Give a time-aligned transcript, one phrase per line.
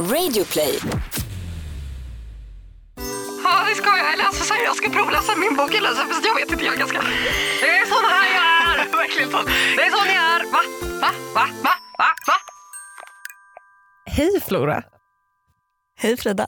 [0.00, 0.78] Radioplay.
[3.44, 4.12] Ja, det ska jag.
[4.12, 5.74] Eller alltså, så här, jag ska provläsa min bok.
[5.74, 7.00] Eller, så, fast jag vet inte, jag är ganska...
[7.60, 8.44] Det är sån här jag
[8.86, 8.92] är!
[8.96, 9.42] Verkligen så.
[9.76, 10.52] Det är sån jag är.
[10.52, 10.60] Va?
[11.00, 11.10] Va?
[11.34, 11.46] Va?
[11.62, 11.70] Va?
[11.98, 12.06] Va?
[12.26, 12.34] Va?
[14.06, 14.82] Hej Flora.
[15.98, 16.46] Hej Frida.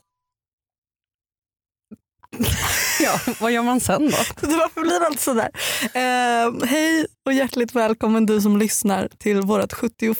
[3.00, 4.16] Ja, vad gör man sen då?
[4.56, 5.50] Varför blir det alltid sådär?
[5.82, 10.16] Eh, hej och hjärtligt välkommen du som lyssnar till vårt 71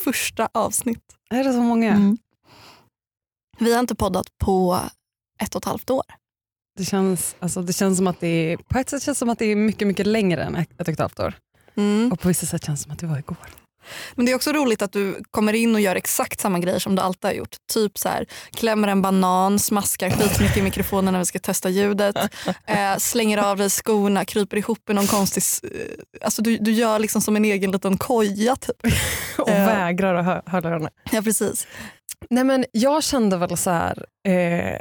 [0.53, 1.03] avsnitt.
[1.30, 1.91] Är det så många?
[1.91, 2.19] Mm.
[3.63, 4.80] Vi har inte poddat på
[5.43, 6.05] ett och ett halvt år.
[6.79, 9.39] Det, känns, alltså, det känns som att det är, på ett sätt känns som att
[9.39, 11.34] det är mycket, mycket längre än ett och ett halvt år.
[12.12, 13.37] Och på vissa sätt känns det som att det var igår.
[14.15, 16.95] Men det är också roligt att du kommer in och gör exakt samma grejer som
[16.97, 17.56] du alltid har gjort.
[17.73, 22.17] Typ så här, klämmer en banan, smaskar skitmycket i mikrofonen när vi ska testa ljudet,
[22.67, 25.42] eh, slänger av dig skorna, kryper ihop i någon konstig...
[25.73, 25.87] Eh,
[26.25, 28.77] alltså du, du gör liksom som en egen liten koja typ.
[29.39, 29.67] Och Eh.
[29.67, 30.91] vägrar att hö- höra henne.
[31.12, 31.67] Ja precis.
[32.31, 34.79] Nej, men jag kände väl så här, eh,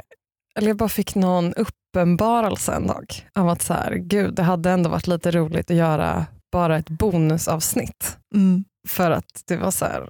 [0.58, 4.70] eller jag bara fick någon uppenbarelse en dag av att så här, gud det hade
[4.70, 8.16] ändå varit lite roligt att göra bara ett bonusavsnitt.
[8.34, 8.64] Mm.
[8.88, 10.08] För att det var så här,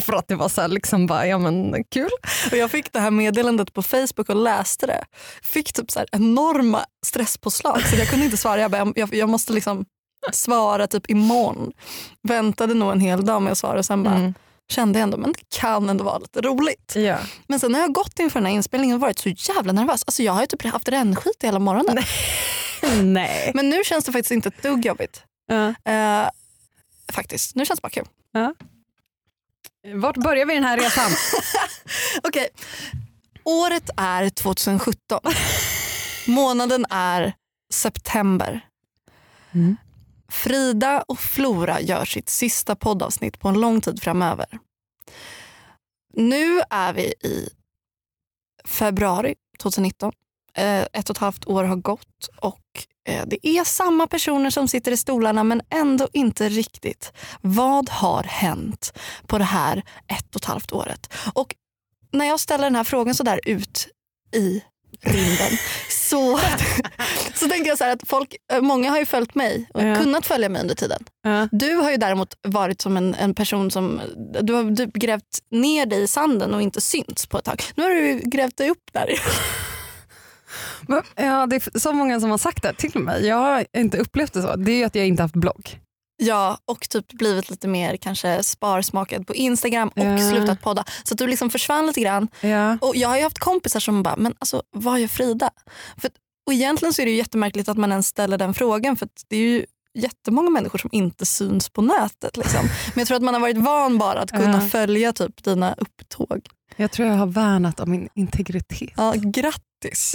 [0.00, 2.10] för att det var så här liksom bara, ja men kul.
[2.50, 5.04] Och jag fick det här meddelandet på Facebook och läste det.
[5.42, 8.60] Fick typ så här enorma stresspåslag så jag kunde inte svara.
[8.60, 9.84] Jag, bara, jag, jag måste liksom
[10.32, 11.72] svara typ imorgon.
[12.28, 14.34] Väntade nog en hel dag med att svara och sen bara Mm.
[14.68, 16.92] Kände jag ändå men det kan ändå vara lite roligt.
[16.96, 17.18] Ja.
[17.46, 20.04] Men sen har jag gått inför den här inspelningen och varit så jävla nervös.
[20.06, 22.04] Alltså jag har ju typ haft rännskit hela morgonen.
[23.02, 23.52] Nej.
[23.54, 25.22] Men nu känns det faktiskt inte ett dugg jobbigt.
[25.46, 25.92] Ja.
[25.92, 26.28] Eh,
[27.12, 28.06] faktiskt, nu känns det bara kul.
[29.94, 31.10] Vart börjar vi den här resan?
[32.22, 32.48] Okej,
[33.44, 35.20] året är 2017.
[36.26, 37.32] Månaden är
[37.72, 38.60] september.
[39.54, 39.76] Mm.
[40.32, 44.46] Frida och Flora gör sitt sista poddavsnitt på en lång tid framöver.
[46.14, 47.48] Nu är vi i
[48.64, 50.12] februari 2019.
[50.54, 54.68] Eh, ett och ett halvt år har gått och eh, det är samma personer som
[54.68, 57.12] sitter i stolarna men ändå inte riktigt.
[57.40, 61.12] Vad har hänt på det här ett och ett halvt året?
[61.34, 61.54] Och
[62.12, 63.88] när jag ställer den här frågan så där ut
[64.34, 64.62] i
[65.00, 65.58] rymden
[66.08, 66.38] så,
[67.34, 69.96] så tänker jag så att folk, eh, många har ju följt mig och Ja.
[69.96, 71.04] kunnat följa mig under tiden.
[71.22, 71.48] Ja.
[71.52, 74.00] Du har ju däremot varit som en, en person som
[74.42, 77.62] du har typ grävt ner dig i sanden och inte synts på ett tag.
[77.74, 79.08] Nu har du grävt dig upp där.
[81.16, 83.26] Ja, det är så många som har sagt det till mig.
[83.26, 84.56] Jag har inte upplevt det så.
[84.56, 85.78] Det är ju att jag inte haft blogg.
[86.20, 90.18] Ja, och typ blivit lite mer kanske sparsmakad på Instagram och Ja.
[90.30, 90.84] slutat podda.
[91.04, 92.28] Så att du liksom försvann lite grann.
[92.40, 92.78] Ja.
[92.80, 95.50] Och jag har ju haft kompisar som bara, men alltså vad gör Frida?
[95.96, 96.10] För,
[96.46, 99.36] och egentligen så är det ju jättemärkligt att man ens ställer den frågan för det
[99.36, 99.66] är ju
[99.98, 102.36] jättemånga människor som inte syns på nätet.
[102.36, 102.60] Liksom.
[102.64, 104.68] Men jag tror att man har varit van bara att kunna Ja.
[104.68, 106.46] följa typ dina upptåg.
[106.76, 108.90] Jag tror jag har värnat om min integritet.
[108.96, 110.14] Ja, grattis.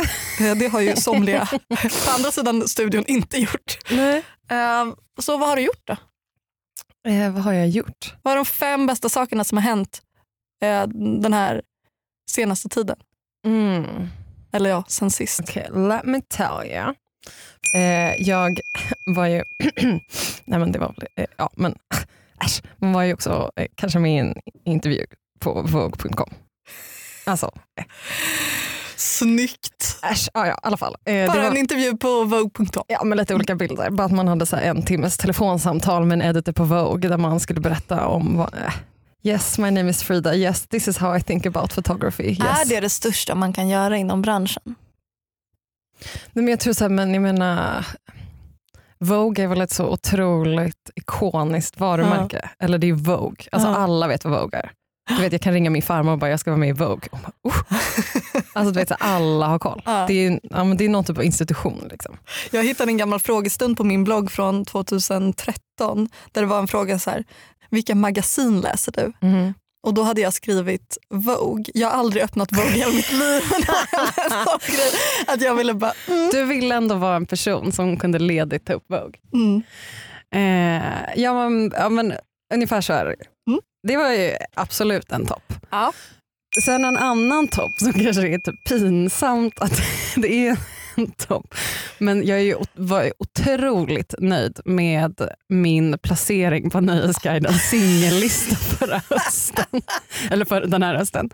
[0.59, 1.46] Det har ju somliga
[2.06, 3.78] på andra sidan studion inte gjort.
[3.92, 4.24] Nej.
[4.52, 5.98] Eh, Så vad har du gjort då?
[7.12, 8.14] Eh, vad har jag gjort?
[8.22, 10.02] Vad är de fem bästa sakerna som har hänt
[10.64, 10.88] eh,
[11.22, 11.62] den här
[12.31, 12.98] senaste tiden?
[13.46, 14.08] Mm.
[14.52, 15.40] Eller ja, sen sist.
[15.40, 16.94] Okej, let me tell you.
[17.76, 18.59] Eh, jag
[19.16, 19.44] var ju,
[20.46, 21.75] nej men det var eh, ja men
[22.46, 25.06] äsch, man var ju också eh, kanske med i en intervju
[25.40, 26.30] på Vogue.com.
[27.25, 27.86] Alltså, eh,
[29.03, 30.00] Snyggt.
[30.12, 30.96] äsch, ja, ja i alla fall.
[31.06, 32.84] Eh, Bara var, en intervju på Vogue.com.
[32.88, 33.90] ja, med lite olika bilder.
[33.90, 37.40] Bara att man hade så en timmes telefonsamtal med en editor på Vogue där man
[37.40, 38.74] skulle berätta om vad, eh,
[39.25, 40.36] Yes, my name is Frida.
[40.36, 42.24] Yes, this is how I think about photography.
[42.30, 42.40] Yes.
[42.42, 44.62] Är det det största man kan göra inom branschen?
[46.34, 47.86] Nej, men jag tror så här, men jag menar,
[49.00, 52.50] Vogue är väl ett så otroligt ikoniskt varumärke.
[52.59, 53.75] Eller det är Vogue, alltså Ja.
[53.75, 54.72] alla vet vad Vogue är.
[55.09, 57.09] Du vet, jag kan ringa min farmor och bara jag ska vara med i Vogue.
[57.12, 57.62] Bara, oh.
[58.53, 59.81] Alltså du vet, så alla har koll.
[59.86, 60.06] Ja.
[60.08, 61.88] Det, är, ja, men det är någon typ av institution.
[61.91, 62.18] Liksom.
[62.52, 67.00] Jag hittade en gammal frågestund på min blogg från 2013 där det var en fråga
[67.00, 67.24] så här,
[67.69, 69.13] vilka magasin läser du?
[69.88, 71.66] Och då hade jag skrivit Vogue.
[71.74, 73.42] Jag har aldrig öppnat Vogue i hela mitt liv.
[75.27, 78.74] Att jag ville bara, mm, Du ville ändå vara en person som kunde ledigt ta
[78.74, 79.19] upp Vogue.
[79.33, 79.63] mm.
[80.36, 80.83] Eh,
[81.16, 82.13] ja, men, ja, men
[82.54, 83.16] ungefär så är det.
[83.51, 83.60] Mm.
[83.88, 85.53] Det var ju absolut en topp.
[85.69, 85.94] Ja.
[86.62, 89.81] Sen en annan topp som kanske är typ pinsamt att
[90.15, 90.57] det är
[90.95, 91.56] en topp.
[91.97, 99.01] Men jag är ju, var ju otroligt nöjd med min placering på Nöjesguidens singellista förra
[99.09, 99.81] hösten.
[100.31, 101.29] Eller för den här hösten.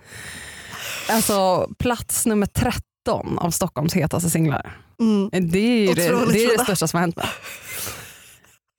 [1.09, 4.77] Alltså plats nummer 13 av Stockholms hetaste singlar.
[4.99, 5.29] Mm.
[5.51, 7.27] Det är det, det, är det största som har hänt mig.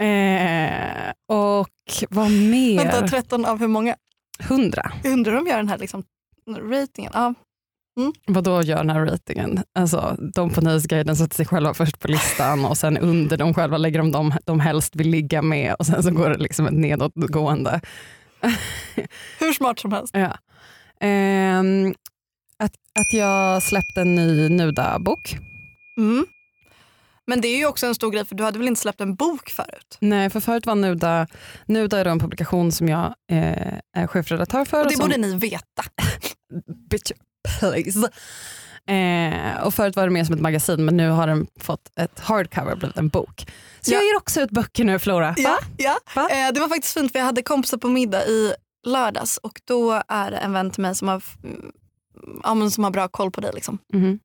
[0.01, 1.69] Eh, och
[2.11, 2.77] vad mer?
[2.77, 3.97] Vänta, 13 av hur många?
[4.41, 4.93] 100.
[5.03, 6.05] Jag undrar om de gör den här liksom
[6.71, 7.11] ratingen.
[7.15, 7.35] Ja.
[8.27, 9.63] Vad då gör den här ratingen?
[9.75, 13.79] Alltså, de på Nöjesguiden sätter sig själva först på listan och sen under dem själva
[13.79, 16.73] lägger de de de helst vill ligga med och sen så går det liksom ett
[16.73, 17.81] nedåtgående.
[19.39, 20.15] Hur smart som helst.
[20.17, 20.39] Ja.
[21.01, 21.95] Ehm,
[22.59, 25.37] att, att jag släppte en ny Nuda-bok.
[25.99, 26.27] Mm.
[27.31, 29.15] Men det är ju också en stor grej för du hade väl inte släppt en
[29.15, 29.97] bok förut?
[30.01, 31.27] Nej, för förut var Nuda,
[31.67, 34.81] Nuda är en publikation som jag eh, är chefredaktör för.
[34.81, 35.83] Och det som, borde ni veta.
[36.91, 37.13] Bitch,
[37.59, 38.11] please.
[38.95, 42.21] Eh, och förut var det mer som ett magasin men nu har den fått ett
[42.21, 43.47] hardcover, blivit en bok.
[43.81, 43.97] Så Ja.
[43.97, 45.35] jag ger också ut böcker nu Flora.
[45.39, 45.99] Ja, ja.
[46.15, 46.29] Va?
[46.31, 48.53] Eh, det var faktiskt fint för jag hade kompisar på middag i
[48.87, 51.73] lördags och då är det en vän till mig som har, mm,
[52.43, 53.51] ja, som har bra koll på dig.
[53.55, 53.79] Liksom.
[53.93, 54.19] Mhm.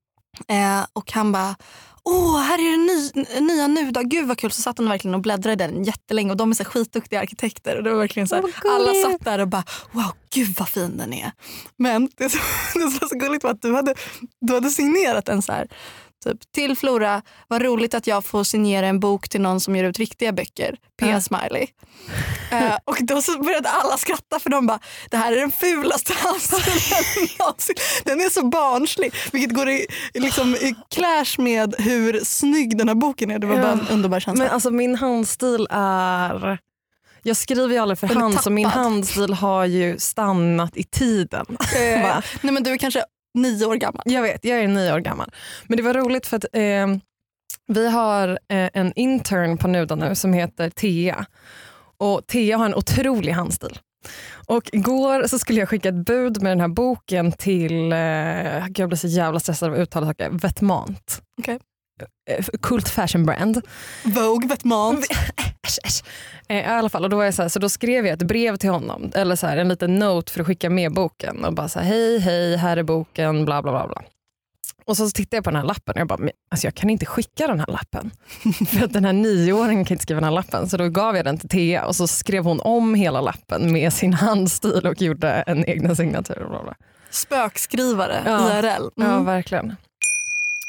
[0.48, 1.56] Eh, och han bara,
[2.04, 4.52] åh här är den ny, nya Nuda, gud vad kul.
[4.52, 7.78] Så satt han verkligen och bläddrade i den jättelänge och de är så skitduktiga arkitekter.
[7.78, 10.70] Och det var verkligen så här, vad alla satt där och bara, wow gud vad
[10.70, 11.32] fin den är.
[11.78, 12.40] Men det som,
[12.74, 13.96] det som var så gulligt var att du hade,
[14.42, 15.68] du hade signerat en så här,
[16.26, 19.84] typ, till Flora, vad roligt att jag får signera en bok till någon som ger
[19.84, 20.76] ut riktiga böcker.
[21.02, 21.06] Ja.
[21.08, 21.68] P-smiley.
[22.52, 24.80] Eh, och då så började alla skratta för de bara,
[25.12, 27.76] det här är den fulaste handstilen någonsin.
[28.04, 32.96] Den är så barnslig, vilket går i, liksom, i clash med hur snygg den här
[32.96, 33.40] boken är.
[33.40, 33.94] Det var bara en Ja.
[33.94, 34.44] underbar känsla.
[34.44, 36.60] Men alltså min handstil är...
[37.24, 41.46] Jag skriver ju aldrig för hand så min handstil har ju stannat i tiden.
[41.60, 43.04] Eh, nej men du är kanske
[43.36, 44.04] nio år gammal.
[44.06, 45.32] Jag vet, jag är nio år gammal.
[45.68, 46.88] Men det var roligt för att eh,
[47.68, 51.26] vi har eh, en intern på Nuda nu som heter Thea.
[51.98, 53.80] Och Thea har en otrolig handstil.
[54.48, 57.98] Och igår så skulle jag skicka ett bud med den här boken till, eh,
[58.76, 61.22] jag blir så jävla stressad av att uttala saker, Vetmant.
[61.42, 61.60] Okej.
[62.30, 63.62] Eh, Kult fashion brand.
[64.04, 65.06] Vogue, Vetmant.
[65.68, 66.04] Äsch, äsch.
[66.50, 68.28] Eh, I alla fall, och då, var jag så, här, så då skrev jag ett
[68.28, 71.46] brev till honom, eller så här, en liten note för att skicka med boken.
[71.46, 73.88] Och bara så här, hej, hej, här är boken, bla bla bla.
[73.88, 74.04] bla.
[74.88, 77.06] Och så tittade jag på den här lappen och jag bara, alltså jag kan inte
[77.06, 78.12] skicka den här lappen.
[78.68, 80.70] för att den här nioåringen kan inte skriva den här lappen.
[80.70, 83.94] Så då gav jag den till Thea och så skrev hon om hela lappen med
[83.94, 86.46] sin handstil och gjorde en egna signatur.
[86.50, 86.76] Bla bla.
[87.10, 88.60] Spökskrivare, Ja.
[88.60, 88.90] IRL.
[88.96, 89.26] Ja, Mm.
[89.26, 89.76] verkligen.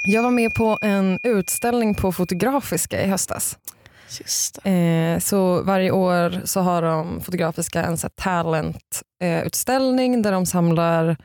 [0.08, 3.58] Jag var med på en utställning på Fotografiska i höstas.
[4.64, 11.16] Eh, så varje år så har de Fotografiska en talentutställning eh, där de samlar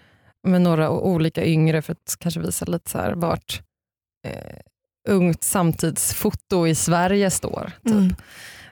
[0.48, 3.62] med några olika yngre för att kanske visa lite så här vart
[4.28, 4.58] eh,
[5.10, 7.72] ungt samtidsfoto i Sverige står.
[7.84, 7.94] Typ.
[7.94, 8.16] Mm.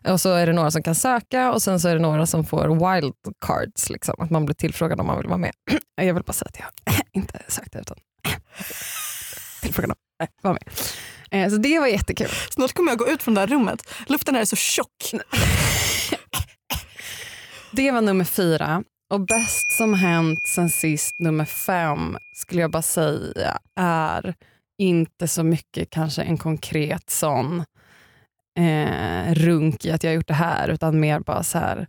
[0.08, 2.46] Och så är det några som kan söka och sen så är det några som
[2.46, 5.52] får wildcards, liksom, att man blir tillfrågad om man vill vara med.
[5.96, 6.68] Jag vill bara säga att jag
[7.12, 7.98] inte sökte utan
[9.62, 10.64] tillfrågad om vara med.
[11.32, 12.30] Eh, så det var jättekul.
[12.50, 13.94] Snart kommer jag gå ut från det här rummet.
[14.08, 15.14] Luften här är så tjock.
[17.72, 18.84] Det var nummer fyra.
[19.10, 24.36] Och bäst som hänt sen sist, nummer fem, skulle jag bara säga är
[24.78, 27.64] inte så mycket kanske en konkret sån
[28.60, 31.88] eh, runk i att jag har gjort det här, utan mer bara så här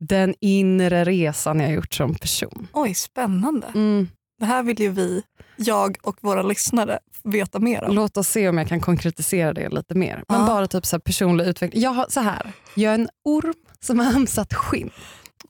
[0.00, 2.68] den inre resan jag har gjort som person.
[2.72, 3.66] Oj, spännande.
[3.66, 4.08] Mm.
[4.38, 5.22] Det här vill ju vi,
[5.60, 7.94] jag och våra lyssnare veta mer om.
[7.94, 10.24] Låt oss se om jag kan konkretisera det lite mer.
[10.28, 10.46] Men Ja.
[10.46, 11.82] bara typ så personlig utveckling.
[11.82, 14.90] Jag har, så här, jag är en orm som har ömsat skinn.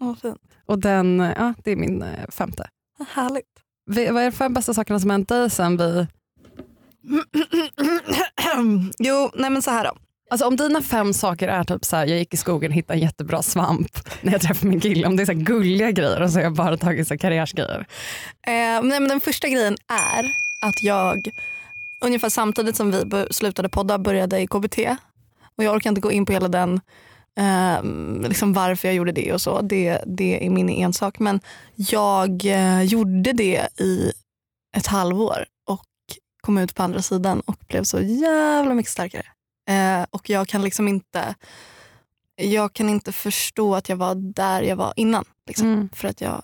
[0.00, 0.38] Åh, fint.
[0.66, 2.68] Och den, ja, det är min eh, femte.
[3.08, 3.46] Härligt.
[3.86, 6.06] Vi- Vad är de fem bästa sakerna som hänt dig sen vi...
[8.98, 9.96] jo, nej men så här då.
[10.30, 12.98] Alltså om dina fem saker är typ så här, jag gick i skogen och hittade
[12.98, 16.22] en jättebra svamp när jag träffade min kille, om det är så här gulliga grejer
[16.22, 17.86] och så har jag bara tagit så här karriärsgrejer.
[18.46, 20.24] Eh, nej, men den första grejen är
[20.62, 21.30] att jag
[22.00, 24.78] ungefär samtidigt som vi slutade podda började i KBT.
[25.56, 26.80] Och jag orkar inte gå in på hela den,
[27.38, 27.82] eh,
[28.28, 29.60] liksom varför jag gjorde det och så.
[29.60, 31.18] Det, det är min ensak.
[31.18, 31.40] Men
[31.74, 34.12] jag eh, gjorde det i
[34.76, 35.86] ett halvår och
[36.40, 39.26] kom ut på andra sidan och blev så jävla mycket starkare.
[39.70, 41.34] Eh, och jag kan liksom inte
[42.36, 45.24] jag kan inte förstå att jag var där jag var innan.
[45.46, 45.88] Liksom, Mm.
[45.92, 46.42] För att jag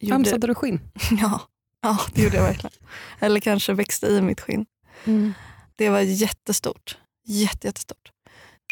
[0.00, 0.80] gjorde Ömsade du skinn?
[1.10, 1.40] Ja,
[1.82, 2.76] ja det gjorde jag verkligen.
[3.20, 4.66] Eller kanske växte i mitt skinn.
[5.76, 6.98] Det var jättestort.
[7.24, 8.10] Jätte, jättestort.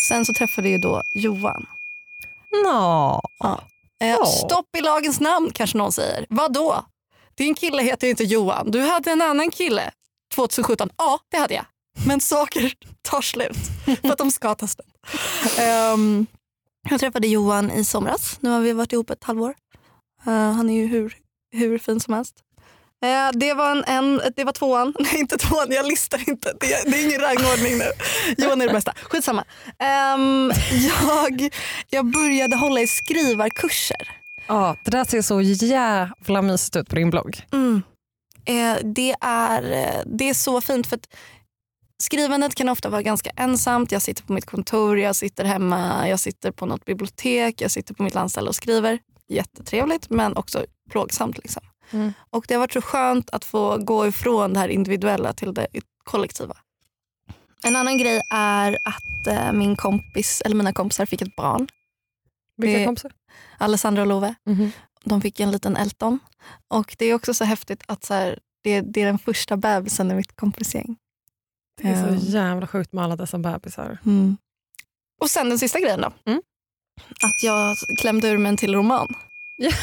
[0.09, 1.67] Sen så träffade jag ju då Johan.
[2.65, 3.21] Nå.
[3.45, 3.57] Eh,
[4.09, 4.27] Ja.
[4.27, 6.27] Stopp i lagens namn kanske någon säger.
[6.29, 6.85] Vad då?
[7.35, 8.71] Din kille heter inte Johan.
[8.71, 9.91] Du hade en annan kille
[10.35, 10.91] 2017.
[10.97, 11.65] Ja, det hade jag.
[12.07, 13.57] Men saker tar slut
[14.03, 14.87] för att de ska ta slut.
[15.59, 16.27] Ehm,
[16.91, 18.39] jag träffade Johan i somras.
[18.41, 19.55] Nu har vi varit ihop ett halvår.
[20.27, 21.17] Eh, han är ju hur,
[21.53, 22.35] hur fin som helst.
[23.05, 24.95] Eh, det, var en, en, det var tvåan.
[25.01, 26.57] Nej inte tvåan, jag listar inte.
[26.61, 27.91] Det är, det är ingen rangordning nu.
[28.45, 28.93] Johan är det bästa.
[29.03, 29.45] Skitsamma.
[29.79, 31.55] Ehm, jag,
[31.91, 34.17] jag började hålla i skrivarkurser.
[34.49, 37.47] Ja, det där ser så jävla mysigt ut på din blogg.
[37.53, 37.83] Mm.
[38.45, 39.63] Eh, det, är,
[40.07, 40.99] det är så fint för
[42.03, 43.93] skrivandet kan ofta vara ganska ensamt.
[43.93, 47.95] Jag sitter på mitt kontor, jag sitter hemma, jag sitter på något bibliotek, jag sitter
[47.95, 48.99] på mitt landställe och skriver.
[49.29, 51.39] Jättetrevligt men också plågsamt.
[51.39, 51.63] Liksom.
[51.91, 52.13] Mm.
[52.31, 55.67] Och det har varit så skönt att få gå ifrån det här individuella till det
[56.05, 56.57] kollektiva.
[57.65, 61.69] En annan grej är att eh, min kompis, eller mina kompisar fick ett barn.
[62.57, 63.13] Vilka Det- kompisar?
[63.59, 64.35] Alessandra och Love.
[64.47, 64.71] Mhm.
[65.05, 66.19] De fick en liten Elton.
[66.69, 70.11] Och det är också så häftigt att så här, det, det är den första bebisen
[70.11, 70.97] i mitt kompisgäng.
[71.83, 73.99] Det är så jävla sjukt med alla dessa bebisar.
[75.21, 76.13] Och sen den sista grejen då.
[76.27, 76.43] Mm.
[77.23, 79.09] Att jag klämde ur mig en till roman.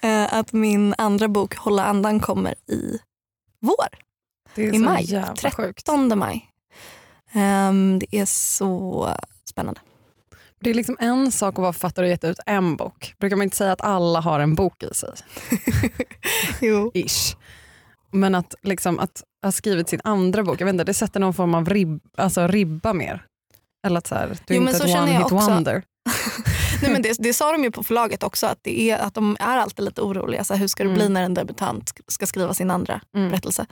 [0.00, 2.98] Eh, att min andra bok Hålla andan kommer i
[3.60, 3.86] vår.
[4.54, 5.86] Det är I så maj, jävla sjukt.
[5.86, 6.50] 13 maj.
[7.32, 9.10] Ehm, det är så
[9.44, 9.80] spännande.
[10.60, 13.14] Det är liksom en sak att vara författare och gett ut en bok.
[13.18, 15.10] Brukar man inte säga att alla har en bok i sig?
[16.60, 16.90] jo.
[16.94, 17.36] Ish.
[18.16, 21.34] Men att, liksom, att ha skrivit sin andra bok, jag vet inte, det sätter någon
[21.34, 23.24] form av ribb, alltså ribba mer.
[23.86, 25.50] Eller att så här, du är Jo, men inte så ett one jag hit också.
[25.50, 25.82] wonder.
[26.82, 29.36] Nej, men det, det sa de ju på förlaget också, att, det är, att de
[29.40, 30.44] är alltid lite oroliga.
[30.44, 30.98] Så här, hur ska det Mm.
[30.98, 33.28] bli när en debutant ska skriva sin andra Mm.
[33.28, 33.66] berättelse?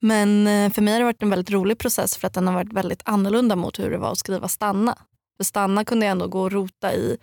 [0.00, 2.54] Men eh, för mig har det varit en väldigt rolig process för att den har
[2.54, 4.98] varit väldigt annorlunda mot hur det var att skriva Stanna.
[5.36, 7.16] För Stanna kunde jag ändå gå och rota i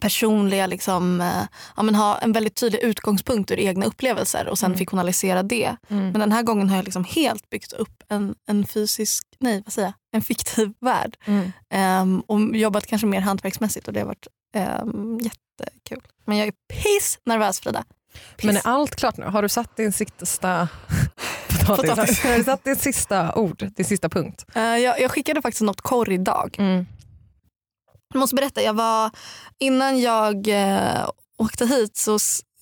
[0.00, 1.42] personliga, liksom, eh,
[1.76, 4.78] ja, men ha en väldigt tydlig utgångspunkt ur egna upplevelser och sen Mm.
[4.78, 5.76] fiktionalisera det.
[5.88, 9.72] Men den här gången har jag liksom helt byggt upp en, en fysisk, nej vad
[9.72, 11.16] säger jag, en fiktiv värld.
[11.24, 11.52] Mm.
[11.70, 14.26] Ehm, och jobbat kanske mer hantverksmässigt och det har varit
[14.82, 16.02] um, jättekul.
[16.26, 16.52] Men jag är
[16.82, 17.84] piss nervös Frida.
[18.36, 18.46] Piss.
[18.46, 19.24] Men är allt klart nu?
[19.24, 20.68] Har du satt din sista
[21.66, 21.90] potatis?
[21.90, 22.22] Potatis.
[22.24, 24.44] Har du satt din sista ord, din sista punkt?
[24.54, 26.56] Eh, jag, jag skickade faktiskt något korr idag.
[28.12, 29.10] Jag måste berätta, jag var,
[29.58, 32.18] innan jag eh, åkte hit så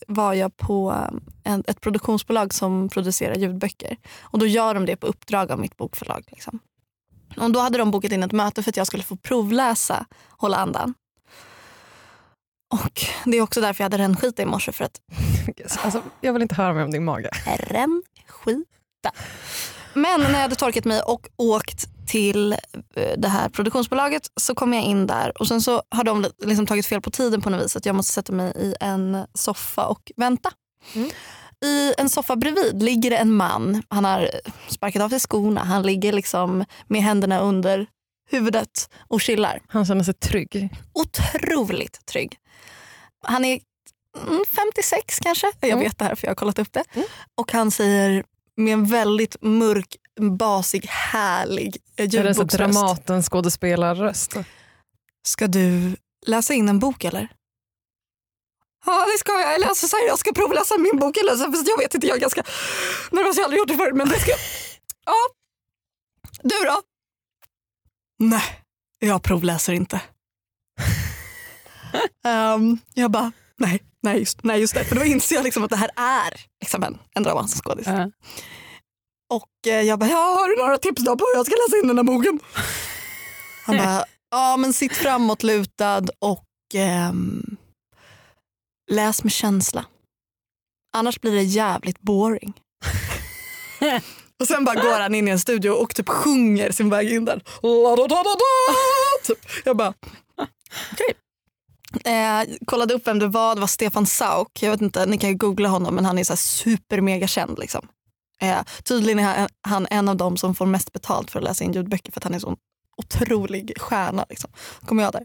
[0.06, 3.96] var jag på eh, en, ett produktionsbolag som producerar ljudböcker.
[4.20, 6.24] Och Då gör de det på uppdrag av mitt bokförlag.
[6.30, 6.58] Liksom.
[7.36, 10.06] Och Då hade de bokat in ett möte för att jag skulle få provläsa
[10.38, 10.94] Hålla andan.
[12.74, 14.72] Och Det är också därför jag hade rännskita i morse.
[14.72, 15.00] För att
[15.84, 17.30] Alltså, jag vill inte höra mer om din mage.
[17.58, 19.10] rännskita.
[19.96, 22.58] Men när jag hade torkat mig och åkt till eh,
[23.18, 26.66] det här produktionsbolaget så kom jag in där och sen så har de li- liksom
[26.66, 27.76] tagit fel på tiden på något vis.
[27.76, 30.50] Att jag måste sätta mig i en soffa och vänta.
[30.94, 31.10] Mm.
[31.64, 33.82] I en soffa bredvid ligger en man.
[33.88, 34.30] Han har
[34.68, 35.64] sparkat av sig skorna.
[35.64, 37.86] Han ligger liksom med händerna under
[38.30, 39.60] huvudet och chillar.
[39.68, 40.68] Han känner sig trygg.
[40.92, 42.38] Otroligt trygg.
[43.24, 43.60] Han är
[44.28, 45.52] mm, 56 kanske.
[45.60, 45.84] Jag Mm.
[45.84, 46.84] vet det här för jag har kollat upp det.
[46.92, 47.06] Mm.
[47.34, 48.24] Och han säger
[48.56, 49.96] med en väldigt mörk,
[50.38, 52.74] basig, härlig eh, Är det så ljudboksröst.
[52.74, 54.36] Dramaten skådespelarröst?
[55.28, 55.96] Ska du
[56.26, 57.28] läsa in en bok eller?
[58.86, 59.52] Ja det ska jag.
[59.52, 61.16] Jag läser så här, jag ska provläsa min bok.
[61.16, 62.42] Jag, läser, fast jag vet inte, jag är ganska
[63.10, 63.36] nervös.
[63.36, 63.96] Jag har aldrig gjort det förut.
[63.96, 64.32] Men det ska...
[65.06, 65.14] Ja.
[66.42, 66.82] Du då?
[68.18, 68.62] Nej,
[68.98, 70.00] jag provläser inte.
[72.24, 74.84] Ehm, jag bara, nej, nej just, nej just det.
[74.84, 77.86] För då inser jag liksom att det här är liksom en, en dramaskådis.
[77.86, 78.10] Ja.
[79.34, 81.76] Och eh, jag bara, ja, har du några tips då på hur jag ska läsa
[81.82, 82.40] in den här boken?
[83.66, 86.44] Han bara, ja men sitt framåtlutad och
[86.74, 87.56] ehm,
[88.90, 89.84] läs med känsla.
[90.96, 92.52] Annars blir det jävligt boring.
[94.40, 97.24] och sen bara går han in i en studio och typ sjunger sin väg in
[97.24, 97.42] där.
[99.24, 99.38] Typ.
[99.64, 99.94] Jag bara,
[100.92, 101.14] okej.
[102.04, 104.62] Eh, kollade upp vem det var, det var Stefan Sauk.
[104.62, 107.26] Jag vet inte, ni kan ju googla honom men han är så här super mega
[107.26, 107.58] känd.
[107.58, 107.88] Liksom.
[108.40, 111.72] Eh, tydligen är han- en av dem som får mest betalt för att läsa in
[111.72, 112.56] ljudböcker för att han är en sån
[112.96, 114.26] otrolig stjärna.
[114.28, 114.50] Liksom.
[114.86, 115.22] Kommer jag där.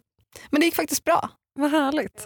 [0.50, 1.30] Men det gick faktiskt bra.
[1.60, 2.26] Vad härligt.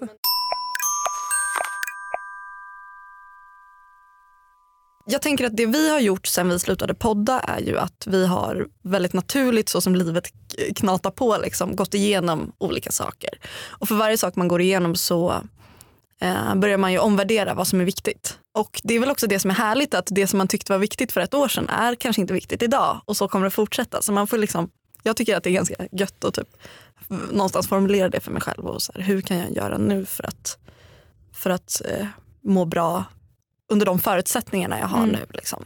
[5.08, 8.28] Jag tänker att det vi har gjort sen vi slutade podda är ju att vi
[8.28, 10.34] har väldigt naturligt så som livet
[10.76, 13.30] knatar på liksom, gått igenom olika saker.
[13.68, 15.34] Och för varje sak man går igenom så
[16.22, 18.40] eh, börjar man ju omvärdera vad som är viktigt.
[18.58, 20.80] Och det är väl också det som är härligt att det som man tyckte var
[20.80, 24.02] viktigt för ett år sedan är kanske inte viktigt idag och så kommer det fortsätta.
[24.02, 24.70] Så man får liksom,
[25.04, 26.48] jag tycker att det är ganska gött att typ
[27.32, 30.24] någonstans formulera det för mig själv och så här, hur kan jag göra nu för
[30.24, 30.58] att,
[31.34, 32.08] för att eh,
[32.42, 33.04] må bra
[33.72, 35.10] under de förutsättningarna jag har Mm.
[35.10, 35.26] nu.
[35.30, 35.66] Liksom.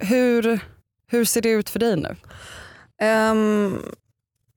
[0.00, 0.60] Hur,
[1.06, 2.16] hur ser det ut för dig nu?
[3.00, 3.82] Ehm,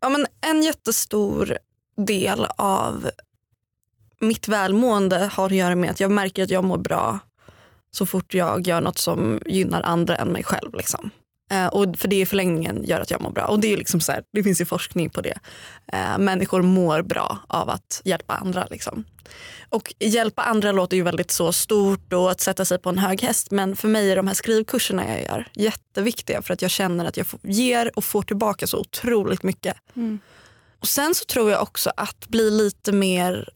[0.01, 1.57] ja, men en jättestor
[1.98, 3.10] del av
[4.19, 7.19] mitt välmående har att göra med att jag märker att jag mår bra
[7.91, 10.74] så fort jag gör något som gynnar andra än mig själv.
[10.75, 11.10] Liksom.
[11.51, 13.46] Eh, och för det i förlängningen gör att jag mår bra.
[13.46, 15.39] Och det, är liksom så här, det finns ju forskning på det.
[15.94, 18.68] Eh, människor mår bra av att hjälpa andra.
[18.72, 19.04] Liksom.
[19.70, 23.22] Och hjälpa andra låter ju väldigt så stort och att sätta sig på en hög
[23.22, 23.51] häst.
[23.51, 27.18] Men för mig är de här skrivkurserna jag gör jätteviktiga för att jag känner att
[27.18, 29.77] jag får, ger och får tillbaka så otroligt mycket.
[29.96, 30.20] Mm.
[30.80, 33.50] Och Sen så tror jag också att bli lite mer,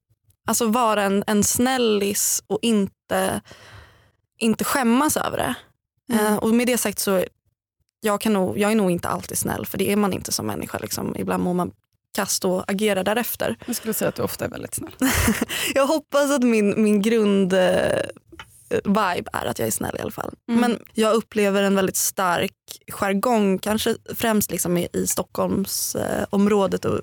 [0.48, 3.42] alltså vara en, en snällis och inte,
[4.40, 5.56] inte skämmas över det.
[6.14, 6.26] Mm.
[6.26, 7.26] Eh, och med det sagt så
[8.02, 10.48] jag, kan nog, jag är nog inte alltid snäll för det är man inte som
[10.48, 10.78] människa.
[10.78, 11.16] Liksom.
[11.18, 11.72] Ibland mår man
[12.16, 13.58] kast och agerar därefter.
[13.66, 14.96] Jag skulle säga att du ofta är väldigt snäll.
[15.74, 18.02] Jag hoppas att min, min grund eh,
[18.84, 20.34] vibe är att jag är snäll i alla fall.
[20.50, 20.62] Mm.
[20.62, 22.54] Men jag upplever en väldigt stark
[22.88, 27.00] jargong, kanske främst liksom i, i Stockholmsområdet och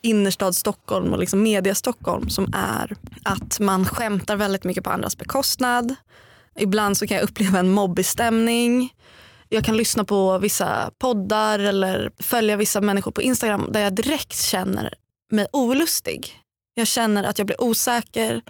[0.00, 5.18] innerstad Stockholm och liksom media Stockholm som är att man skämtar väldigt mycket på andras
[5.18, 5.94] bekostnad.
[6.58, 8.94] Ibland så kan jag uppleva en mobbig stämning.
[9.54, 14.40] Jag kan lyssna på vissa poddar eller följa vissa människor på Instagram där jag direkt
[14.40, 14.94] känner
[15.30, 16.40] mig olustig.
[16.74, 18.42] Jag känner att jag blir osäker.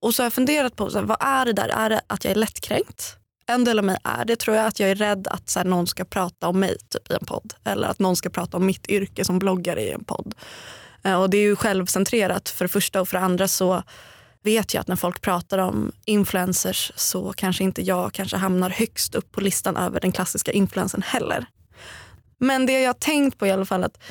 [0.00, 1.68] Och så har jag funderat på så här, vad är det där?
[1.68, 3.16] Är det att jag är lättkränkt?
[3.46, 5.66] En del av mig är det tror jag att jag är rädd att så här,
[5.66, 7.54] någon ska prata om mig typ, i en podd.
[7.64, 10.34] Eller att någon ska prata om mitt yrke som bloggare i en podd.
[11.02, 13.82] Eh, och det är ju självcentrerat för det första och för det andra så
[14.42, 19.14] vet jag att när folk pratar om influencers så kanske inte jag kanske hamnar högst
[19.14, 21.46] upp på listan över den klassiska influencern heller.
[22.38, 24.02] Men det jag har tänkt på i alla fall att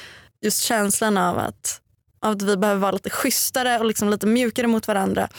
[0.41, 1.81] just känslan av att,
[2.19, 5.29] av att vi behöver vara lite schysstare och liksom lite mjukare mot varandra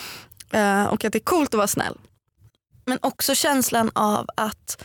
[0.51, 1.99] eh, och att det är coolt att vara snäll.
[2.85, 4.85] Men också känslan av att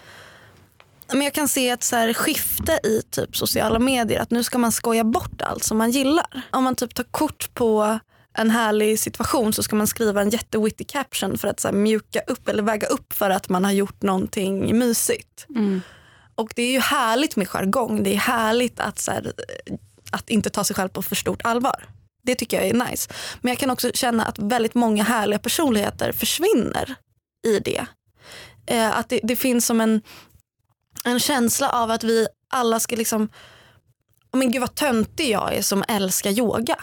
[1.07, 4.19] men jag kan se ett så här skifte i typ sociala medier.
[4.19, 6.41] Att nu ska man skoja bort allt som man gillar.
[6.51, 7.99] Om man typ tar kort på
[8.37, 12.19] en härlig situation så ska man skriva en jättewitty caption för att så här mjuka
[12.27, 15.45] upp eller väga upp för att man har gjort någonting mysigt.
[15.49, 15.81] Mm.
[16.35, 18.03] Och det är ju härligt med jargong.
[18.03, 19.33] Det är härligt att, så här,
[20.11, 21.89] att inte ta sig själv på för stort allvar.
[22.23, 23.13] Det tycker jag är nice.
[23.41, 26.95] Men jag kan också känna att väldigt många härliga personligheter försvinner
[27.47, 27.85] i det.
[28.67, 30.01] Eh, att det, det finns som en,
[31.03, 33.29] en känsla av att vi alla ska liksom,
[34.31, 36.75] oh men gud vad töntig jag är som älskar yoga.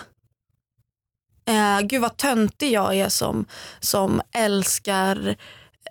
[1.45, 3.47] Eh, gud vad töntig jag är som,
[3.81, 5.37] som älskar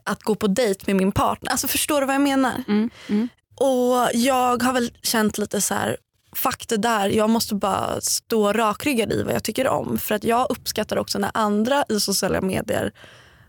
[0.04, 1.52] att gå på dejt med min partner.
[1.52, 2.64] Alltså förstår du vad jag menar?
[2.68, 2.90] Mm.
[3.10, 3.30] Mm.
[3.56, 5.98] Och jag har väl känt lite så här,
[6.36, 9.98] fuck det där, jag måste bara stå rakryggad i vad jag tycker om.
[9.98, 12.92] För att jag uppskattar också när andra i sociala medier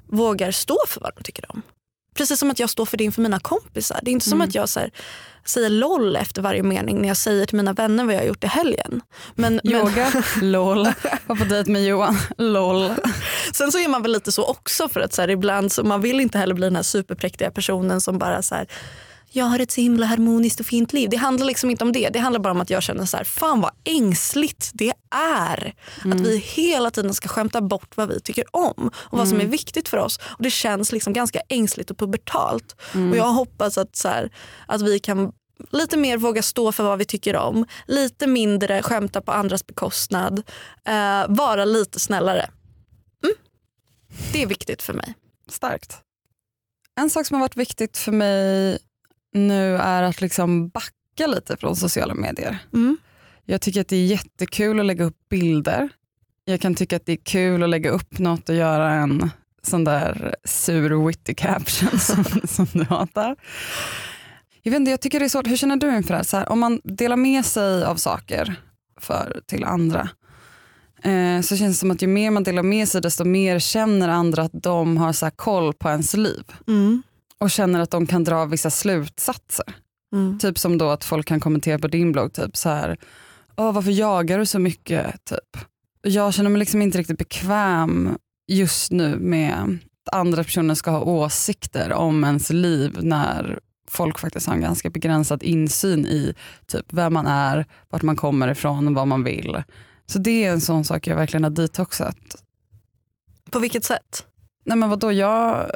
[0.08, 1.62] vågar stå för vad de tycker om.
[2.14, 3.98] Precis som att jag står för det inför mina kompisar.
[4.02, 4.48] Det är inte som Mm.
[4.48, 4.90] att jag så här,
[5.44, 8.44] säger LOL efter varje mening när jag säger till mina vänner vad jag har gjort
[8.44, 9.00] i helgen.
[9.34, 10.84] Men, men, Yoga, lol.
[11.26, 12.90] Var på dejt med Johan, lol.
[13.52, 16.00] sen så är man väl lite så också för att så här, ibland så man
[16.00, 18.66] vill inte heller bli den här superpräktiga personen som bara så här,
[19.32, 21.10] jag har ett så himla harmoniskt och fint liv.
[21.10, 22.08] Det handlar liksom inte om det.
[22.08, 25.74] Det handlar bara om att jag känner så här, fan vad ängsligt det är.
[26.04, 29.46] Att vi hela tiden ska skämta bort vad vi tycker om och vad som är
[29.46, 30.20] viktigt för oss.
[30.22, 32.76] Och Det känns liksom ganska ängsligt och pubertalt.
[33.10, 34.30] Och jag hoppas att, så här,
[34.66, 35.32] att vi kan
[35.70, 37.66] lite mer våga stå för vad vi tycker om.
[37.86, 40.42] Lite mindre skämta på andras bekostnad.
[40.84, 42.50] Eh, vara lite snällare.
[43.24, 43.36] Mm.
[44.32, 45.14] Det är viktigt för mig.
[45.48, 45.98] Starkt.
[47.00, 48.78] En sak som har varit viktigt för mig
[49.32, 52.58] nu är att liksom backa lite från sociala medier.
[52.72, 52.96] Mm.
[53.44, 55.88] Jag tycker att det är jättekul att lägga upp bilder.
[56.44, 59.30] Jag kan tycka att det är kul att lägga upp något och göra en
[59.62, 63.36] sån där sur witty caption som, som du hatar.
[64.62, 66.24] Jag, vet inte, jag tycker det är svårt, hur känner du inför det här?
[66.24, 68.54] Så här, Om man delar med sig av saker
[69.00, 70.08] för, till andra
[71.02, 74.08] eh, så känns det som att ju mer man delar med sig desto mer känner
[74.08, 77.02] andra att de har så koll på ens liv Mm.
[77.42, 79.74] Och känner att de kan dra vissa slutsatser.
[80.12, 80.38] Mm.
[80.38, 82.96] Typ som då att folk kan kommentera på din blogg, typ så här,
[83.56, 85.24] Åh, varför jagar du så mycket?
[85.24, 85.64] Typ.
[86.02, 91.00] Jag känner mig liksom inte riktigt bekväm just nu med att andra personer ska ha
[91.00, 96.34] åsikter om ens liv när folk faktiskt har en ganska begränsad insyn i
[96.66, 99.62] typ vem man är, vart man kommer ifrån och vad man vill.
[100.06, 102.42] Så det är en sån sak jag verkligen har detoxat.
[103.50, 104.26] På vilket sätt?
[104.64, 105.70] Nej men vadå, jag,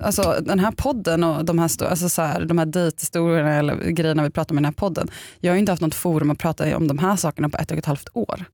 [0.00, 4.22] alltså den här podden och de här, alltså så här, de här dejthistorierna eller grejerna
[4.22, 5.08] vi pratar om i den här podden.
[5.40, 7.70] Jag har ju inte haft något forum att prata om de här sakerna på ett
[7.70, 8.44] och ett halvt år.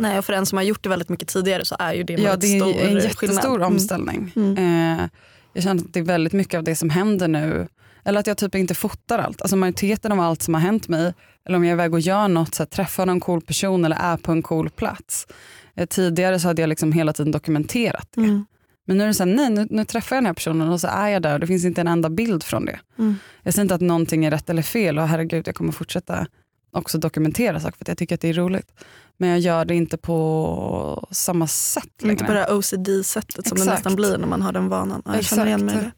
[0.00, 2.14] Nej, och för en som har gjort det väldigt mycket tidigare så är ju det
[2.14, 3.02] en Ja, väldigt det är stor en skillnad.
[3.04, 3.66] jättestor Mm.
[3.72, 4.32] omställning.
[4.36, 4.98] Mm.
[4.98, 5.08] Eh,
[5.52, 7.68] jag känner att det är väldigt mycket av det som händer nu,
[8.04, 9.42] eller att jag typ inte fotar allt.
[9.42, 11.14] Alltså majoriteten av allt som har hänt mig,
[11.46, 13.96] eller om jag är iväg och gör något, så här, träffar någon cool person eller
[13.96, 15.26] är på en cool plats.
[15.74, 18.20] Eh, tidigare så hade jag liksom hela tiden dokumenterat det.
[18.20, 18.44] Mm.
[18.90, 20.80] Men nu är det så här, nej nu, nu träffar jag den här personen och
[20.80, 22.80] så är jag där och det finns inte en enda bild från det.
[22.98, 23.16] Mm.
[23.42, 26.26] Jag säger inte att någonting är rätt eller fel och herregud jag kommer fortsätta
[26.72, 28.72] också dokumentera saker för att jag tycker att det är roligt.
[29.16, 32.12] Men jag gör det inte på samma sätt längre.
[32.12, 33.78] Inte på det OCD-sättet som det Exakt.
[33.78, 35.02] nästan blir när man har den vanan.
[35.04, 35.90] Ja, jag känner igen mig det.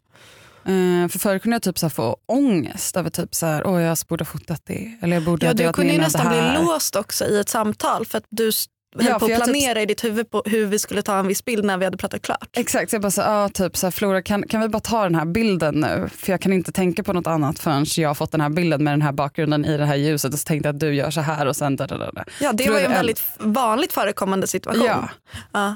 [0.71, 3.97] Eh, för förr kunde jag typ så få ångest över typ så här, åh jag
[4.07, 4.97] borde ha fotat det.
[5.01, 7.49] Eller jag borde Ja, ha du kunde ju nästan det bli låst också i ett
[7.49, 8.51] samtal för att du
[8.99, 11.27] höll Ja, på att typ- planera i ditt huvud på hur vi skulle ta en
[11.27, 12.49] viss bild när vi hade pratat klart.
[12.53, 15.03] Exakt, så jag bara så, ah, typ så här, Flora kan, kan vi bara ta
[15.03, 16.09] den här bilden nu?
[16.17, 18.83] För jag kan inte tänka på något annat förrän jag har fått den här bilden
[18.83, 21.09] med den här bakgrunden i det här ljuset och så tänkte jag att du gör
[21.11, 22.23] så här och sen da, da, da.
[22.41, 24.85] Ja, det Tror var ju en väldigt vanligt förekommande situation.
[24.85, 25.09] Ja,
[25.51, 25.75] Ja.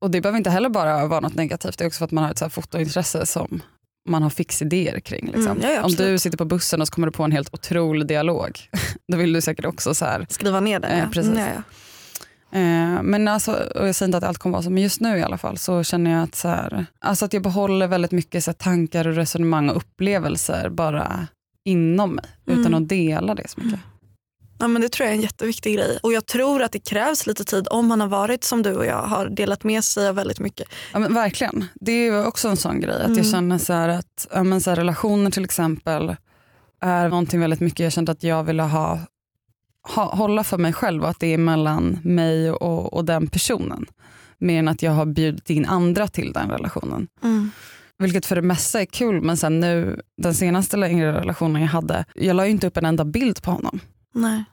[0.00, 1.78] och det behöver inte heller bara vara något negativt.
[1.78, 3.62] Det är också för att man har ett så här fotointresse som
[4.08, 5.24] man har fixidéer kring.
[5.26, 5.46] Liksom.
[5.46, 7.54] Mm, ja, ja, Om du sitter på bussen och så kommer du på en helt
[7.54, 8.60] otrolig dialog,
[9.12, 10.88] då vill du säkert också så här, Skriva ner det.
[10.88, 11.32] Eh, precis.
[11.32, 11.62] Mm, ja.
[12.52, 15.18] Eh, men alltså, och jag säger inte att allt kommer vara så, men just nu
[15.18, 18.44] i alla fall så känner jag att, så här, alltså att jag behåller väldigt mycket
[18.44, 21.26] så här, tankar och resonemang och upplevelser bara
[21.64, 22.82] inom mig utan Mm.
[22.82, 23.80] att dela det så mycket.
[24.60, 25.98] Ja, men det tror jag är en jätteviktig grej.
[26.02, 28.86] Och jag tror att det krävs lite tid om man har varit som du och
[28.86, 30.68] jag har delat med sig av väldigt mycket.
[30.92, 33.16] Ja, men verkligen, det är också en sån grej att Mm.
[33.16, 36.16] jag känner så att ja, men så här, relationer till exempel
[36.80, 38.98] är någonting väldigt mycket jag kände att jag ville ha,
[39.94, 43.86] hålla för mig själv och att det är mellan mig och, och den personen.
[44.38, 47.08] Mer än att jag har bjudit in andra till den relationen.
[47.98, 52.04] Vilket för det mesta är kul men sen nu den senaste längre relationen jag hade,
[52.14, 53.80] jag la ju inte upp en enda bild på honom.
[54.14, 54.44] Nej.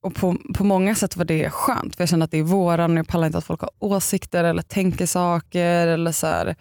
[0.00, 2.92] Och på, på många sätt var det skönt för jag kände att det är våran
[2.92, 6.56] och jag pallar inte att folk har åsikter eller tänker saker eller så här,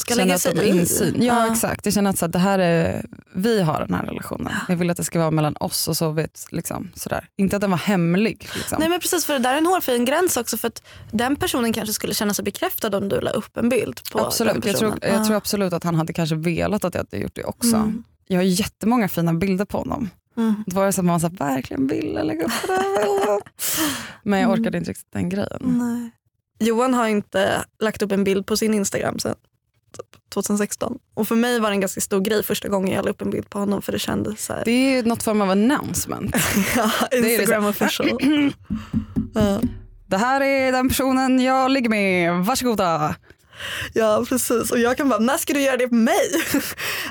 [0.00, 0.78] Ska lägga att de sig har i.
[0.80, 1.22] insyn.
[1.22, 4.52] Ja, exakt, jag känner att så här, det här är, vi har den här relationen.
[4.68, 7.28] Jag vill att det ska vara mellan oss och så vet, liksom, sådär.
[7.36, 8.48] Inte att den var hemlig.
[8.56, 8.76] Liksom.
[8.80, 10.82] Nej men precis för det där är en hårfin gräns också för att
[11.12, 14.26] den personen kanske skulle känna sig bekräftad om du la upp en bild på den
[14.26, 14.92] absolut, jag personen.
[15.00, 15.24] tror, jag Ja.
[15.24, 17.76] tror absolut att han hade kanske velat att jag hade gjort det också.
[17.76, 18.04] Mm.
[18.26, 20.10] Jag har jättemånga fina bilder på honom.
[20.36, 20.64] Mm.
[20.66, 23.40] Det var det så att man så här, verkligen ville lägga upp det bilden.
[24.22, 25.58] Men jag orkade inte riktigt den grejen.
[25.62, 26.10] Nej.
[26.68, 29.38] Johan har inte lagt upp en bild på sin Instagram typ
[30.34, 30.98] 2016.
[31.14, 33.30] Och för mig var det en ganska stor grej första gången jag la upp en
[33.30, 34.62] bild på honom för det kändes så här.
[34.64, 36.36] Det är något form av announcement.
[36.76, 37.68] ja, det Instagram så.
[37.68, 38.18] official.
[39.34, 39.60] ja.
[40.06, 43.14] Det här är den personen jag ligger med, varsågoda.
[43.94, 46.16] ja precis och jag kan bara, när ska du göra det på mig?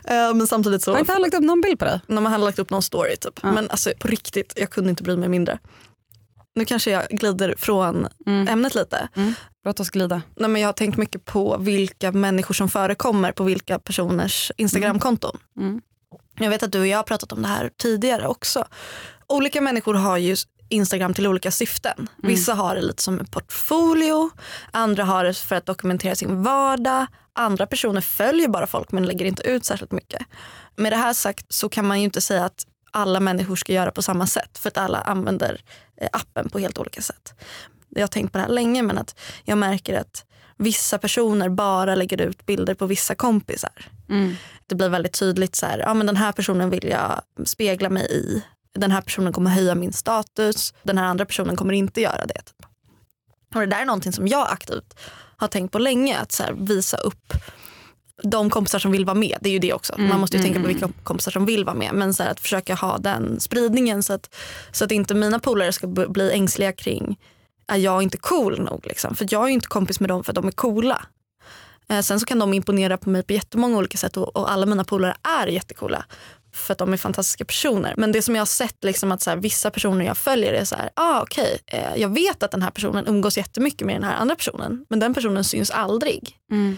[0.06, 2.00] Eh, Men samtidigt så Har inte han lagt upp någon bild på dig?
[2.08, 3.39] när man hade lagt upp någon story typ.
[3.44, 3.52] Ja.
[3.52, 5.60] Men alltså på riktigt, jag kunde inte bry mig mindre.
[6.56, 8.48] Nu kanske jag glider från Mm.
[8.48, 9.10] ämnet lite.
[9.65, 10.22] Låt oss glida.
[10.36, 15.38] Nej, men jag har tänkt mycket på vilka människor som förekommer på vilka personers Instagramkonton.
[15.58, 15.82] Mm.
[16.39, 18.65] Jag vet att du och jag har pratat om det här tidigare också.
[19.28, 20.36] Olika människor har ju
[20.69, 22.08] Instagram till olika syften.
[22.17, 24.30] Vissa har det lite som en portfolio,
[24.72, 27.08] andra har det för att dokumentera sin vardag.
[27.34, 30.22] Andra personer följer bara folk men lägger inte ut särskilt mycket.
[30.76, 33.91] Med det här sagt så kan man ju inte säga att alla människor ska göra
[33.91, 35.62] på samma sätt för att alla använder
[36.02, 37.34] eh, appen på helt olika sätt.
[37.89, 40.25] Jag har tänkt på det här länge men att jag märker att
[40.58, 43.71] vissa personer bara lägger ut bilder på vissa kompisar.
[44.10, 44.36] Mm.
[44.67, 48.12] Det blir väldigt tydligt så här, ja men den här personen vill jag spegla mig
[48.12, 48.43] i.
[48.73, 50.73] Den här personen kommer höja min status.
[50.84, 52.34] Den här andra personen kommer inte göra det.
[52.34, 52.65] Typ.
[53.56, 54.99] Och det där är någonting som jag aktivt
[55.38, 56.17] har tänkt på länge.
[56.17, 57.34] Att så här, visa upp
[58.23, 59.38] de kompisar som vill vara med.
[59.41, 59.93] Det är ju det också.
[59.97, 61.93] Man måste ju tänka på vilka kompisar som vill vara med.
[61.93, 64.36] Men så här, att försöka ha den spridningen så att,
[64.71, 67.17] så att inte mina polare ska bli ängsliga kring
[67.70, 68.86] är jag inte cool nog.
[68.88, 69.16] Liksom.
[69.16, 71.06] För jag är inte kompis med dem för att de är coola.
[71.90, 74.66] Eh, sen så kan de imponera på mig på jättemånga olika sätt och, och alla
[74.66, 76.06] mina polare är jättecoola
[76.54, 77.94] för att de är fantastiska personer.
[77.98, 80.66] Men det som jag har sett liksom att så här, vissa personer jag följer är
[80.66, 84.04] så här, ah, okej, eh, jag vet att den här personen umgås jättemycket med den
[84.04, 86.38] här andra personen men den personen syns aldrig.
[86.52, 86.78] Mm.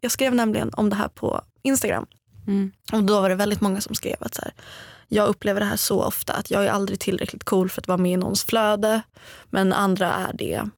[0.00, 2.06] Jag skrev nämligen om det här på Instagram
[2.46, 2.72] Mm.
[2.92, 4.52] och då var det väldigt många som skrev att så här,
[5.12, 7.98] jag upplever det här så ofta att jag är aldrig tillräckligt cool för att vara
[7.98, 9.02] med i någons flöde
[9.50, 10.68] men andra är det.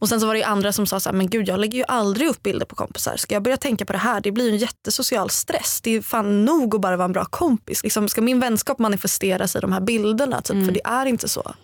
[0.00, 1.84] Och sen så var det andra som sa så här, men gud jag lägger ju
[1.88, 3.16] aldrig upp bilder på kompisar.
[3.16, 4.20] Ska jag börja tänka på det här?
[4.20, 5.80] Det blir ju en jättesocial stress.
[5.80, 7.82] Det är fan nog att bara vara en bra kompis.
[7.82, 10.42] Liksom, ska min vänskap manifesteras i de här bilderna?
[10.42, 10.66] Typ?
[10.66, 11.54] För det är inte så.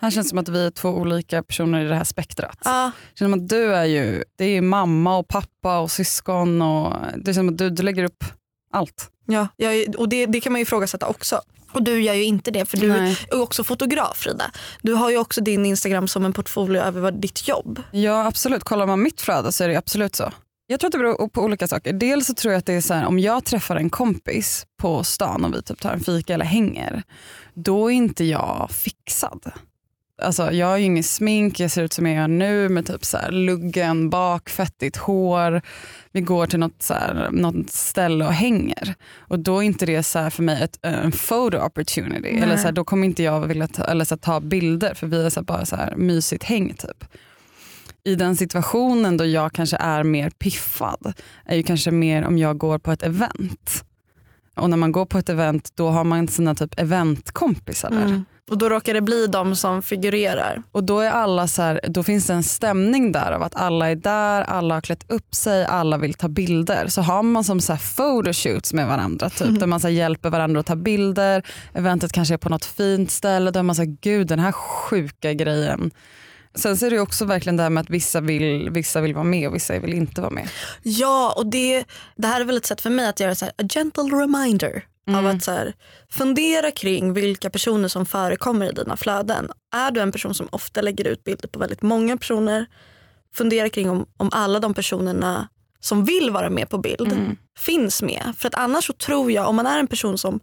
[0.00, 2.58] Här känns det som att vi är två olika personer i det här spektrat.
[2.64, 6.62] Ja, Det känns som att du är ju det är mamma och pappa och syskon
[6.62, 8.24] och det känns som att du, du lägger upp
[8.72, 9.10] allt.
[9.32, 11.40] Ja, jag, och det, det kan man ju ifrågasätta också.
[11.72, 13.16] Och du gör ju inte det för du Nej.
[13.30, 14.50] är också fotograf Frida.
[14.82, 17.82] Du har ju också din Instagram som en portfolio över vad ditt jobb.
[17.90, 20.32] Ja absolut, kollar man mitt flöde så är det absolut så.
[20.66, 21.92] Jag tror att det beror på olika saker.
[21.92, 25.04] Dels så tror jag att det är så här, om jag träffar en kompis på
[25.04, 27.02] stan och vi typ tar en fika eller hänger,
[27.54, 29.52] då är inte jag fixad.
[30.22, 33.04] Alltså, jag har ju ingen smink, jag ser ut som jag gör nu med typ
[33.04, 35.62] så här, luggen bak, fettigt hår.
[36.12, 38.94] Vi går till något, så här, något ställe och hänger.
[39.18, 42.32] Och då är inte det så för mig ett, en photo opportunity.
[42.32, 42.40] Nej.
[42.40, 45.06] Eller så här, då kommer inte jag vilja ta, eller så här, ta bilder för
[45.06, 47.04] vi är så bara så här, mysigt häng typ.
[48.04, 51.12] I den situationen då jag kanske är mer piffad
[51.44, 53.84] är ju kanske mer om jag går på ett event.
[54.54, 58.04] Och när man går på ett event då har man sina typ eventkompisar där.
[58.04, 58.24] Mm.
[58.50, 60.62] Och då råkar det bli de som figurerar.
[60.72, 63.90] Och då är alla så här, då finns det en stämning där av att alla
[63.90, 66.86] är där, alla har klätt upp sig, alla vill ta bilder.
[66.86, 70.30] Så har man som så här photoshoots med varandra typ, där man så här hjälper
[70.30, 71.46] varandra att ta bilder.
[71.74, 75.90] Eventet kanske är på något fint ställe, där man säger gud den här sjuka grejen.
[76.54, 79.24] Sen så är det också verkligen det här med att vissa vill, vissa vill vara
[79.24, 80.48] med och vissa vill inte vara med.
[80.82, 81.84] Ja, och det,
[82.16, 84.84] det här är väl ett sätt för mig att göra så här, a gentle reminder
[85.14, 85.74] av att så här,
[86.10, 89.50] fundera kring vilka personer som förekommer i dina flöden.
[89.74, 92.66] Är du en person som ofta lägger ut bilder på väldigt många personer,
[93.34, 95.48] fundera kring om, om alla de personerna
[95.80, 97.36] som vill vara med på bild Mm.
[97.58, 98.34] finns med.
[98.38, 100.40] För att annars så tror jag, om man är en person som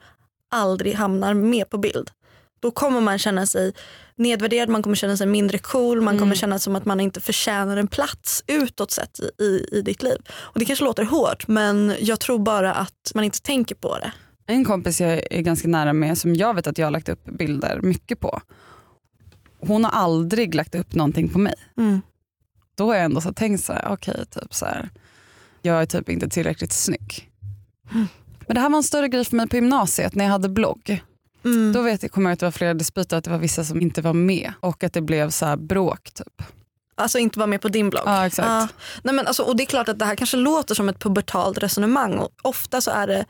[0.51, 2.11] aldrig hamnar med på bild,
[2.59, 3.73] då kommer man känna sig
[4.15, 7.77] nedvärderad, man kommer känna sig mindre cool, man kommer känna som att man inte förtjänar
[7.77, 10.17] en plats utåt sett i, i, i ditt liv.
[10.29, 14.11] Och det kanske låter hårt men jag tror bara att man inte tänker på det.
[14.49, 17.25] En kompis jag är ganska nära med som jag vet att jag har lagt upp
[17.25, 18.41] bilder mycket på.
[19.59, 21.55] Hon har aldrig lagt upp någonting på mig.
[22.75, 24.89] Då har jag ändå så tänkt så här, okej typ så här,
[25.61, 27.31] jag är typ inte tillräckligt snygg.
[28.47, 31.03] Men det här var en större grej för mig på gymnasiet när jag hade blogg.
[31.45, 31.73] Mm.
[31.73, 33.81] Då vet jag, kommer jag att det var flera dispyter att det var vissa som
[33.81, 36.11] inte var med och att det blev så här bråk.
[36.13, 36.43] Typ.
[36.95, 38.03] Alltså inte vara med på din blogg.
[38.05, 38.47] Ja, exakt.
[38.47, 38.67] Ja.
[39.03, 41.57] Nej, men alltså, och det är klart att det här kanske låter som ett pubertalt
[41.57, 43.25] resonemang och ofta så är det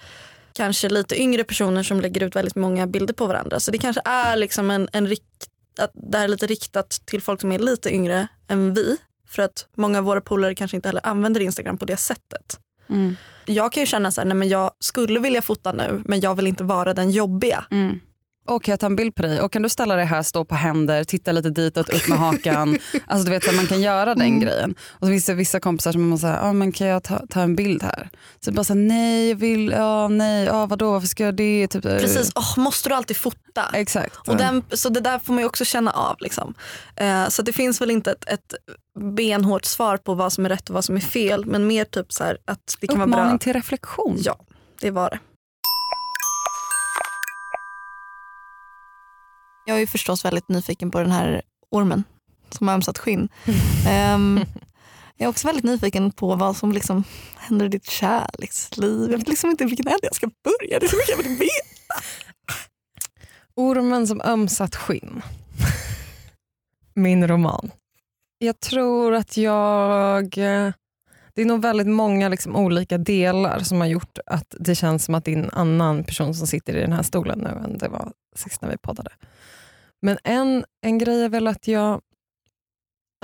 [0.57, 3.59] kanske lite yngre personer som lägger ut väldigt många bilder på varandra.
[3.59, 5.47] Så det kanske är liksom en, en rikt,
[5.79, 8.97] att det här är lite riktat till folk som är lite yngre än vi.
[9.27, 12.59] För att många av våra polare kanske inte heller använder Instagram på det sättet.
[12.89, 13.15] Mm.
[13.45, 16.35] Jag kan ju känna så här, nej men jag skulle vilja fota nu men jag
[16.35, 17.65] vill inte vara den jobbiga.
[17.71, 17.99] Mm.
[18.47, 19.41] Och kan jag ta en bild på dig?
[19.41, 22.79] Och kan du ställa dig här, stå på händer, titta lite ditåt, upp med hakan.
[23.07, 24.75] alltså du vet så att man kan göra den grejen.
[24.91, 27.41] Och så finns det vissa kompisar som man säger, ah, men kan jag ta, ta
[27.41, 28.09] en bild här?
[28.39, 31.67] Så bara så här, nej jag vill, ja nej, ja vadå varför ska jag det?
[31.67, 33.65] Typ, eh, Precis, Åh, måste du alltid fota?
[33.73, 34.27] Exakt.
[34.27, 36.15] Och den, så det där får man ju också känna av.
[36.19, 36.53] Liksom.
[36.95, 38.53] Eh, så det finns väl inte ett, ett
[38.99, 41.45] benhårt svar på vad som är rätt och vad som är fel.
[41.45, 43.37] Men mer typ så här att det kan vara Uppmaning bra.
[43.37, 44.17] till reflektion.
[44.23, 44.39] Ja,
[44.81, 45.19] det var det.
[49.67, 52.03] Jag är ju förstås väldigt nyfiken på den här ormen
[52.49, 53.29] som har ömsat skinn.
[53.87, 54.39] Ehm,
[55.17, 57.03] jag är också väldigt nyfiken på vad som liksom
[57.37, 59.11] händer i ditt kärleksliv.
[59.11, 60.79] Jag vet liksom inte vilken ände jag ska börja.
[60.79, 62.03] Det är så mycket jag vill veta.
[63.55, 65.21] Ormen som ömsat skinn.
[66.93, 67.71] Min roman.
[68.37, 70.23] Jag tror att jag...
[70.37, 70.71] eh,
[71.33, 75.15] Det är nog väldigt många liksom olika delar som har gjort att det känns som
[75.15, 77.87] att det är en annan person som sitter i den här stolen nu än det
[77.87, 79.11] var sist när vi poddade.
[80.07, 82.01] Men en, en grej är väl att jag,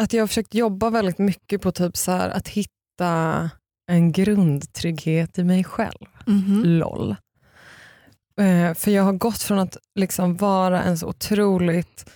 [0.02, 3.50] att jag har försökt jobba väldigt mycket på typ så här, att hitta
[3.92, 6.08] en grundtrygghet i mig själv.
[6.66, 7.16] LOL.
[8.42, 12.12] Eh, för jag har gått från att liksom vara en så otroligt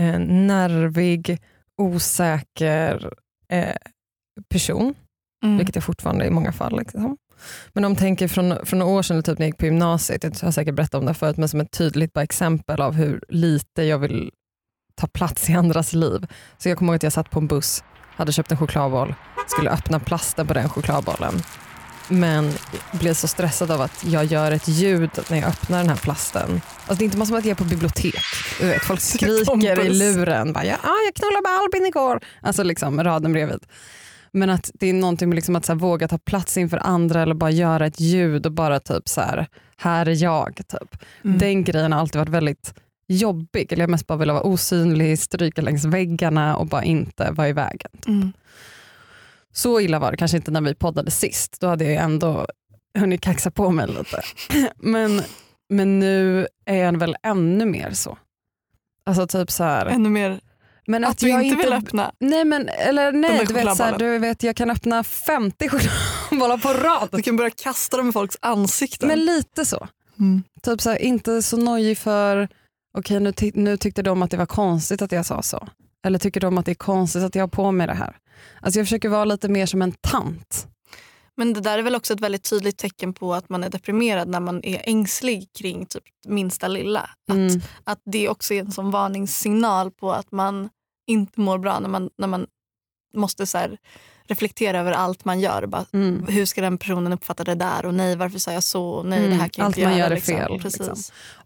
[0.00, 1.38] eh, nervig,
[1.76, 3.14] osäker
[3.48, 3.76] eh,
[4.48, 4.94] person,
[5.44, 5.56] Mm.
[5.56, 6.78] vilket jag fortfarande i många fall.
[6.78, 7.16] Liksom.
[7.72, 10.34] Men om tänker från, från några år sedan typ när jag gick på gymnasiet, jag
[10.42, 13.98] har säkert berättat om det förut, men som ett tydligt exempel av hur lite jag
[13.98, 14.30] vill
[14.94, 16.26] ta plats i andras liv.
[16.58, 17.84] Så jag kommer ihåg att jag satt på en buss,
[18.16, 19.14] hade köpt en chokladboll,
[19.46, 21.42] skulle öppna plasten på den chokladbollen.
[22.08, 22.52] Men
[22.92, 26.60] blev så stressad av att jag gör ett ljud när jag öppnar den här plasten.
[26.76, 28.14] Alltså det är inte som att jag är på bibliotek.
[28.60, 30.52] Du vet, folk skriker i luren.
[30.52, 32.20] Bara, ja, jag knullade med Albin igår.
[32.42, 33.60] Alltså liksom raden bredvid.
[34.32, 37.22] Men att det är någonting med liksom att så här, våga ta plats inför andra
[37.22, 40.56] eller bara göra ett ljud och bara typ så här, här är jag.
[40.56, 41.04] Typ.
[41.24, 41.38] Mm.
[41.38, 42.74] Den grejen har alltid varit väldigt
[43.08, 43.72] jobbig.
[43.72, 47.52] Eller jag mest bara ville vara osynlig, stryka längs väggarna och bara inte vara i
[47.52, 47.90] vägen.
[48.06, 48.32] Mm.
[49.52, 51.60] Så illa var det kanske inte när vi poddade sist.
[51.60, 52.46] Då hade jag ändå
[52.98, 54.22] hunnit kaxa på mig lite.
[54.76, 55.22] Men,
[55.70, 58.18] men nu är jag väl ännu mer så.
[59.04, 59.86] Alltså typ så här.
[59.86, 60.40] Ännu mer
[60.88, 62.12] Men att, du jag inte vill öppna.
[62.20, 66.58] Nej men eller nej, du vet, så här, du vet jag kan öppna 50 chokladbollar
[66.58, 67.08] på rad.
[67.12, 69.08] Du kan börja kasta dem i folks ansikten.
[69.08, 69.88] Men lite så.
[70.18, 70.42] Mm.
[70.62, 72.48] Typ så här, inte så nojig för,
[72.98, 75.68] okej nu, ty- nu tyckte de att det var konstigt att jag sa så.
[76.06, 78.16] Eller tycker de att det är konstigt att jag har på mig det här.
[78.60, 80.66] Alltså jag försöker vara lite mer som en tant.
[81.36, 84.28] Men det där är väl också ett väldigt tydligt tecken på att man är deprimerad
[84.28, 87.00] när man är ängslig kring typ minsta lilla.
[87.30, 87.60] Att, Mm.
[87.84, 90.68] att det också är en sån varningssignal på att man
[91.08, 92.46] inte mår bra när man, när man
[93.14, 93.78] måste så här
[94.28, 95.66] reflektera över allt man gör.
[95.66, 96.26] Bara, Mm.
[96.28, 97.86] hur ska den personen uppfatta det där?
[97.86, 99.02] Och nej, varför sa jag så?
[99.02, 100.06] Nej, Mm, det här kan allt inte man göra.
[100.08, 100.34] gör är liksom.
[100.36, 100.80] fel, Precis.
[100.80, 100.96] liksom.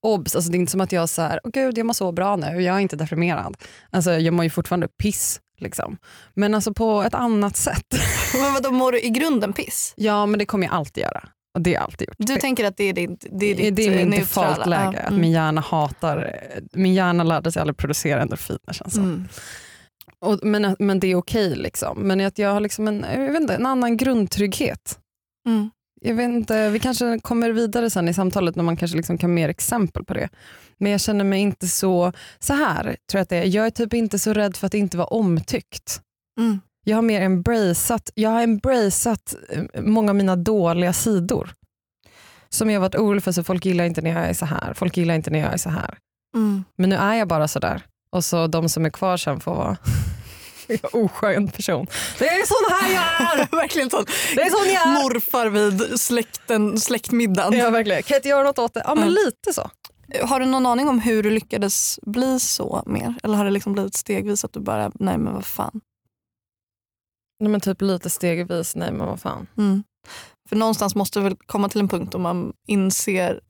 [0.01, 2.12] Obs, alltså det är inte som att jag så här, åh gud jag mår så
[2.12, 3.57] bra nu, jag är inte deprimerad.
[3.90, 5.40] Alltså jag mår ju fortfarande piss.
[5.59, 5.96] Liksom.
[6.35, 7.87] Men alltså på ett annat sätt.
[8.42, 9.94] Men vadå, mår du i grunden piss?
[9.96, 11.29] Ja men det kommer jag alltid göra.
[11.55, 12.17] Och det har jag alltid gjort.
[12.19, 14.49] Du tänker att det är ditt, det är ditt det är neutrala?
[14.49, 15.21] default-läge, Ja, att mm.
[15.21, 16.41] min hjärna hatar,
[16.73, 18.97] min hjärna lärde sig aldrig producera endorfiner känns.
[18.97, 19.29] Mm.
[20.21, 21.99] Och, men, men det är okej liksom.
[21.99, 24.99] Men att jag har liksom en, jag inte, en annan grundtrygghet.
[25.47, 25.71] Mm.
[26.01, 29.35] Jag vet inte, vi kanske kommer vidare sen i samtalet när man kanske liksom kan
[29.35, 30.29] mer exempel på det.
[30.79, 33.71] Men jag känner mig inte så, så här tror jag att det är, jag är
[33.71, 36.01] typ inte så rädd för att inte vara omtyckt.
[36.41, 36.61] Mm.
[36.85, 41.55] Jag har mer embraceat, jag har embraceat eh, många av mina dåliga sidor.
[42.49, 44.97] Som jag varit orolig för, så folk gillar inte när jag är så här, folk
[44.97, 45.99] gillar inte när jag är så här.
[46.35, 46.64] Mm.
[46.79, 47.83] Men nu är jag bara så där.
[48.12, 49.77] Och så de som är kvar sen får vara
[50.92, 51.87] oskön person.
[52.18, 53.57] Det är sån här jag är!
[53.57, 55.03] Verkligen sån Det är sån jag är!
[55.03, 57.59] morfar vid släkten, släktmiddagen.
[57.59, 58.03] Ja, verkligen.
[58.03, 58.83] Kan jag inte göra något åt det?
[58.87, 59.14] Ja men Mm.
[59.14, 59.71] lite så.
[60.27, 63.14] Har du någon aning om hur du lyckades bli så mer?
[63.23, 65.81] Eller har det liksom blivit stegvis att du bara, nej men vad fan.
[67.42, 69.46] Nej, men typ lite stegvis, nej men vad fan.
[69.59, 69.83] Mm.
[70.48, 73.40] För någonstans måste det väl komma till en punkt då man inser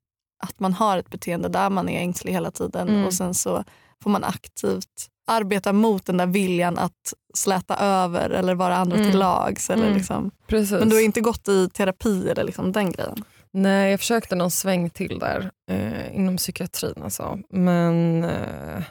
[0.44, 3.04] att man har ett beteende där man är ängslig hela tiden Mm.
[3.06, 3.64] och sen så
[4.02, 9.10] får man aktivt arbeta mot den där viljan att släta över eller vara andra Mm.
[9.10, 9.70] till lags.
[9.70, 9.96] Eller Mm.
[9.96, 10.30] liksom.
[10.46, 10.70] Precis.
[10.78, 13.24] Men du har inte gått i terapi eller liksom den grejen?
[13.52, 17.02] Nej, jag försökte någon sväng till där eh, inom psykiatrin.
[17.02, 17.38] Alltså.
[17.50, 18.82] Men eh,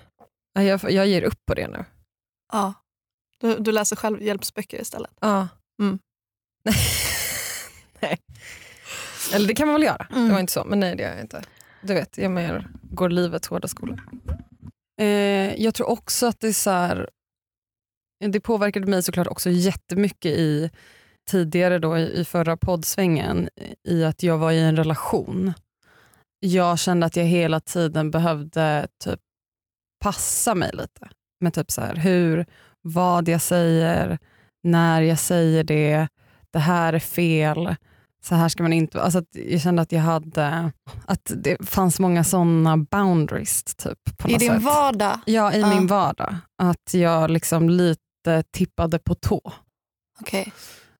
[0.53, 1.85] jag, jag ger upp på det nu.
[2.53, 2.73] Ja.
[3.41, 5.12] Du, du läser självhjälpsböcker istället?
[5.21, 5.47] Ja.
[5.82, 5.99] Mm.
[7.99, 8.17] nej.
[9.34, 10.08] Eller det kan man väl göra.
[10.12, 10.27] Mm.
[10.27, 10.63] Det var inte så.
[10.63, 11.41] Men nej det gör jag inte.
[11.82, 13.99] Du vet, jag mer går livets hårda skola.
[15.01, 17.10] Eh, jag tror också att det är så här,
[18.32, 20.69] det påverkade mig såklart också jättemycket i
[21.30, 23.49] tidigare då i, i förra poddsvängen
[23.88, 25.54] i att jag var i en relation.
[26.39, 29.19] Jag kände att jag hela tiden behövde typ
[30.04, 32.45] passa mig lite med typ så här, hur,
[32.82, 34.17] vad jag säger,
[34.63, 36.08] när jag säger det,
[36.54, 37.76] det här är fel,
[38.24, 40.72] så här ska man inte alltså Jag kände att jag hade,
[41.06, 44.17] att det fanns många sådana boundaries typ.
[44.17, 44.63] På I din sätt.
[44.63, 45.20] vardag?
[45.26, 45.70] Ja, i Ja.
[45.70, 46.36] min vardag.
[46.63, 49.52] Att jag liksom lite tippade på tå.
[50.22, 50.54] Okej.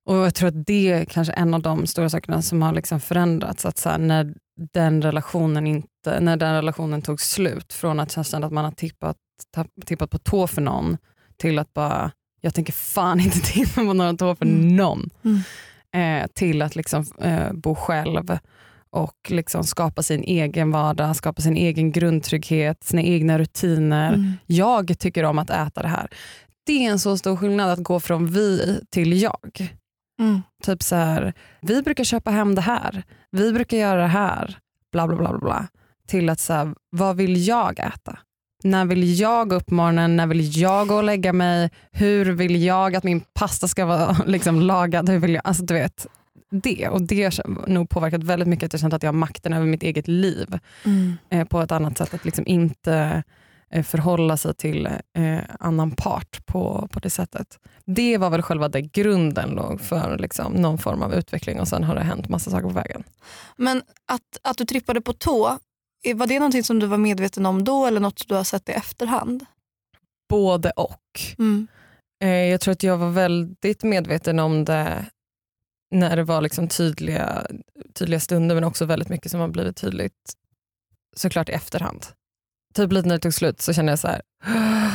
[0.04, 3.00] Och jag tror att det är kanske en av de stora sakerna som har liksom
[3.00, 3.66] förändrats.
[3.66, 4.34] Att så här, när,
[4.72, 9.16] den relationen inte, när den relationen tog slut, från att känna att man har tippat,
[9.56, 10.96] tapp- tippat på tå för någon,
[11.42, 14.76] till att bara, jag tänker fan inte tippa på några tå för Mm.
[14.76, 15.10] någon.
[15.24, 15.40] Mm.
[16.22, 18.38] Eh, till att liksom, eh, bo själv
[18.90, 24.32] och liksom skapa sin egen vardag, skapa sin egen grundtrygghet, sina egna rutiner Mm.
[24.46, 26.08] jag tycker om att äta det här.
[26.66, 29.68] Det är en så stor skillnad att gå från vi till jag.
[30.20, 30.42] Mm.
[30.62, 34.58] Typ så här, vi brukar köpa hem det här, vi brukar göra det här,
[34.92, 35.28] bla bla bla.
[35.28, 35.66] bla, bla.
[36.06, 38.18] Till att så här, vad vill jag äta?
[38.64, 40.16] När vill jag gå upp morgonen?
[40.16, 41.70] När vill jag gå och lägga mig?
[41.90, 45.08] Hur vill jag att min pasta ska vara liksom, lagad?
[45.08, 45.42] Hur vill jag?
[45.44, 46.06] Alltså, du vet,
[46.50, 46.88] det.
[46.88, 49.66] Och det har nog påverkat väldigt mycket att jag känt att jag har makten över
[49.66, 51.16] mitt eget liv Mm.
[51.30, 52.14] eh, på ett annat sätt.
[52.14, 53.22] Att liksom inte
[53.70, 57.58] eh, förhålla sig till eh, annan part på, på det sättet.
[57.84, 61.84] Det var väl själva det grunden låg för liksom, någon form av utveckling och sen
[61.84, 63.02] har det hänt massa saker på vägen.
[63.56, 65.58] Men att, att du trippade på tå,
[66.14, 68.72] var det någonting som du var medveten om då eller något du har sett i
[68.72, 69.44] efterhand?
[70.28, 71.20] Både och.
[71.38, 71.66] Mm.
[72.24, 75.06] Eh, jag tror att jag var väldigt medveten om det
[75.90, 77.46] när det var liksom tydliga,
[77.94, 80.34] tydliga stunder men också väldigt mycket som har blivit tydligt
[81.16, 82.06] såklart i efterhand.
[82.74, 84.22] Typ lite när det tog slut så kände jag så här.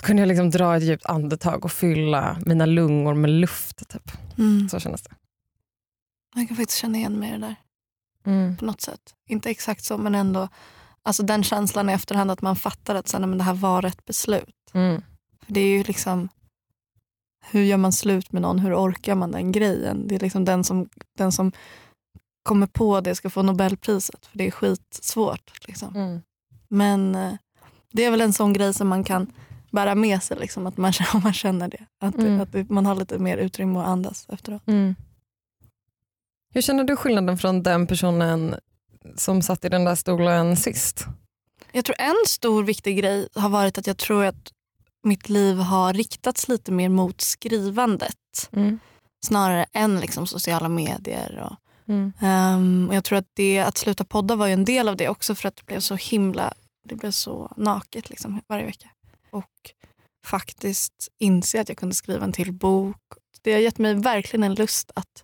[0.00, 3.88] Så kunde jag liksom dra ett djupt andetag och fylla mina lungor med luft.
[3.88, 4.10] Typ.
[4.38, 4.68] Mm.
[4.68, 5.10] Så kändes det.
[6.34, 7.56] Jag kan faktiskt känna igen mig i det där
[8.26, 8.56] Mm.
[8.56, 9.14] på något sätt.
[9.28, 10.48] Inte exakt så men ändå
[11.02, 13.82] alltså den känslan i efterhand att man fattar att så, nej, men det här var
[13.82, 14.70] rätt beslut.
[14.72, 15.02] Mm.
[15.46, 16.28] För Det är ju liksom
[17.50, 18.58] hur gör man slut med någon?
[18.58, 20.08] Hur orkar man den grejen?
[20.08, 21.52] Det är liksom den som, den som
[22.42, 25.66] kommer på det ska få Nobelpriset för det är skitsvårt.
[25.68, 25.96] Liksom.
[25.96, 26.20] Mm.
[26.68, 27.32] Men eh,
[27.92, 29.32] det är väl en sån grej som man kan
[29.70, 30.92] bära med sig, liksom, att man,
[31.22, 31.86] man känner det.
[32.00, 32.40] Att, Mm.
[32.40, 34.62] att man har lite mer utrymme att andas efteråt.
[34.66, 34.94] Mm.
[36.54, 38.54] Hur känner du skillnaden från den personen
[39.16, 41.04] som satt i den där stolen sist?
[41.72, 44.52] Jag tror en stor viktig grej har varit att jag tror att
[45.02, 48.16] mitt liv har riktats lite mer mot skrivandet.
[48.52, 48.78] Mm.
[49.26, 51.38] snarare än liksom sociala medier.
[51.50, 51.56] Och,
[51.94, 52.12] Mm.
[52.20, 55.08] ehm, och jag tror att det, att sluta podda var ju en del av det
[55.08, 58.88] också för att det blev så himla, det blev så naket liksom varje vecka.
[59.30, 59.70] Och
[60.26, 62.96] faktiskt inse att jag kunde skriva en till bok.
[63.42, 65.22] Det har gett mig verkligen en lust att,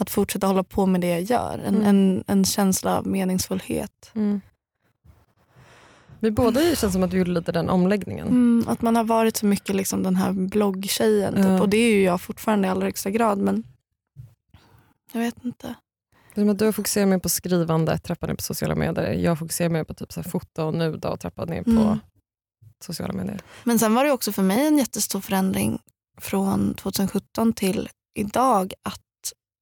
[0.00, 1.58] att fortsätta hålla på med det jag gör.
[1.58, 1.86] En, Mm.
[1.86, 4.10] en, en känsla av meningsfullhet.
[4.14, 4.40] Mm.
[6.22, 8.28] Vi båda känns som att vi gjorde lite den omläggningen.
[8.28, 11.34] Mm, att man har varit så mycket liksom den här bloggtjejen.
[11.34, 11.44] Typ.
[11.44, 11.60] Ja.
[11.60, 13.38] Och det är ju jag fortfarande i allra högsta grad.
[13.38, 13.64] Men
[15.12, 15.74] jag vet inte.
[16.34, 19.12] Det är som att du fokuserar mer på skrivande, trappar ner på sociala medier.
[19.12, 21.98] Jag fokuserar mer på typ så här foto och nuda och trappar ner på Mm.
[22.84, 23.40] sociala medier.
[23.64, 25.78] Men sen var det också för mig en jättestor förändring
[26.20, 29.00] från 2017 till idag att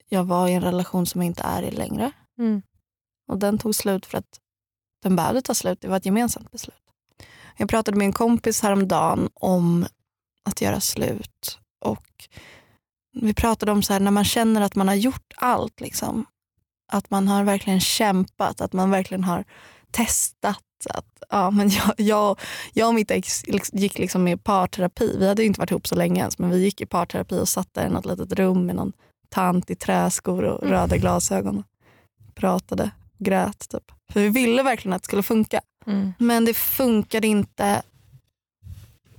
[0.09, 2.13] jag var i en relation som jag inte är i längre.
[2.39, 2.63] Mm.
[3.29, 4.41] Och den tog slut för att
[5.03, 5.81] den behövde ta slut.
[5.81, 6.83] Det var ett gemensamt beslut.
[7.57, 9.87] Jag pratade med en kompis häromdagen om
[10.45, 11.59] att göra slut.
[11.85, 12.29] Och
[13.13, 15.81] vi pratade om så här, när man känner att man har gjort allt.
[15.81, 16.27] Liksom,
[16.93, 19.45] att man har verkligen kämpat, att man verkligen har
[19.91, 20.65] testat.
[20.91, 22.41] Att, ja, men jag, jag,
[22.73, 23.43] jag och mitt ex
[23.73, 25.17] gick liksom i parterapi.
[25.19, 27.75] Vi hade inte varit ihop så länge ens, men vi gick i parterapi och satt
[27.75, 28.93] där i något litet rum med någon
[29.29, 30.75] tant i träskor och Mm.
[30.75, 31.65] röda glasögon.
[32.35, 33.93] Pratade, grät typ.
[34.13, 35.61] För vi ville verkligen att det skulle funka.
[35.87, 36.13] Mm.
[36.19, 37.83] Men det funkade inte.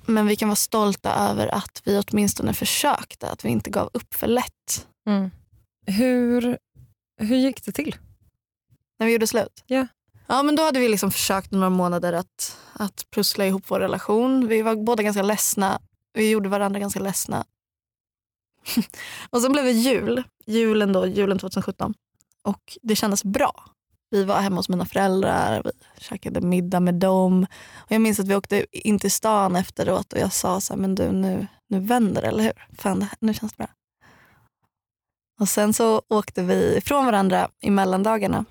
[0.05, 3.30] Men vi kan vara stolta över att vi åtminstone försökte.
[3.30, 5.32] Att vi inte gav upp för lätt Mm.
[5.86, 6.57] Hur,
[7.22, 7.95] hur gick det till?
[8.99, 9.64] när vi gjorde slut.
[9.66, 9.88] Ja.
[10.28, 14.47] Ja, men då hade vi liksom försökt några månader att, att pussla ihop vår relation.
[14.47, 15.80] Vi var båda ganska ledsna.
[16.14, 17.45] Vi gjorde varandra ganska ledsna.
[19.30, 20.24] och sen blev det jul.
[20.45, 21.93] Julen, då, julen 2017.
[22.43, 23.64] Och det kändes bra.
[24.12, 27.45] Vi var hemma hos mina föräldrar, vi käkade middag med dem.
[27.76, 30.82] Och jag minns att vi åkte in till stan efteråt och jag sa så här,
[30.82, 32.66] men du nu, nu vänder det, eller hur?
[32.78, 33.68] Fan, det här- nu känns det bra.
[35.39, 38.45] Och sen så åkte vi ifrån varandra i mellandagarna.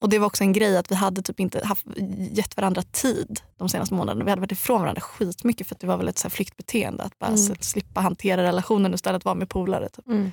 [0.00, 1.86] Och det var också en grej att vi hade typ inte haft,
[2.30, 4.24] gett varandra tid de senaste månaderna.
[4.24, 7.02] Vi hade varit ifrån varandra skitmycket för att det var väl ett så flyktbeteende.
[7.02, 7.56] Att bara Mm.
[7.60, 9.88] slippa hantera relationen istället vara med polare.
[9.88, 10.06] Typ.
[10.08, 10.32] Mm.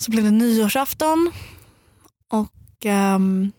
[0.00, 1.32] Så blev det nyårsafton
[2.32, 2.52] och
[2.84, 3.52] ehm,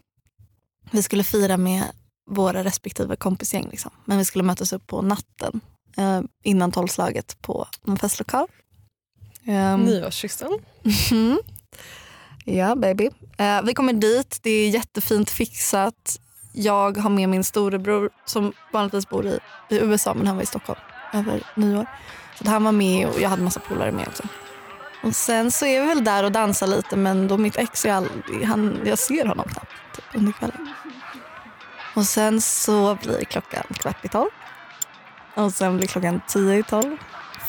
[0.92, 1.84] vi skulle fira med
[2.32, 3.68] våra respektive kompisgäng.
[3.70, 3.92] Liksom.
[4.06, 5.62] Men vi skulle mötas upp på natten
[5.98, 8.48] eh, innan tolvslaget på en festlokal.
[9.48, 10.50] Um, Nyårskyssen.
[12.50, 13.10] Ja, baby.
[13.38, 14.40] Eh, vi kommer dit.
[14.42, 16.20] Det är jättefint fixat.
[16.54, 19.40] Jag har med min storebror som vanligtvis bor i,
[19.70, 20.80] i USA men han var i Stockholm
[21.14, 21.86] över nyår.
[22.36, 24.24] Så han var med och jag hade massa polare med också.
[25.04, 27.94] Och sen så är vi väl där och dansar lite men då mitt ex är
[27.94, 28.08] all,
[28.46, 30.70] han, jag ser honom knappt typ, under kvällen.
[31.96, 34.30] Och sen så blir klockan kvart i tolv.
[35.36, 36.98] Och sen blir klockan tio i tolv.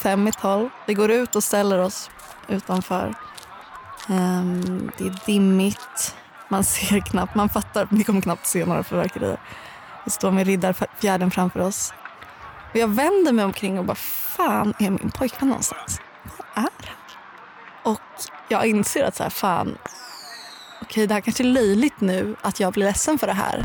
[0.02, 0.68] Fem i tolv.
[0.86, 2.10] Vi går ut och ställer oss
[2.48, 3.14] utanför.
[4.10, 6.16] Ehm, det är dimmigt.
[6.48, 9.40] Man ser knappt, man fattar, vi kommer knappt se några fyrverkerier.
[10.04, 11.92] Vi står med riddarfjärden framför oss.
[12.70, 16.00] Och jag vänder mig omkring och bara, fan är min pojkvän någonstans?
[16.38, 16.70] Var är han?
[17.92, 18.00] Och
[18.48, 19.78] jag inser att så här, fan,
[20.82, 23.64] okej det här kanske är löjligt nu att jag blir ledsen för det här.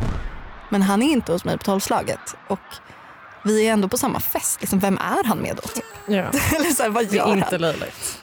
[0.70, 2.36] Men han är inte hos mig på tolvslaget.
[2.48, 2.60] Och
[3.44, 4.62] vi är ändå på samma fest.
[4.62, 5.62] Liksom, vem är han med då?
[5.62, 5.84] Typ?
[6.08, 6.16] Ja.
[6.56, 7.38] Eller så här, vad Det gör är han?
[7.38, 8.22] inte löjligt.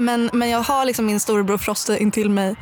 [0.00, 2.56] Men, men jag har liksom min storebror Froste intill mig.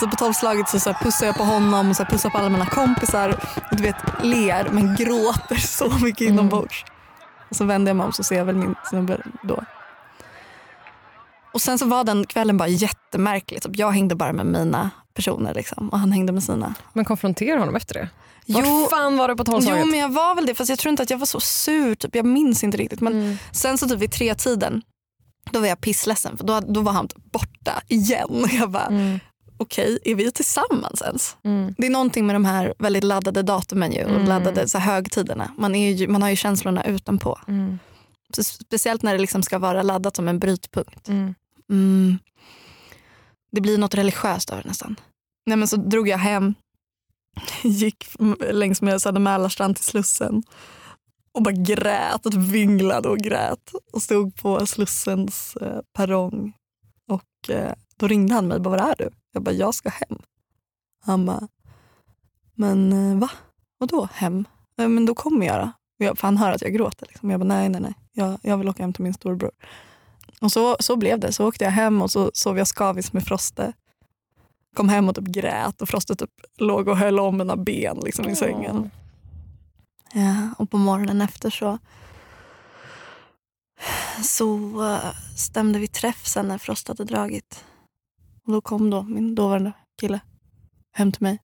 [0.00, 2.66] Så på tolvslaget så, så pussar jag på honom och så pussar på alla mina
[2.66, 3.44] kompisar.
[3.72, 6.32] Du vet, ler men gråter så mycket Mm.
[6.34, 6.84] inombords.
[7.50, 9.64] Och så vänder jag mig om så ser jag väl min snubbe då.
[11.52, 13.62] Och sen så var den kvällen bara jättemärklig.
[13.62, 16.74] Typ jag hängde bara med mina personer liksom, och han hängde med sina.
[16.92, 18.08] Men konfrontera honom efter det.
[18.46, 19.82] Jo, Var fan var du på tolvslaget?
[19.84, 21.94] jo men jag var väl det fast jag tror inte att jag var så sur.
[21.94, 22.14] Typ.
[22.14, 23.00] Jag minns inte riktigt.
[23.00, 23.38] Men Mm.
[23.52, 24.82] Sen så typ vid tre tiden
[25.52, 28.46] då var jag pissledsen för då, då var han borta igen.
[28.52, 29.18] Jag bara, Mm.
[29.56, 31.36] okej, är vi tillsammans ens?
[31.44, 31.74] Mm.
[31.78, 34.24] Det är någonting med de här väldigt laddade datumen ju, och Mm.
[34.26, 35.52] laddade så här, högtiderna.
[35.58, 37.38] Man, är ju, man har ju känslorna utanpå.
[37.48, 37.78] Mm.
[38.40, 41.08] Speciellt när det liksom ska vara laddat som en brytpunkt.
[41.08, 41.34] Mm.
[41.70, 42.18] Mm.
[43.52, 44.96] Det blir något religiöst över det nästan.
[45.46, 46.54] Nej, men så drog jag hem,
[47.62, 48.06] gick
[48.52, 50.42] längs med Söder Mälarstrand till Slussen
[51.38, 56.52] och bara grät och vinglade och grät och stod på Slussens eh, perrong.
[57.08, 59.10] Och eh, då ringde han mig, bara, var är du?
[59.32, 60.18] Jag bara, jag ska hem.
[61.04, 61.48] Han bara,
[62.54, 63.30] men eh, va?
[63.78, 64.44] Vadå hem?
[64.76, 65.72] "Ja, men då kommer jag då.
[65.98, 67.06] Och Jag, för han hör att jag gråter.
[67.06, 67.30] Liksom.
[67.30, 69.50] Jag bara, nej nej nej, jag, jag vill åka hem till min storbror.
[70.40, 71.32] Och så, så blev det.
[71.32, 73.72] Så åkte jag hem och så sov jag skavis med Froste.
[74.76, 78.28] Kom hem och typ grät och Froste typ låg och höll om mina ben liksom,
[78.28, 78.90] i sängen.
[80.12, 81.78] Ja, och på morgonen efter så
[84.22, 87.64] så eh, stämde vi träff sen när Frost hade dragit.
[88.44, 90.20] Och då kom då min dåvarande kille
[90.92, 91.38] hem till mig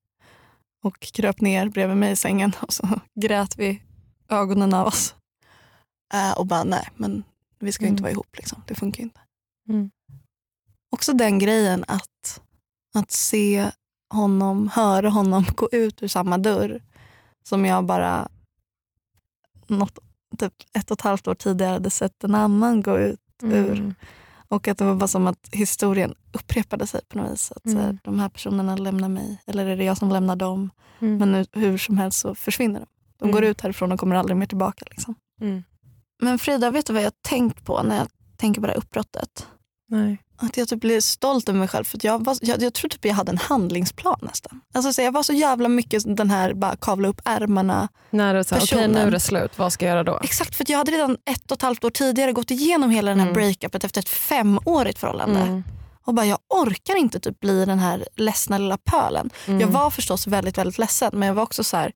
[0.83, 2.89] och kröp ner bredvid mig i sängen och så
[3.21, 3.83] grät vi
[4.29, 5.15] ögonen av oss.
[6.15, 7.25] Eh, och bara nej, men
[7.59, 8.03] vi ska ju inte Mm.
[8.03, 8.37] vara ihop.
[8.37, 8.63] Liksom.
[8.67, 9.21] Det funkar ju inte.
[9.69, 9.91] Mm.
[10.91, 12.41] Också den grejen att,
[12.95, 13.71] att se
[14.15, 16.83] honom, höra honom gå ut ur samma dörr
[17.49, 18.29] som jag bara
[19.69, 19.99] något,
[20.39, 23.73] typ ett och ett halvt år tidigare hade sett en annan gå ut ur.
[23.79, 23.95] Mm.
[24.49, 27.53] Och att det var bara som att historien upprepade sig på något vis.
[27.57, 27.99] Att så här, Mm.
[28.05, 30.71] de här personerna lämnar mig, eller är det jag som lämnar dem?
[31.01, 31.19] Mm.
[31.19, 32.87] Men nu, hur som helst så försvinner de.
[33.19, 33.51] De går Mm.
[33.51, 34.85] ut härifrån och kommer aldrig mer tillbaka.
[34.91, 35.15] Liksom.
[35.41, 35.63] Mm.
[36.23, 38.79] Men Frida, vet du vad jag har tänkt på när jag tänker på det här
[38.79, 39.49] uppbrottet?
[39.89, 40.19] Nej.
[40.45, 41.85] Att jag typ blir stolt över mig själv.
[41.85, 44.61] För jag, var, jag, jag tror typ jag hade en handlingsplan nästan.
[44.75, 47.89] Alltså, så jag var så jävla mycket den här bara kavla upp ärmarna.
[48.11, 50.21] När så här, okej nu är det slut, vad ska jag göra då?
[50.23, 53.21] Exakt, för jag hade redan ett och ett halvt år tidigare gått igenom hela den
[53.21, 53.35] här Mm.
[53.35, 55.41] breakupet efter ett femårigt förhållande.
[55.41, 55.65] Mm.
[56.07, 59.31] Och bara jag orkar inte typ bli den här ledsna lilla pölen.
[59.47, 59.61] Mm.
[59.61, 61.93] Jag var förstås väldigt väldigt ledsen men jag var också så här.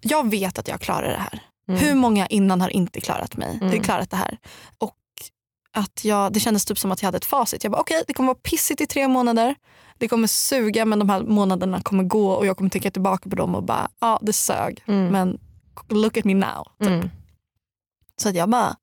[0.00, 1.42] Jag vet att jag klarar det här.
[1.68, 1.80] Mm.
[1.80, 3.58] Hur många innan har inte klarat mig?
[3.62, 3.82] Mm.
[3.82, 4.38] Klarat det här.
[4.78, 4.92] Och
[5.76, 7.64] att jag, det kändes typ som att jag hade ett facit.
[7.64, 9.54] Jag bara okej det kommer vara pissigt i tre månader.
[9.98, 13.36] Det kommer suga men de här månaderna kommer gå och jag kommer tänka tillbaka på
[13.36, 14.82] dem och bara ja det sög.
[14.86, 15.12] Mm.
[15.12, 15.38] Men
[15.88, 16.66] look at me now.
[16.80, 16.88] Typ.
[16.88, 17.10] Mm.
[18.22, 18.76] Så att jag bara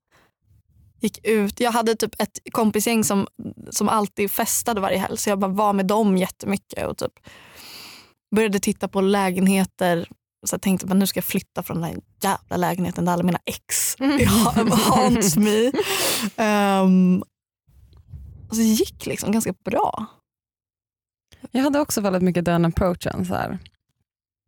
[1.00, 1.60] gick ut.
[1.60, 3.28] Jag hade typ ett kompisgäng som,
[3.70, 7.14] som alltid festade varje helg så jag bara var med dem jättemycket och typ
[8.36, 10.08] började titta på lägenheter.
[10.44, 13.24] Så jag tänkte att nu ska jag flytta från den här jävla lägenheten där alla
[13.24, 13.96] mina ex
[14.90, 15.72] haunts me.
[16.84, 17.24] Um,
[18.50, 20.06] och så gick liksom ganska bra.
[21.52, 23.26] Jag hade också väldigt mycket den approachen.
[23.26, 23.60] Så här.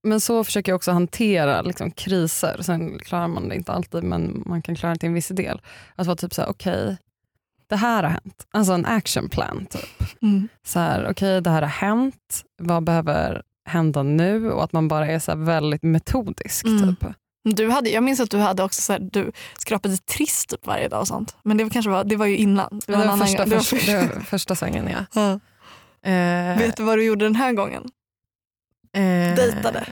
[0.04, 2.62] Men så försöker jag också hantera liksom, kriser.
[2.62, 5.62] Sen klarar man det inte alltid men man kan klara det till en viss del.
[5.96, 6.98] Att vara typ så här, okej,
[7.68, 8.48] det här har hänt.
[8.52, 9.66] Alltså en action plan.
[9.70, 10.22] Typ.
[10.22, 10.48] Mm.
[10.64, 14.52] Så här, okej det här har hänt, vad behöver hända nu?
[14.52, 16.66] Och att man bara är så väldigt metodisk.
[16.66, 16.96] Mm.
[16.96, 17.08] Typ.
[17.44, 20.88] Du hade, jag minns att du hade också så här, du skrapade trist typ varje
[20.88, 21.36] dag och sånt.
[21.44, 22.82] Men det, kanske var, det var ju innan.
[22.86, 23.50] Det var, en annan första, gång.
[23.50, 25.06] Det var första, det var första svängen ja.
[25.14, 25.40] Ja.
[26.10, 27.84] Eh, Vet du vad du gjorde den här gången?
[28.96, 29.86] eh, dejtade?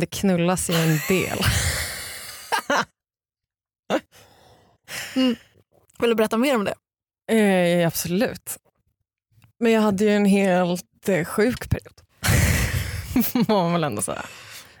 [0.00, 1.38] det knullas ju en del.
[5.98, 6.74] Vill du berätta mer om det?
[7.36, 8.58] Eh, absolut.
[9.58, 12.00] Men jag hade ju en helt eh, sjuk period.
[13.46, 14.24] Får man väl ändå säga.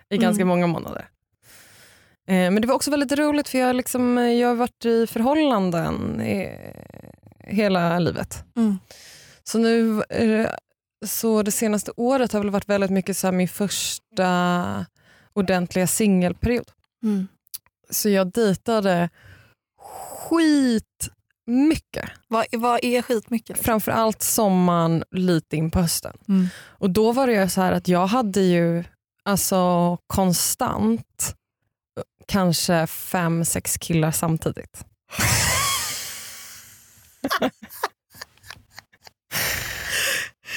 [0.08, 0.48] I ganska Mm.
[0.48, 1.08] många månader.
[2.28, 5.06] Eh, men det var också väldigt roligt för jag, liksom, eh, jag har varit i
[5.06, 6.48] förhållanden i,
[7.44, 8.44] hela livet.
[8.56, 8.78] Mm.
[9.44, 10.50] Så nu eh,
[11.06, 14.86] så det senaste året har väl varit väldigt mycket så min första
[15.32, 16.70] ordentliga singelperiod.
[17.02, 17.28] Mm.
[17.90, 19.08] Så jag dejtade
[21.50, 22.10] skitmycket.
[22.28, 23.48] Vad, vad är skitmycket?
[23.48, 23.64] Liksom?
[23.64, 26.16] Framförallt sommaren, lite in på hösten.
[26.28, 26.48] Mm.
[26.78, 28.84] Och då var det så här att jag hade ju
[29.24, 31.34] alltså konstant
[32.26, 34.84] kanske fem, sex killar samtidigt.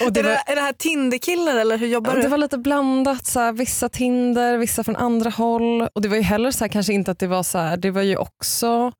[0.06, 2.28] Och det, är, var, det, är det här Tinderkillar eller hur jobbar det du?
[2.28, 5.82] var lite blandat, så här, vissa Tinder, vissa från andra håll.
[5.82, 7.91] Och det var ju heller så här, kanske inte att det var så här, det
[7.91, 8.91] var ju också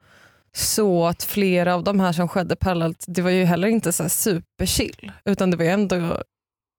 [0.56, 4.10] så att flera av de här som skedde parallellt, det var ju heller inte så
[4.10, 5.12] superchill.
[5.26, 6.24] Utan det var ändå,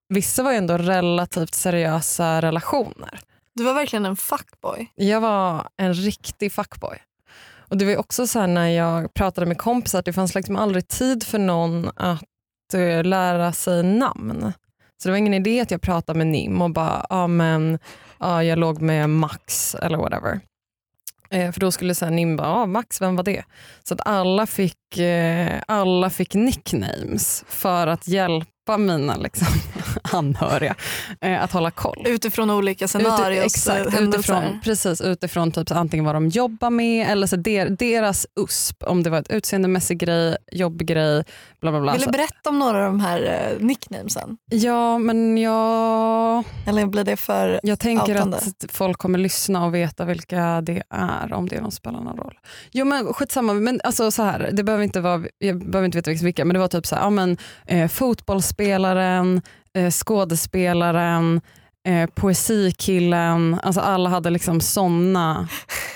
[0.09, 3.21] vissa var ju ändå relativt seriösa relationer.
[3.55, 4.91] Du var verkligen en fuckboy.
[4.95, 6.99] Jag var en riktig fuckboy.
[7.69, 10.57] Och det var också så här när jag pratade med kompisar att det fanns liksom
[10.57, 14.53] aldrig tid för någon att eh, lära sig namn.
[15.03, 17.79] Så det var ingen idé att jag pratade med Nim och bara, ja men
[18.19, 20.41] ja, jag låg med Max eller whatever.
[21.35, 23.45] Eh, för då skulle så här, Nim bara, ah, Max, vem var det?
[23.85, 29.47] Så att alla fick, eh, alla fick nicknames för att hjälpa mina liksom,
[30.13, 30.75] anhöriga
[31.21, 32.03] eh, att hålla koll.
[32.07, 33.43] Utifrån olika scenarios.
[33.43, 37.37] Uti- exakt, eh, utifrån, precis, utifrån typ så antingen vad de jobbar med eller så
[37.37, 41.25] der, deras USP, om det var ett utseendemässig grej, jobbgrej,
[41.61, 41.93] bla bla bla.
[41.93, 44.37] Vill du berätta om några av de här eh, nicknamesen?
[44.51, 47.61] ja, men jag, Eller blir det för...
[47.63, 48.37] jag tänker Outande.
[48.37, 52.17] att folk kommer lyssna och veta vilka det är, om det är någon spelar någon
[52.17, 52.39] roll.
[52.73, 56.25] Jo men skitsamma, men alltså så här, det behöver inte vara, jag behöver inte veta
[56.25, 57.37] vilka, men det var typ så här, ja, men,
[57.67, 57.89] eh,
[58.55, 59.43] fotbollsspelaren,
[59.75, 61.41] eh, skådespelaren,
[61.87, 65.49] eh, poesikillen, alltså alla hade liksom såna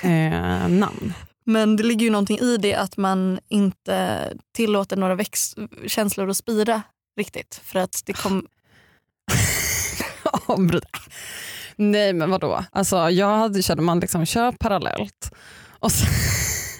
[0.03, 1.13] eh, namn.
[1.45, 4.19] Men det ligger ju någonting i det att man inte
[4.55, 5.17] tillåter några
[5.87, 6.81] känslor att spira
[7.17, 7.61] riktigt.
[7.63, 8.45] För att det kom...
[10.45, 10.83] Avbryt.
[11.75, 15.31] Nej men vadå, alltså, jag hade, körde man liksom kör parallellt
[15.79, 16.07] och sen,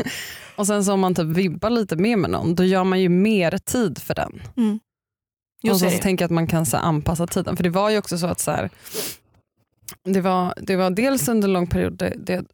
[0.59, 3.09] Och sen så om man typ vibbar lite mer med någon, då gör man ju
[3.09, 4.41] mer tid för den.
[4.57, 4.79] Mm.
[5.61, 7.55] Jo, och så så, tänker jag att man kan så anpassa tiden.
[7.55, 8.69] För det var ju också så att så här,
[10.03, 12.45] det, var, det var dels under en lång period det, det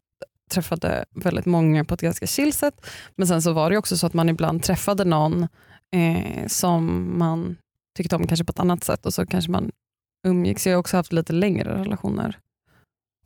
[0.50, 2.86] träffade väldigt många på ett ganska chill sätt.
[3.14, 5.48] Men sen så var det också så att man ibland träffade någon
[5.92, 7.56] eh, som man
[7.96, 9.70] tyckte om kanske på ett annat sätt och så kanske man
[10.26, 10.66] umgicks.
[10.66, 12.38] Jag har också haft lite längre relationer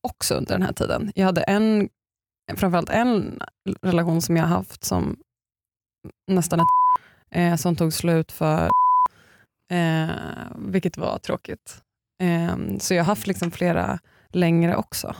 [0.00, 1.12] också under den här tiden.
[1.14, 1.88] Jag hade en,
[2.54, 3.42] framförallt en
[3.82, 5.16] relation som jag haft som
[6.26, 6.66] nästan ett
[7.30, 8.70] eh, som tog slut för
[9.70, 10.10] eh,
[10.56, 11.82] vilket var tråkigt.
[12.22, 13.98] Eh, så jag har haft liksom flera
[14.28, 15.16] längre också.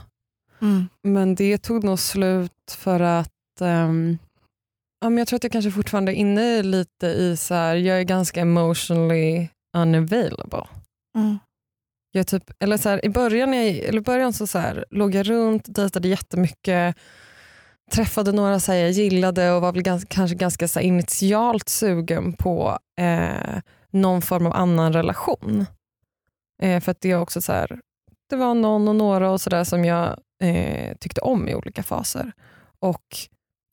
[0.63, 0.89] Mm.
[1.03, 4.19] Men det tog nog slut för att ehm,
[5.01, 7.99] ja, men jag tror att jag kanske fortfarande är inne lite i så här, jag
[7.99, 10.67] är ganska emotionally unavailable.
[11.19, 11.39] Mm.
[12.13, 15.15] Jag typ, eller så här, I början, jag, eller i början så, så här, låg
[15.15, 16.97] jag runt, dejtade jättemycket,
[17.93, 22.33] träffade några så här, jag gillade och var väl ganska, kanske ganska så initialt sugen
[22.33, 23.59] på eh,
[23.91, 25.67] någon form av annan relation.
[26.63, 27.81] Eh, för att det är också så här,
[28.31, 32.33] det var någon och några och så som jag eh, tyckte om i olika faser.
[32.79, 33.05] Och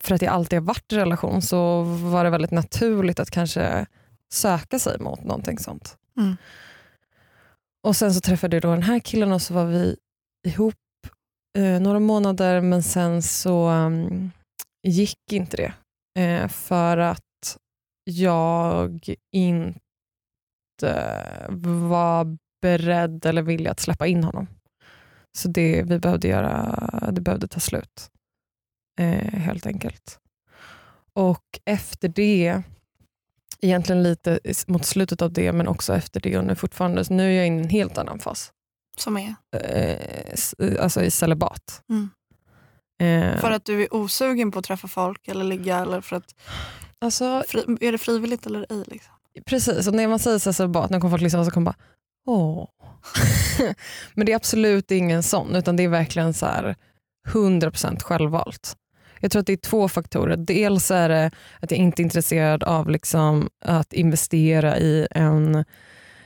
[0.04, 3.86] för att jag alltid har varit i relation så var det väldigt naturligt att kanske
[4.34, 5.98] söka sig mot någonting sånt.
[6.18, 6.38] Mm.
[7.84, 9.96] Och sen så träffade jag då den här killen och så var vi
[10.48, 10.76] ihop
[11.58, 14.32] eh, några månader men sen så um,
[14.84, 15.74] gick inte det.
[16.22, 17.58] Eh, för att
[18.04, 19.80] jag inte
[21.90, 24.48] var beredd eller villig att släppa in honom.
[25.38, 28.12] Så det vi behövde göra, det behövde ta slut.
[29.00, 30.20] Eh, helt enkelt.
[31.14, 32.62] Och efter det,
[33.62, 37.24] egentligen lite mot slutet av det men också efter det och nu fortfarande, så nu
[37.34, 38.52] är jag inne i en helt annan fas.
[38.98, 39.36] Som är?
[39.56, 41.82] Eh, s- alltså i celibat.
[41.90, 42.10] Mm.
[43.00, 46.36] Eh, För att du är osugen på att träffa folk eller ligga eller för att
[47.02, 48.84] alltså, fri, är det frivilligt eller ej?
[48.88, 49.14] Liksom?
[49.46, 51.76] Precis, och när man säger celibat, när kommer folk lyssna så kommer bara
[52.28, 52.68] åh.
[54.14, 56.76] Men det är absolut ingen sån, utan det är verkligen så här
[57.28, 58.76] 100% självvalt.
[59.20, 60.38] Jag tror att det är två faktorer.
[60.38, 65.66] Dels är det att jag inte är intresserad av liksom att investera i en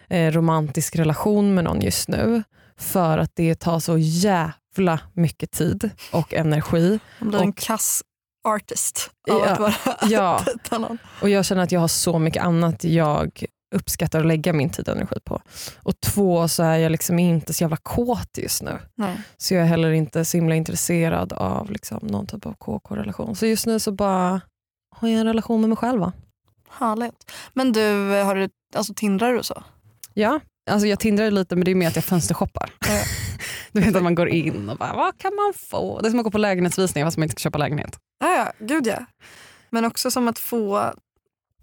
[0.10, 2.44] eh, romantisk relation med någon just nu.
[2.78, 7.00] För att det tar så jävla mycket tid och energi.
[7.20, 8.04] Man blir en Och- kass
[8.44, 9.74] artist av Ja, att vara
[10.10, 10.46] ja.
[10.80, 10.98] någon.
[11.22, 14.90] Och jag känner att jag har så mycket annat jag uppskattar att lägga min tid
[14.90, 15.42] och energi på.
[15.84, 18.80] Och två så är jag liksom inte så jävla kåt just nu.
[18.96, 19.22] Nej.
[19.38, 23.36] Så jag är heller inte så himla intresserad av liksom någon typ av KK-relation.
[23.36, 24.42] Så just nu så bara
[24.96, 26.00] har jag en relation med mig själv.
[26.02, 26.14] va?
[26.70, 27.32] Härligt.
[27.54, 29.64] Men du, har du alltså tindrar du så?
[30.14, 30.40] Ja,
[30.72, 32.70] alltså jag tindrar lite men det är mer att jag fönstershoppar.
[33.74, 36.00] Du vet att man går in och bara, vad kan man få?
[36.02, 38.00] Det är som att gå på lägenhetsvisningar fast man inte ska köpa lägenhet.
[38.20, 39.06] Ja, ja, gud ja.
[39.70, 40.94] Men också som att få,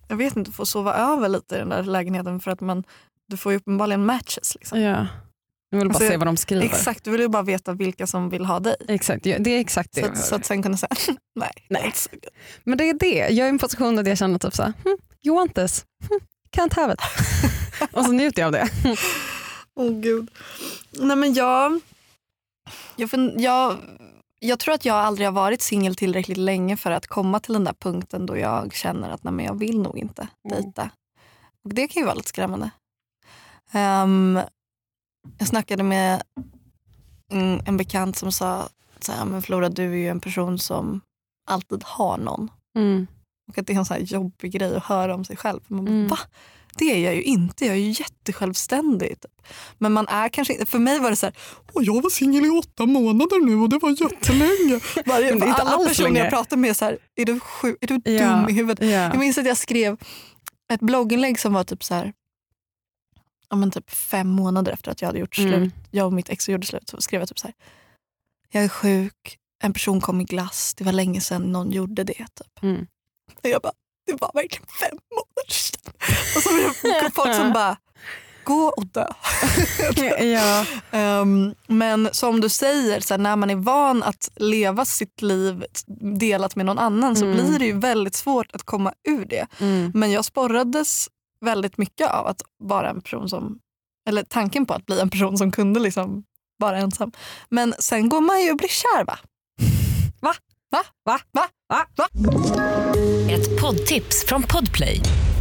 [0.09, 2.85] jag vet inte, få sova över lite i den där lägenheten för att man,
[3.29, 4.55] du får ju uppenbarligen matches.
[4.55, 4.81] Liksom.
[4.81, 5.07] Ja.
[5.71, 6.65] Jag vill bara Alltså, se vad de skriver.
[6.65, 8.77] Exakt, du vill ju bara veta vilka som vill ha dig.
[8.89, 10.01] Exakt, det är exakt det.
[10.01, 10.97] Så att, så att sen kunna säga
[11.35, 11.53] nej.
[11.69, 11.93] Nej.
[12.65, 14.97] Men det är det, jag är i en position att jag känner typ såhär, hm,
[15.25, 16.21] you want this, hm,
[16.57, 17.01] can't have it.
[17.93, 18.69] och så njuter jag av det.
[19.75, 20.31] Åh gud.
[20.91, 21.81] Nej men jag,
[22.97, 23.77] jag, jag,
[24.41, 27.65] jag tror att jag aldrig har varit singel tillräckligt länge för att komma till den
[27.65, 30.63] där punkten då jag känner att nej, men jag vill nog inte Mm.
[30.63, 30.91] dejta.
[31.65, 32.71] Och det kan ju vara lite skrämmande.
[33.73, 34.41] Ehm,
[35.39, 36.23] jag snackade med
[37.33, 38.69] en, en bekant som sa
[39.01, 41.01] så här, men Flora du är ju en person som
[41.51, 42.51] alltid har någon.
[42.77, 43.07] Mm.
[43.49, 45.61] Och att det är en sån här jobbig grej att höra om sig själv.
[45.67, 46.09] Man bara, Mm.
[46.09, 46.19] Va?
[46.79, 47.67] Det är jag ju inte.
[47.67, 49.21] Jag är ju jättesjälvständig.
[49.21, 49.47] Typ.
[49.79, 50.67] Men man är kanske inte...
[50.67, 51.35] För mig var det så här,
[51.73, 54.81] Åh, jag var singel i åtta månader nu och det var jättelänge.
[55.07, 56.21] Varje, det alla personer länge.
[56.21, 58.37] jag pratar med är så här, är du, sjuk, är du Ja.
[58.37, 58.85] dum i huvudet?
[58.85, 58.89] Ja.
[58.91, 59.97] Jag minns att jag skrev
[60.73, 62.13] ett blogginlägg som var typ så här,
[63.51, 65.55] ja, men typ fem månader efter att jag hade gjort slut.
[65.55, 65.71] Mm.
[65.91, 66.89] Jag och mitt ex gjorde slut.
[66.89, 67.55] Så skrev jag typ så här,
[68.53, 72.15] jag är sjuk, en person kom i glass, det var länge sedan någon gjorde det.
[72.35, 72.63] Typ.
[72.63, 72.87] Mm.
[73.43, 73.73] Och jag bara,
[74.07, 75.78] det var verkligen fem månader sedan.
[76.37, 77.77] Och så var det folk som bara,
[78.45, 79.07] gå och dö.
[80.25, 80.65] ja.
[80.91, 85.65] Ehm, men som du säger, så här, när man är van att leva sitt liv
[86.19, 87.37] delat med någon annan så Mm.
[87.37, 89.47] blir det ju väldigt svårt att komma ur det.
[89.59, 89.91] Mm.
[89.95, 91.09] Men jag sporrades
[91.45, 93.59] väldigt mycket av att vara en person som,
[94.09, 96.23] eller tanken på att bli en person som kunde liksom
[96.59, 97.13] vara ensam.
[97.51, 99.19] Men sen går man ju och blir kär va?
[100.21, 100.35] Va?
[100.71, 100.83] Va?
[101.05, 101.19] Va?
[101.33, 101.47] Va?
[101.69, 101.87] Va?
[101.97, 102.09] Va?
[103.31, 105.01] Ett poddtips från Podplay.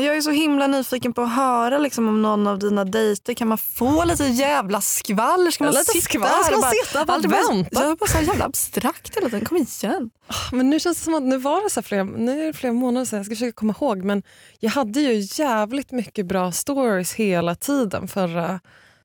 [0.00, 3.34] Jag är så himla nyfiken på att höra liksom, om någon av dina dejter.
[3.34, 5.50] Kan man få lite jävla skvaller?
[5.50, 7.80] Ska man Lite sitta skvaller, här ska man sitta och vänta?
[7.82, 9.44] Jag är bara så jävla abstrakt hela tiden.
[9.44, 10.10] Kom igen.
[10.52, 12.72] Men nu känns det som att nu var det så flera, nu är det flera
[12.72, 14.04] månader sedan, jag ska försöka komma ihåg.
[14.04, 14.22] Men
[14.60, 18.60] jag hade ju jävligt mycket bra stories hela tiden förra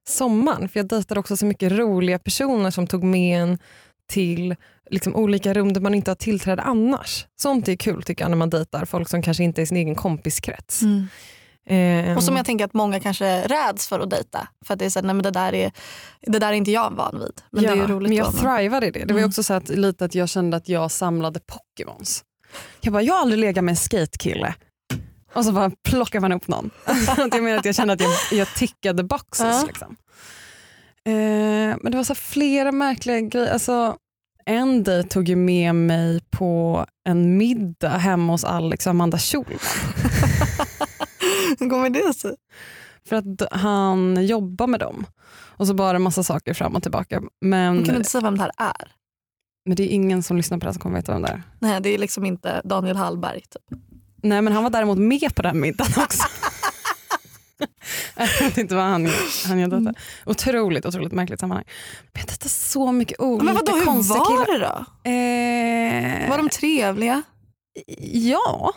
[0.07, 0.69] sommaren.
[0.69, 3.59] För jag dejtade också så mycket roliga personer som tog med en
[4.07, 4.55] till
[4.93, 7.25] liksom olika rum där man inte har tillträde annars.
[7.41, 9.95] Sånt är kul tycker jag när man dejtar folk som kanske inte är sin egen
[9.95, 10.81] kompiskrets.
[11.69, 14.47] Ehm, Och som jag tänker att många kanske räds för att dejta.
[14.65, 15.71] För att det är så här, nej men det där är,
[16.21, 17.41] det där är inte jag van vid.
[17.51, 18.99] Men det är roligt men jag thrivade i det.
[19.05, 19.29] Det var Mm.
[19.29, 22.23] också så att, lite att jag kände att jag samlade Pokémons.
[22.81, 24.55] Jag bara, jag har aldrig legat med en skatekille.
[25.33, 26.69] Och så bara plockar man upp någon.
[27.17, 29.61] Jag menar att jag kände att jag, jag tickade boxes.
[29.61, 29.63] Ja.
[29.67, 29.95] Liksom.
[31.05, 33.53] Eh, men det var så flera märkliga grejer.
[33.53, 33.95] Alltså,
[34.45, 39.59] en dejt tog ju med mig på en middag hemma hos Alex och Amanda Schulman.
[41.59, 42.35] Hur kommer det sig?
[43.09, 45.05] För att han jobbar med dem.
[45.35, 47.21] Och så bara en massa saker fram och tillbaka.
[47.41, 48.93] Men, kan du inte säga vem det här är?
[49.65, 51.43] men det är ingen som lyssnar på det här som kommer veta vem det är.
[51.59, 53.41] Nej, det är liksom inte Daniel Hallberg.
[53.41, 53.79] Typ.
[54.23, 56.23] Nej men han var däremot med på den middagen också.
[58.17, 59.09] jag vet inte vad han,
[59.47, 59.59] han.
[59.59, 59.83] Mm.
[59.85, 59.99] detta.
[60.25, 61.65] Otroligt, otroligt märkligt sammanhang.
[62.13, 64.59] Men jag dejtar så mycket olika Men vadå, hur konstiga var killar.
[64.59, 65.09] det då?
[65.09, 67.21] Eh, Var de trevliga?
[68.13, 68.73] Ja.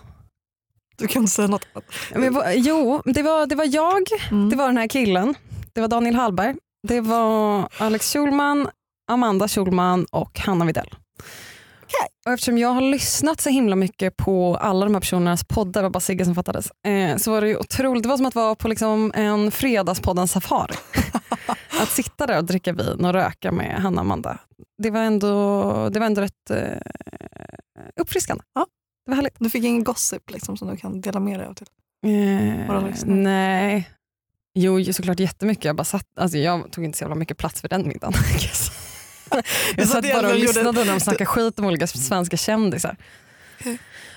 [0.98, 1.84] Du kan inte säga något annat.
[2.14, 4.50] Men, jo, det var, det var jag, Mm.
[4.50, 5.34] det var den här killen,
[5.72, 6.54] det var Daniel Hallberg,
[6.88, 8.68] det var Alex Schulman,
[9.10, 10.94] Amanda Schulman och Hanna Videll.
[11.86, 12.08] Okej.
[12.26, 15.82] Och eftersom jag har lyssnat så himla mycket på alla de här personernas poddar, det
[15.82, 18.34] var bara Sigge som fattades, eh, så var det ju otroligt, det var som att
[18.34, 20.74] vara på liksom en fredagspodden safari.
[21.80, 24.38] att sitta där och dricka vin och röka med Hanna och Amanda,
[24.82, 26.78] det var ändå, det var ändå rätt eh,
[28.00, 28.44] uppfriskande.
[28.54, 28.66] Ja.
[29.06, 29.36] Det var härligt.
[29.38, 31.66] Du fick ingen gossip liksom, som du kan dela med dig av till?
[32.06, 33.90] Eh, nej.
[34.54, 35.64] Jo, såklart jättemycket.
[35.64, 38.12] Jag, bara satt, alltså jag tog inte så jävla mycket plats för den middagen.
[39.76, 42.96] jag satt bara och lyssnade när de snackade skit om olika svenska kändisar.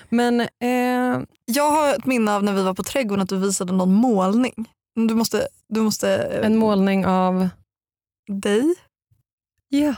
[0.08, 3.72] Men eh, Jag har ett minne av när vi var på trädgården att du visade
[3.72, 4.68] någon målning.
[5.08, 5.48] Du måste...
[5.68, 7.48] Du måste eh, en målning av...
[8.42, 8.74] Dig?
[9.68, 9.94] Ja,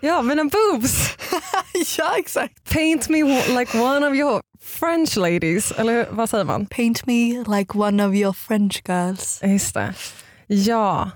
[0.00, 1.16] ja en boobs!
[1.98, 2.70] ja exakt.
[2.70, 3.22] Paint me
[3.58, 5.72] like one of your French ladies.
[5.72, 6.66] Eller vad säger man?
[6.66, 9.40] Paint me like one of your French girls.
[9.42, 9.94] Just det.
[10.46, 11.10] Ja.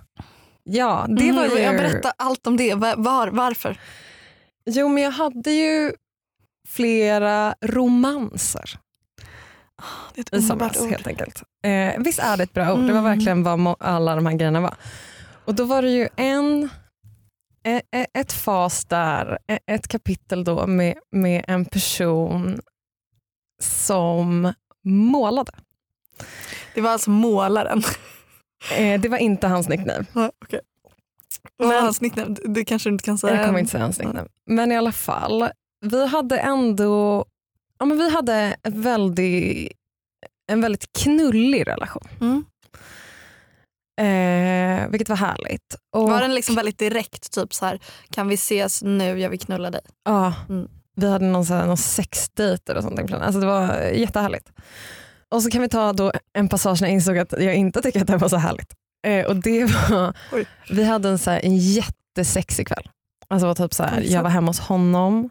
[0.68, 1.62] Ja, det Mm, var ju...
[1.62, 2.74] Jag berättar allt om det.
[2.74, 3.80] Var, var, varför?
[4.64, 5.92] Jo, men jag hade ju
[6.68, 8.78] flera romanser.
[10.14, 10.90] Det är ett i somras ord.
[10.90, 11.42] helt enkelt.
[11.64, 12.78] Eh, visst är det ett bra ord?
[12.80, 13.04] Det var Mm.
[13.04, 14.74] verkligen vad alla de här grejerna var.
[15.44, 16.68] Och då var det ju en,
[17.64, 22.60] e- e- ett fas där, e- ett kapitel då med, med en person
[23.62, 24.52] som
[24.84, 25.52] målade.
[26.74, 27.82] Det var alltså målaren.
[28.72, 30.04] Eh, det var inte hans nickname.
[30.14, 30.60] Ja, Okej.
[31.56, 32.36] Vad var hans nickname?
[32.44, 33.36] Det- kanske du inte kan säga.
[33.36, 34.28] Jag kommer inte säga hans nickname.
[34.46, 35.48] Men i alla fall,
[35.80, 37.24] vi hade ändå
[37.78, 39.72] ja, men vi hade ett väldigt,
[40.52, 42.08] en väldigt knullig relation.
[42.20, 42.44] Mm.
[44.00, 45.74] Eh, vilket var härligt.
[45.92, 47.32] Och, Var den liksom väldigt direkt?
[47.32, 49.80] Typ så här, kan vi ses nu, jag vill knulla dig.
[50.04, 50.68] Ja, Mm.
[50.96, 53.12] vi hade någon, så här, någon sexdejt eller sånt.
[53.12, 54.52] Alltså det var jättehärligt.
[55.36, 58.00] Och så kan vi ta då en passage när jag insåg att jag inte tycker
[58.00, 58.74] att det var så härligt.
[59.06, 60.46] Eh, och det var, Oj.
[60.70, 62.88] vi hade en, så här, en jättesexig kväll.
[63.28, 65.30] Alltså var typ så här, jag var hemma hos honom.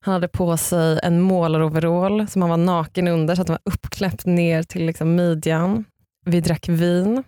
[0.00, 3.72] Han hade på sig en målaroverall som han var naken under så att den var
[3.72, 5.84] uppkläppt ner till liksom midjan.
[6.26, 7.24] Vi drack vin.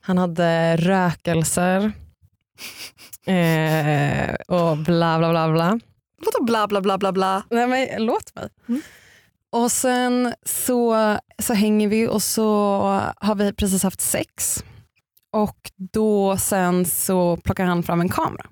[0.00, 1.92] Han hade rökelser.
[3.26, 5.80] Eh, och bla bla bla bla.
[6.24, 7.42] Vadå bla bla bla bla bla?
[7.50, 8.48] Nej men låt mig.
[8.68, 8.82] Mm.
[9.52, 12.46] Och sen så, så hänger vi och så
[13.16, 14.64] har vi precis haft sex.
[15.32, 18.46] Och då sen så plockar han fram en kamera.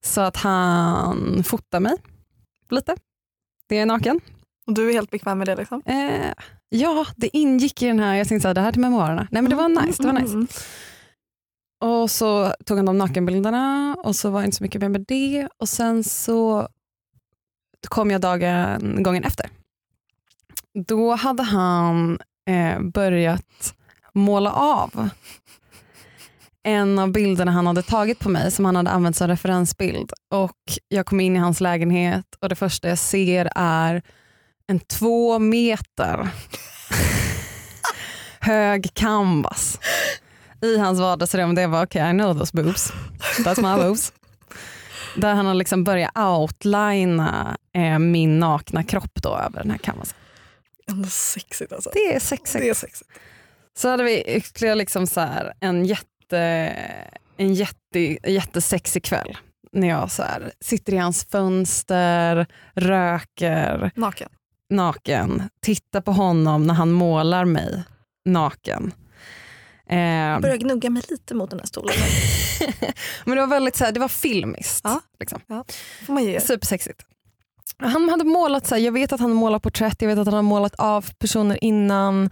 [0.00, 1.96] Så att han fotar mig
[2.70, 2.96] lite.
[3.68, 4.20] Det är naken.
[4.66, 5.82] Och du är helt bekväm med det liksom?
[5.86, 6.32] Eh,
[6.68, 9.28] ja, det ingick i den här, jag tänkte såhär, det här till memoarerna.
[9.30, 10.02] Nej men det var nice.
[10.02, 10.34] Det var nice.
[10.34, 10.46] Mm.
[11.80, 15.04] Och så tog han de nakenbilderna och så var det inte så mycket mer med
[15.08, 15.48] det.
[15.58, 16.68] Och sen så
[17.88, 19.46] kom jag dagen, gången efter.
[20.86, 22.18] Då hade han
[22.48, 23.74] eh, börjat
[24.14, 25.08] måla av
[26.64, 30.12] en av bilderna han hade tagit på mig som han hade använt som referensbild.
[30.30, 30.58] Och
[30.88, 34.02] Jag kom in i hans lägenhet och det första jag ser är
[34.66, 36.28] en två meter
[38.40, 39.78] hög canvas
[40.60, 41.54] i hans vardagsrum.
[41.54, 42.92] Det var okej, okay, I know those boobs.
[43.38, 44.12] That's my boobs.
[45.14, 50.16] Där han har liksom börjat outlina eh, min nakna kropp då över den här canvasen.
[50.88, 51.90] Ändå sexigt alltså.
[51.94, 52.64] Det är sexigt.
[52.64, 53.10] Det är sexigt.
[53.76, 56.38] Så hade vi ytterligare liksom så här en, jätte,
[57.36, 59.38] en jätte, jättesexig kväll.
[59.72, 63.90] När jag så här, sitter i hans fönster, röker.
[63.94, 64.28] Naken.
[64.70, 65.42] Naken.
[65.62, 67.82] Tittar på honom när han målar mig
[68.24, 68.92] naken.
[69.86, 71.94] Eh, börjar gnugga mig lite mot den här stolen.
[73.24, 74.80] Men det var väldigt så här, det var filmiskt.
[74.84, 75.00] Ja.
[75.20, 75.40] Liksom.
[75.46, 75.64] Ja.
[76.06, 76.40] Får man ge.
[76.40, 77.02] Supersexigt.
[77.78, 80.34] Han hade målat, så här, jag vet att han målat porträtt, jag vet att han
[80.34, 82.30] har målat av personer innan.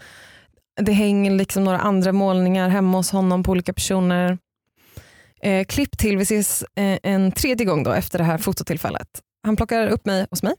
[0.80, 4.38] Det hänger liksom några andra målningar hemma hos honom på olika personer.
[5.42, 9.08] Eh, klipp till, vi ses eh, en tredje gång då efter det här fototillfället.
[9.46, 10.54] Han plockar upp mig hos mig.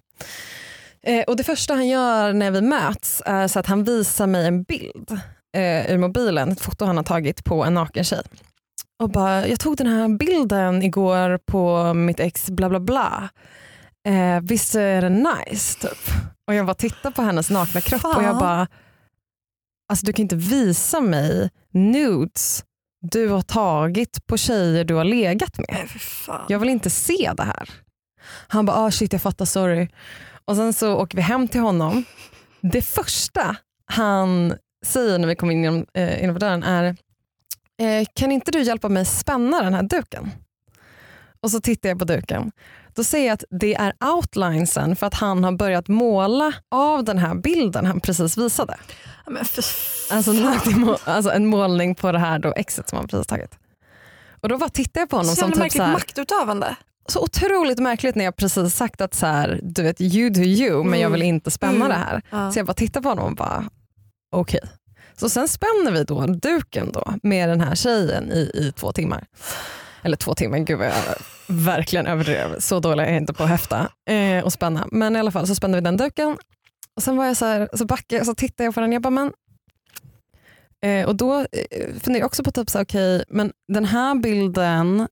[1.03, 4.47] Eh, och Det första han gör när vi möts är så att han visar mig
[4.47, 5.19] en bild
[5.57, 8.23] eh, ur mobilen, ett foto han har tagit på en naken tjej.
[8.99, 13.29] Och bara, jag tog den här bilden igår på mitt ex bla bla bla.
[14.07, 15.79] Eh, visst är den nice?
[15.79, 16.13] Typ.
[16.47, 18.15] Och jag bara tittar på hennes nakna kropp Fan.
[18.15, 18.67] och jag bara,
[19.89, 22.63] alltså du kan inte visa mig nudes
[23.01, 25.89] du har tagit på tjejer du har legat med.
[26.49, 27.69] Jag vill inte se det här.
[28.47, 29.87] Han bara, ah, shit jag fattar, sorry.
[30.45, 32.03] Och sen så åker vi hem till honom.
[32.61, 34.53] Det första han
[34.85, 36.95] säger när vi kommer in genom, eh, innanför dörren är,
[37.81, 40.31] eh, kan inte du hjälpa mig spänna den här duken?
[41.41, 42.51] Och så tittar jag på duken.
[42.95, 47.17] Då ser jag att det är outlinesen för att han har börjat måla av den
[47.17, 48.77] här bilden han precis visade.
[49.27, 49.63] Men för
[50.15, 50.31] alltså,
[51.03, 53.59] alltså, en målning på det här då exet som han precis tagit.
[54.41, 56.75] Och då bara tittar jag på honom så som typ så här, maktutövande.
[57.07, 60.83] Så otroligt märkligt när jag precis sagt att så här, du vet you do you
[60.83, 61.35] men jag vill mm.
[61.35, 61.87] inte spänna mm.
[61.87, 62.21] det här.
[62.29, 62.51] Ja.
[62.51, 63.69] Så jag bara tittar på honom och bara
[64.31, 64.59] okej.
[64.63, 64.69] Okay.
[65.15, 69.25] Så sen spänner vi då duken då med den här tjejen i, i två timmar.
[70.01, 70.93] Eller två timmar, gud vad jag
[71.47, 72.59] verkligen överdrev.
[72.59, 74.87] Så dålig är jag inte på att häfta eh, och spänna.
[74.91, 76.37] Men i alla fall så spände vi den duken.
[76.95, 78.91] Och sen var jag så här, så backade jag så tittade jag på den.
[78.91, 79.33] Jag bara, men
[80.85, 81.45] eh, och då eh,
[81.77, 85.07] funderade jag också på typ så okay, men den här bilden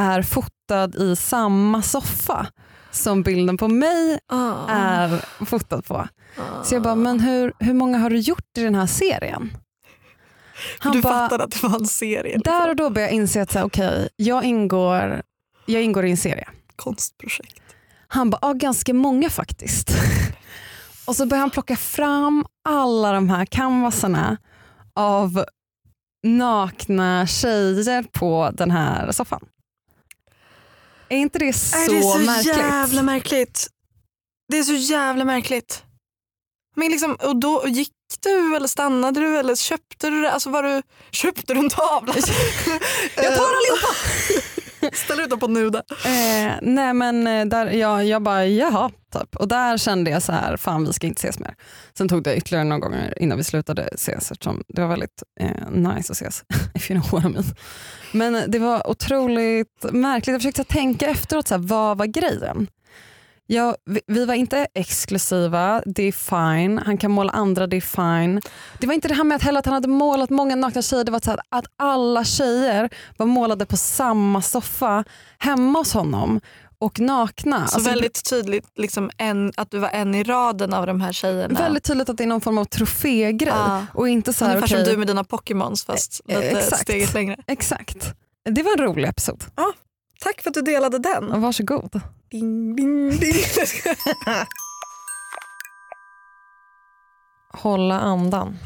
[0.00, 2.46] är fotad i samma soffa
[2.92, 4.66] som bilden på mig oh.
[4.68, 5.94] är fotad på.
[5.94, 6.62] Oh.
[6.64, 9.56] Så jag bara, men hur, hur många har du gjort i den här serien?
[10.78, 12.22] Han du bara, fattade att det var en serie?
[12.22, 12.52] Liksom.
[12.52, 15.22] Där och då började jag inse att okay, jag, ingår,
[15.66, 16.48] jag ingår i en serie.
[16.76, 17.62] Konstprojekt.
[18.08, 19.90] Han bara, ja, ganska många faktiskt.
[21.06, 24.36] och så började han plocka fram alla de här canvasarna
[24.94, 25.44] av
[26.22, 29.40] nakna tjejer på den här soffan.
[31.12, 31.90] Är inte det så, märkligt?
[31.90, 32.56] det är så märkligt?
[32.56, 33.68] jävla märkligt.
[34.48, 35.82] Det är så jävla märkligt.
[36.76, 40.26] Men liksom, och då gick du eller stannade du eller köpte du?
[40.26, 42.14] Alltså var du, köpte du en tavla?
[43.16, 43.94] jag tar allihopa!
[44.92, 45.82] Ställ ut dem på nude.
[45.90, 48.90] Eh, nej men eh, där, jag, jag bara jaha.
[49.12, 49.36] Typ.
[49.36, 51.54] Och där kände jag så här, fan vi ska inte ses mer.
[51.98, 55.70] Sen tog det ytterligare några gånger innan vi slutade ses eftersom det var väldigt eh,
[55.70, 56.44] nice att ses.
[56.74, 57.44] If you know what I mean.
[58.12, 60.32] Men det var otroligt märkligt.
[60.32, 62.68] Jag försökte tänka efteråt, så här, vad var grejen?
[63.52, 66.78] Ja, vi, vi, var inte exklusiva, det är fine.
[66.78, 68.40] Han kan måla andra, det är fine.
[68.78, 71.04] Det var inte det här med att, heller att han hade målat många nakna tjejer.
[71.04, 75.04] Det var så att, att alla tjejer var målade på samma soffa
[75.38, 76.40] hemma hos honom
[76.78, 77.56] och nakna.
[77.56, 81.12] Så alltså, väldigt tydligt liksom en, att du var en i raden av de här
[81.12, 81.60] tjejerna?
[81.60, 83.52] Väldigt tydligt att det är någon form av trofégrej.
[83.52, 83.80] Ah.
[83.94, 86.82] Och inte så här, Ungefär okay, som du med dina Pokémons fast eh, lite exakt,
[86.82, 87.36] steget längre.
[87.46, 88.14] Exakt.
[88.50, 89.44] Det var en rolig episod.
[89.54, 89.72] Ah,
[90.20, 91.40] tack för att du delade den.
[91.40, 92.00] Varsågod.
[92.32, 93.34] Ding, ding, ding.
[97.52, 98.58] Hålla andan.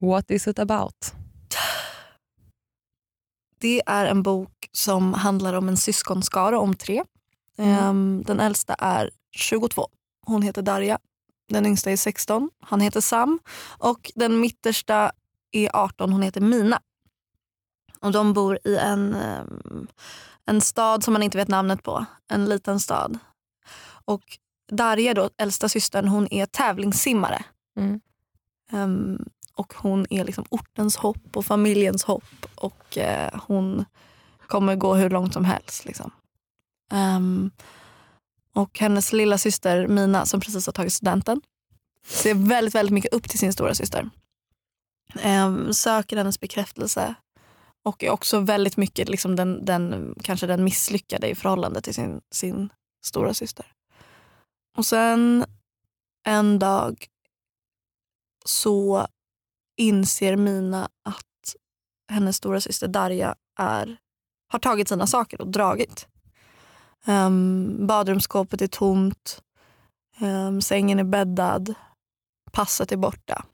[0.00, 1.14] What is it about?
[3.58, 7.04] Det är en bok som handlar om en syskonskara om tre.
[7.58, 7.88] Mm.
[7.88, 9.88] Um, den äldsta är 22.
[10.26, 10.98] Hon heter Darja.
[11.48, 12.50] Den yngsta är 16.
[12.60, 13.38] Han heter Sam.
[13.78, 15.12] Och den mittersta
[15.52, 16.12] är 18.
[16.12, 16.80] Hon heter Mina.
[18.00, 19.88] Och De bor i en um,
[20.46, 22.04] en stad som man inte vet namnet på.
[22.28, 23.18] En liten stad.
[24.04, 24.38] Och
[24.72, 27.44] Darja, då, äldsta systern, hon är tävlingssimmare.
[27.76, 28.00] Mm.
[28.72, 29.24] Um,
[29.54, 32.46] och hon är liksom ortens hopp och familjens hopp.
[32.54, 33.84] Och uh, hon
[34.46, 35.84] kommer gå hur långt som helst.
[35.84, 36.10] Liksom.
[36.92, 37.50] Um,
[38.54, 41.40] och hennes lilla syster Mina som precis har tagit studenten
[42.06, 44.10] ser väldigt, väldigt mycket upp till sin stora syster.
[45.20, 47.14] Eh, söker hennes bekräftelse
[47.86, 52.20] och är också väldigt mycket liksom den, den, kanske den misslyckade i förhållande till sin,
[52.30, 52.68] sin
[53.04, 53.66] stora syster.
[54.76, 55.44] Och sen
[56.26, 57.06] en dag
[58.44, 59.06] så
[59.76, 61.54] inser Mina att
[62.12, 63.96] hennes stora syster Darja är,
[64.52, 66.08] har tagit sina saker och dragit.
[67.06, 69.42] Um, badrumsskåpet är tomt,
[70.20, 71.74] um, sängen är bäddad,
[72.52, 73.44] passet är borta.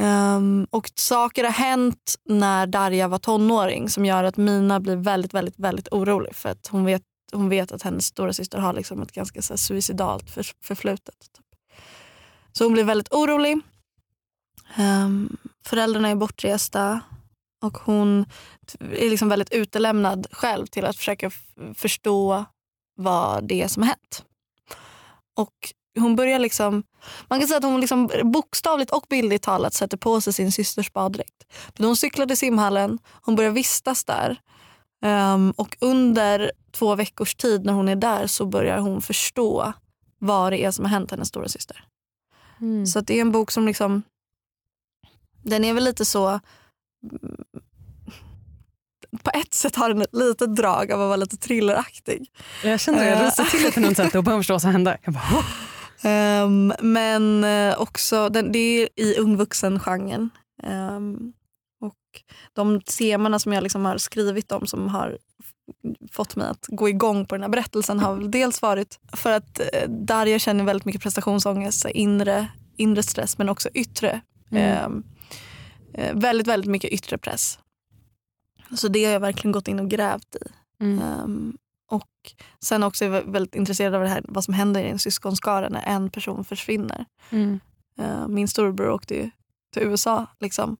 [0.00, 5.34] Um, och saker har hänt när Darja var tonåring som gör att Mina blir väldigt,
[5.34, 9.02] väldigt, väldigt orolig för att hon vet, hon vet att hennes stora syster har liksom
[9.02, 11.14] ett ganska så här, suicidalt för, förflutet.
[11.20, 11.46] Typ.
[12.52, 13.60] Så hon blir väldigt orolig.
[14.78, 17.00] Um, föräldrarna är bortresta
[17.62, 18.26] och hon
[18.80, 21.30] är liksom väldigt utelämnad själv till att försöka
[21.74, 22.44] förstå
[22.96, 24.24] vad det är som har hänt.
[25.36, 26.82] Och hon börjar liksom,
[27.28, 30.92] man kan säga att hon liksom bokstavligt och bildligt talat sätter på sig sin systers
[30.92, 31.44] baddräkt.
[31.78, 34.40] hon cyklar till simhallen, hon börjar vistas där.
[35.04, 39.72] Um, och under två veckors tid när hon är där så börjar hon förstå
[40.18, 41.84] vad det är som har hänt hennes stora syster.
[42.60, 42.86] Mm.
[42.86, 44.02] Så det är en bok som liksom,
[45.42, 46.40] den är väl lite så
[49.22, 52.30] på ett sätt har den ett litet drag av att vara lite thrilleraktig.
[52.64, 54.62] Jag kände det, jag rysade till lite när hon sa att och började förstå vad
[54.62, 54.98] som hände.
[55.02, 55.44] Jag bara, oh.
[56.04, 60.30] Um, men uh, också, den, det är i ungvuxen-genren.
[60.62, 61.32] Um,
[61.80, 62.22] och
[62.52, 65.18] de temana som jag liksom har skrivit om som har
[66.12, 69.90] fått mig att gå igång på den här berättelsen har dels varit för att uh,
[69.90, 74.20] Darja känner väldigt mycket prestationsångest, inre, inre stress men också yttre.
[74.50, 74.84] Mm.
[74.84, 75.04] Um,
[75.98, 77.58] uh, väldigt, väldigt mycket yttre press.
[78.76, 80.48] Så det har jag verkligen gått in och grävt i.
[80.84, 81.56] Mm.
[81.90, 82.08] Och
[82.60, 85.68] sen också är jag väldigt intresserad av det här, vad som händer i en syskonskara
[85.68, 87.04] när en person försvinner.
[87.30, 87.60] Mm.
[88.00, 89.30] Uh, min storebror åkte ju
[89.74, 90.26] till USA.
[90.40, 90.76] Liksom.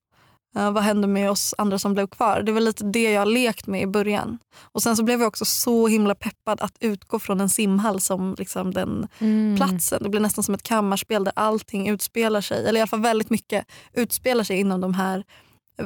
[0.57, 2.41] Uh, vad hände med oss andra som blev kvar?
[2.41, 4.37] Det var lite det jag lekt med i början.
[4.61, 8.35] Och Sen så blev jag också så himla peppad att utgå från en simhall som
[8.37, 9.57] liksom den mm.
[9.57, 10.03] platsen.
[10.03, 13.29] Det blir nästan som ett kammarspel där allting utspelar sig, eller i alla fall väldigt
[13.29, 15.23] mycket utspelar sig inom de här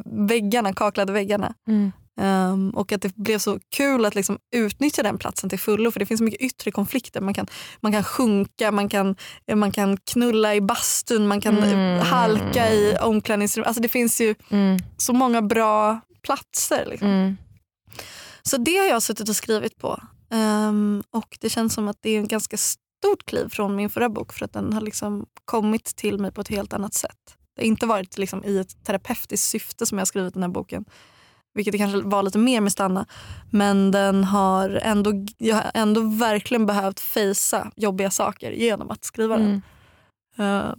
[0.06, 1.54] väggarna, kaklade väggarna.
[1.68, 1.92] Mm.
[2.22, 6.00] Um, och att det blev så kul att liksom utnyttja den platsen till fullo för
[6.00, 7.22] det finns så mycket yttre konflikter.
[7.22, 7.48] Man kan,
[7.82, 9.16] man kan sjunka, man kan,
[9.56, 12.00] man kan knulla i bastun, man kan mm.
[12.00, 13.68] halka i omklädningsrummet.
[13.68, 14.80] Alltså det finns ju mm.
[14.98, 16.86] så många bra platser.
[16.90, 17.08] Liksom.
[17.08, 17.38] Mm.
[18.44, 20.00] Så det har jag suttit och skrivit på.
[20.34, 24.10] Um, och det känns som att det är en ganska stort kliv från min förra
[24.10, 27.38] bok för att den har liksom kommit till mig på ett helt annat sätt.
[27.56, 30.50] Det har inte varit liksom i ett terapeutiskt syfte som jag har skrivit den här
[30.50, 30.86] boken
[31.54, 33.06] vilket det kanske var lite mer med Stanna.
[33.52, 39.38] Men den har ändå, jag har ändå verkligen behövt fejsa jobbiga saker genom att skriva
[39.38, 39.62] den.
[40.40, 40.74] Uh,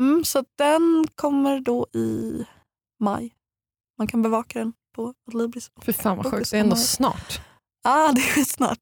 [0.00, 2.44] mm, så den kommer då i
[3.00, 3.32] maj.
[3.98, 5.70] Man kan bevaka den på Adlibris.
[5.82, 7.40] Fy fan vad sjukt, det är ändå snart.
[7.84, 8.78] Ja, ah, det är snart.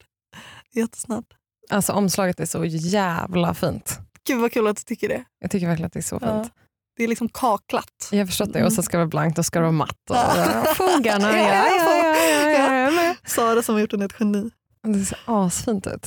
[0.73, 1.27] Jättesnart.
[1.71, 3.99] Alltså omslaget är så jävla fint.
[4.27, 5.25] Gud vad kul att du tycker det.
[5.39, 6.31] Jag tycker verkligen att det är så fint.
[6.31, 6.64] Ja.
[6.97, 8.09] Det är liksom kaklat.
[8.11, 8.65] Jag har förstått det.
[8.65, 10.11] Och så ska det vara blankt och ska det vara matt.
[10.11, 10.65] Och, ja.
[10.75, 14.51] Fogarna, ja, ja, ja, ja, ja, ja, Sara som har gjort den är ett geni.
[14.83, 16.07] Det ser asfint ut.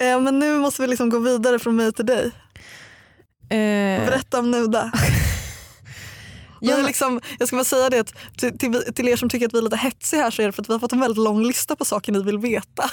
[0.00, 2.24] Eh, men nu måste vi liksom gå vidare från mig till dig.
[3.50, 4.06] Eh.
[4.06, 4.92] Berätta om Nuda.
[6.60, 9.54] Jag, liksom, jag ska bara säga det att till, till, till, er som tycker att
[9.54, 11.24] vi är lite hetsiga här så är det för att vi har fått en väldigt
[11.24, 12.88] lång lista på saker ni vill veta.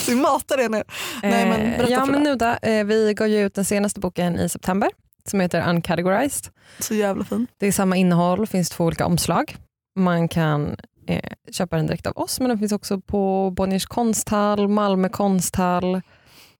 [0.00, 0.82] så vi matar det nu.
[1.22, 4.90] Nej, men ja, men Nuda, eh, vi gav ju ut den senaste boken i september
[5.30, 6.52] som heter Uncategorized.
[6.78, 7.46] Så jävla fin.
[7.58, 9.56] Det är samma innehåll, finns två olika omslag.
[9.98, 10.76] Man kan
[11.06, 15.94] eh, köpa den direkt av oss men den finns också på Bonniers konsthall, Malmö konsthall,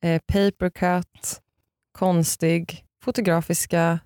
[0.03, 1.41] eh, Papercut,
[1.99, 3.99] Konstig, Fotografiska.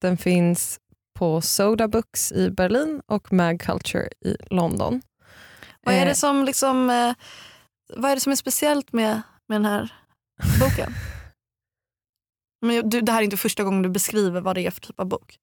[0.00, 0.80] Den finns
[1.18, 5.02] på Soda Books i Berlin och Mag Culture i London.
[5.82, 6.14] Vad är det eh.
[6.14, 7.14] som, liksom, eh,
[7.96, 9.92] vad är, det som är speciellt med, med den här
[10.60, 10.94] boken?
[12.60, 15.00] Men du, det här är inte första gången du beskriver vad det är för typ
[15.00, 15.38] av bok.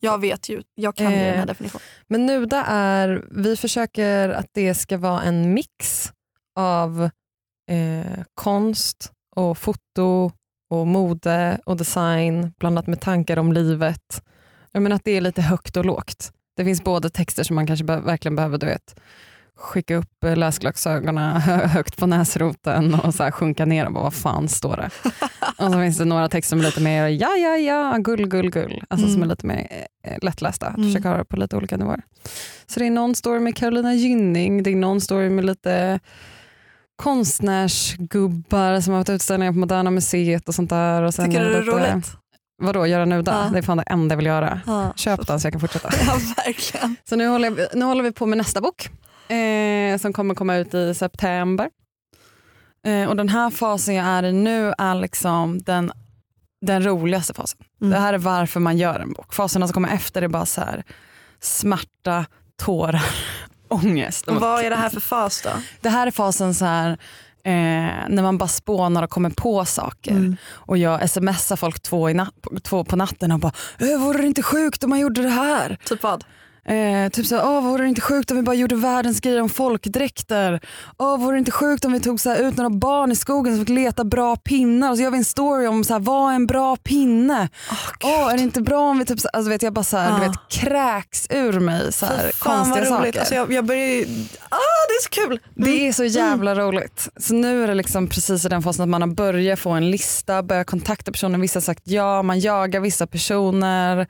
[0.00, 1.82] Jag vet ju, jag kan ju den här eh, definitionen.
[2.08, 6.08] Men Nuda är, vi försöker att det ska vara en mix
[6.56, 7.10] av
[7.70, 10.32] eh, konst och foto
[10.70, 14.22] och mode och design blandat med tankar om livet.
[14.72, 16.32] Jag menar att det är lite högt och lågt.
[16.56, 19.00] Det finns både texter som man kanske be verkligen behöver du vet,
[19.58, 24.48] skicka upp läsglasögonen högt på näsroten och så här sjunka ner och bara vad fan
[24.48, 24.90] står det?
[25.64, 28.50] och så finns det några texter som är lite mer ja ja ja, gull gull
[28.50, 29.14] gull, alltså mm.
[29.14, 30.66] som är lite mer eh, lättlästa.
[30.66, 30.82] Mm.
[30.82, 32.02] Försöka höra på lite olika nivåer.
[32.66, 36.00] Så det är någon story med Carolina Gynning, det är någon story med lite
[36.96, 41.02] konstnärsgubbar som har haft utställningar på Moderna Museet och sånt där.
[41.02, 42.16] Och sen Tycker du det är lite, roligt?
[42.62, 43.32] Vadå, göra nuda?
[43.32, 43.50] Ja.
[43.52, 44.60] Det är fan det enda jag vill göra.
[44.66, 44.92] Ja.
[44.96, 45.90] Köp den så jag kan fortsätta.
[46.06, 46.96] Ja, verkligen.
[47.04, 48.90] Så nu håller, vi, nu håller vi på med nästa bok
[49.28, 51.70] eh, som kommer komma ut i september.
[52.86, 55.92] Eh, och den här fasen jag är i nu är liksom den,
[56.66, 57.60] den roligaste fasen.
[57.80, 57.90] Mm.
[57.90, 59.34] Det här är varför man gör en bok.
[59.34, 60.82] Faserna som kommer efter är bara så här
[61.40, 63.04] smärta, tårar,
[63.68, 64.28] ångest.
[64.28, 65.50] Och vad är det här för fas då?
[65.80, 66.90] Det här är fasen så här
[67.44, 70.10] eh, när man bara spånar och kommer på saker.
[70.10, 70.36] Mm.
[70.50, 74.26] Och jag smsar folk två, i nat- två på natten och bara äh, “vore det
[74.26, 76.24] inte sjukt om man gjorde det här?” Typ vad?
[76.68, 79.48] Eh, typ så, åh vore det inte sjukt om vi bara gjorde världens grejer om
[79.48, 80.60] folkdräkter?
[80.98, 83.56] Åh vore det inte sjukt om vi tog så här, ut några barn i skogen
[83.56, 86.30] som fick leta bra pinnar och så gör vi en story om så här, vad
[86.30, 87.48] är en bra pinne?
[88.04, 90.10] Åh är det inte bra om vi typ, så- alltså vet jag bara så här,
[90.10, 90.28] du Ah.
[90.28, 93.18] vet, kräks ur mig så här, Fy fan konstiga saker.
[93.18, 94.02] Alltså jag, jag börjar ju...
[94.48, 94.56] Ah,
[94.88, 95.40] det är så kul!
[95.54, 97.08] Det är så jävla roligt.
[97.16, 99.90] Så nu är det liksom precis i den fasen att man har börjat få en
[99.90, 101.38] lista, börjat kontakta personer.
[101.38, 104.06] Vissa har sagt ja, man jagar vissa personer.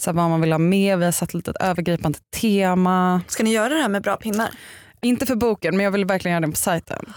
[0.00, 0.98] Så här vad man vill ha med.
[0.98, 3.20] Vi har satt lite ett övergripande tema.
[3.28, 4.50] Ska ni göra det här med bra pinnar?
[5.02, 7.12] Inte för boken men jag vill verkligen göra den på sajten.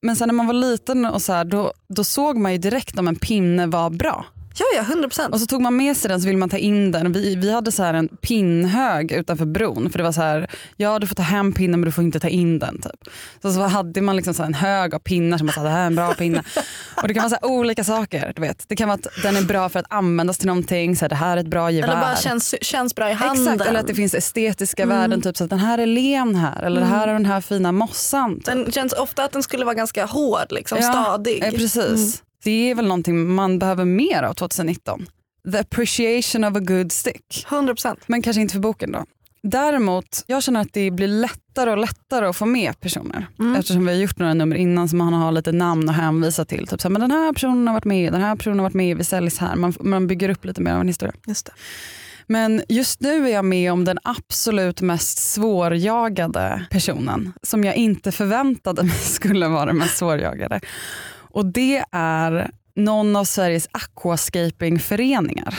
[0.00, 2.98] Men sen när man var liten och så här, då, då såg man ju direkt
[2.98, 4.26] om en pinne var bra.
[4.58, 5.34] Ja, ja, 100 procent.
[5.34, 7.12] Och så tog man med sig den så ville man ta in den.
[7.12, 9.90] Vi, vi hade så här en pinnhög utanför bron.
[9.90, 12.20] För det var så här, ja du får ta hem pinnen men du får inte
[12.20, 12.80] ta in den.
[12.80, 13.14] Typ.
[13.42, 15.68] Så, så hade man liksom så här en hög av pinnar som man sa det
[15.68, 16.42] här är en bra pinne.
[17.02, 18.32] Och det kan vara så olika saker.
[18.36, 18.64] Du vet.
[18.68, 20.96] Det kan vara att den är bra för att användas till någonting.
[20.96, 21.88] Så här, det här är ett bra gevär.
[21.88, 23.54] Eller bara känns, känns bra i handen.
[23.54, 24.98] Exakt, eller att det finns estetiska Mm.
[24.98, 25.22] värden.
[25.22, 26.62] Typ så att den här är len här.
[26.62, 28.34] Eller det här är den här fina mossan.
[28.34, 28.44] Typ.
[28.44, 31.44] Den känns ofta att den skulle vara ganska hård, liksom, Ja, stadig.
[31.44, 32.22] Eh, precis.
[32.44, 35.06] Det är väl någonting man behöver mer av 2019.
[35.52, 37.46] The appreciation of a good stick.
[37.50, 38.00] 100 procent.
[38.06, 39.04] Men kanske inte för boken då.
[39.42, 43.26] Däremot, jag känner att det blir lättare och lättare att få med personer.
[43.38, 43.56] Mm.
[43.56, 46.66] Eftersom vi har gjort några nummer innan som man har lite namn att hänvisa till.
[46.66, 48.74] Typ så här, men den här personen har varit med, den här personen har varit
[48.74, 49.56] med, vi säljs här.
[49.56, 51.14] Man, man bygger upp lite mer av en historia.
[51.26, 51.52] Just det.
[52.26, 58.12] Men just nu är jag med om den absolut mest svårjagade personen som jag inte
[58.12, 60.60] förväntade mig skulle vara den mest svårjagade.
[61.34, 65.54] Och det är någon av Sveriges aquascapingföreningar.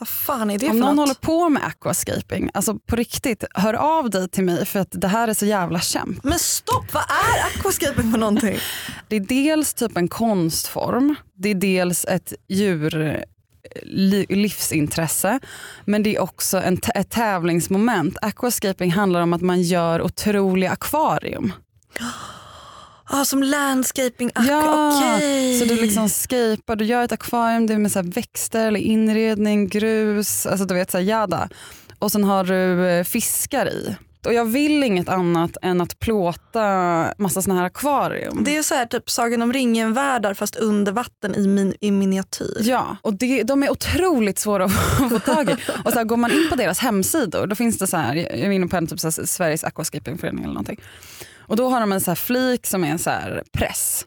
[0.00, 1.08] Vad fan är det Om för någon något?
[1.08, 5.08] håller på med aquascaping, alltså på riktigt, hör av dig till mig för att det
[5.08, 6.24] här är så jävla kämp.
[6.24, 8.56] Men stopp, vad är aquascaping för någonting?
[9.08, 13.24] Det är dels typ en konstform, det är dels ett djur
[13.82, 15.40] li- livsintresse
[15.84, 18.16] men det är också en ett tävlingsmoment.
[18.22, 21.52] Aquascaping handlar om att man gör otroliga akvarium.
[23.10, 25.58] Ah, som landscaping, aqua, Ja, okej.
[25.58, 28.80] Så du liksom skapar, du gör ett akvarium det är med så här växter eller
[28.80, 31.48] inredning, grus, alltså du vet så här jada.
[31.98, 33.96] Och sen har du eh, fiskar i.
[34.26, 36.64] Och jag vill inget annat än att plåta
[37.18, 38.44] massa såna här akvarium.
[38.44, 42.60] Det är så här, typ Sagan om ringen-världar fast under vatten i, min, i miniatyr.
[42.60, 44.72] Ja, och det, de är otroligt svåra att
[45.10, 45.56] få tag i.
[45.84, 48.38] Och så här, går man in på deras hemsidor, då finns det så här, jag
[48.38, 50.80] är inne på en typ så här, Sveriges aquascapingförening eller någonting.
[51.48, 53.10] Och då har de en så flik som är en så
[53.52, 54.06] press.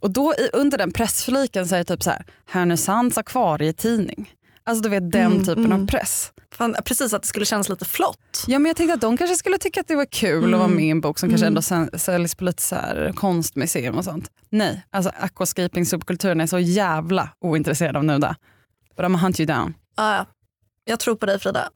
[0.00, 4.30] Och då i, under den pressfliken så är det typ så här, Härnösands akvarietidning.
[4.64, 5.82] Alltså du vet den Mm, typen mm.
[5.82, 6.32] av press.
[6.54, 8.44] Fan, precis att det skulle kännas lite flott.
[8.46, 10.64] Ja men jag tänkte att de kanske skulle tycka att det var kul att vara
[10.64, 10.76] Mm.
[10.76, 11.50] med i en bok som kanske Mm.
[11.52, 14.30] ändå sen- säljs på lite så här konstmuseum och sånt.
[14.50, 18.36] Nej, alltså aquascaping subkulturen är så jävla ointresserad av nuda.
[18.96, 19.74] But I'm hunt you down.
[19.96, 20.26] Ja.
[20.84, 21.68] Jag tror på dig Frida.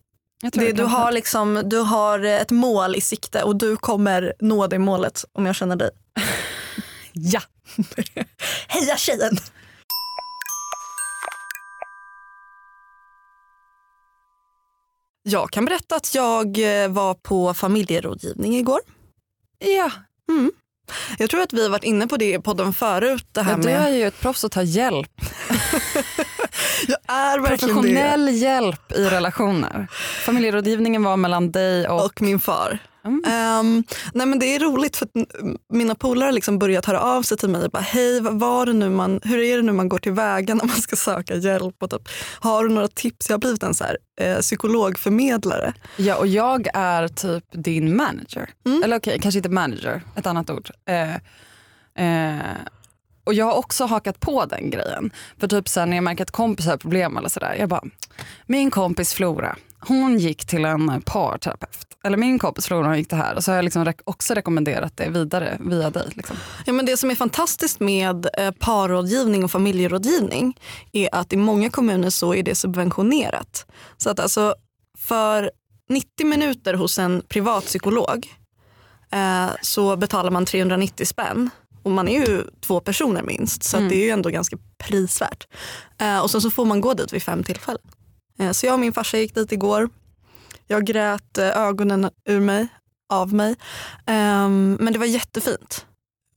[0.43, 4.79] Det, du, har liksom, du har ett mål i sikte och du kommer nå det
[4.79, 5.91] målet om jag känner dig.
[7.13, 7.41] Ja.
[8.69, 9.37] Heja tjejen!
[15.23, 18.81] Jag kan berätta att jag eh, var på familjerådgivning igår.
[19.59, 19.91] Ja,
[21.19, 23.27] Jag tror att vi har varit inne på det i podden förut.
[23.33, 25.21] Det här men du med, är ju ett proffs att ta hjälp.
[26.89, 27.83] jag är verkligen det.
[27.83, 29.87] Professionell hjälp i relationer.
[30.25, 32.05] Familjerådgivningen var mellan dig och...
[32.05, 32.79] Och min far.
[33.07, 33.23] Mm.
[33.27, 33.85] Ehm,
[34.15, 35.13] nej men det är roligt för att
[35.73, 38.73] mina polare har liksom börjat höra av sig till mig och bara hej var det
[38.73, 41.91] nu man, hur är det nu man går tillväga när man ska söka hjälp och
[41.91, 42.09] typ,
[42.41, 43.29] har du några tips?
[43.29, 45.73] Jag har blivit en så här, eh, psykologförmedlare.
[45.97, 48.51] Ja, och jag är typ din manager.
[48.67, 48.83] Mm.
[48.83, 50.71] Eller okej, kanske inte manager, ett annat ord.
[50.89, 51.15] Eh,
[52.05, 52.57] eh,
[53.27, 55.11] och jag har också hakat på den grejen.
[55.39, 57.57] För typ sen när jag märker att kompisar har problem eller sådär.
[57.59, 57.83] Jag bara,
[58.47, 61.87] min kompis Flora, hon gick till en parterapeut.
[62.05, 63.35] Eller min kompis Flora hon gick det här.
[63.35, 66.09] Och så har jag liksom också rekommenderat det vidare via dig.
[66.15, 66.37] Liksom.
[66.67, 70.59] Ja, men det som är fantastiskt med eh, parrådgivning och familjerådgivning
[70.93, 73.67] är att i många kommuner så är det subventionerat.
[73.97, 74.55] Så att alltså
[74.99, 75.51] för
[75.89, 78.27] 90 minuter hos en privatpsykolog
[79.13, 81.51] eh, så betalar man 390 spänn.
[81.87, 83.89] Och man är ju två personer minst så Mm.
[83.89, 85.47] det är ju ändå ganska prisvärt.
[85.99, 87.83] Eh, och sen så får man gå dit vid fem tillfällen.
[88.39, 89.89] Eh, så jag och min farsa gick dit igår.
[90.67, 92.69] Jag grät eh, ögonen ur mig,
[93.13, 93.57] av mig.
[94.07, 95.87] Ehm, men det var jättefint.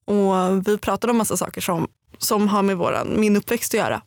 [0.05, 4.01] Och vi pratade om massa saker som, som har med våran, min uppväxt att göra.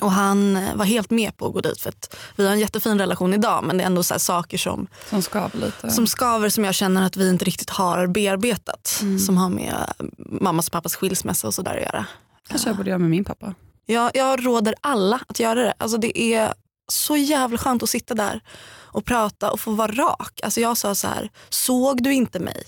[0.00, 2.60] Och han eh, var helt med på att gå dit för att vi har en
[2.60, 5.90] jättefin relation idag men det är ändå så här saker som, Som skaver lite.
[5.90, 8.98] som skaver som jag känner att vi inte riktigt har bearbetat.
[9.02, 9.18] Mm.
[9.18, 12.06] Som har med eh, mammas och pappas skilsmässa och sådär att göra.
[12.48, 13.54] kanske jag borde göra med min pappa.
[13.86, 15.74] Jag, jag råder alla att göra det.
[15.78, 16.54] Alltså det är
[16.88, 18.40] så jävla skönt att sitta där
[18.82, 20.40] och prata och få vara rak.
[20.42, 22.62] Alltså jag sa så här, såg du inte mig?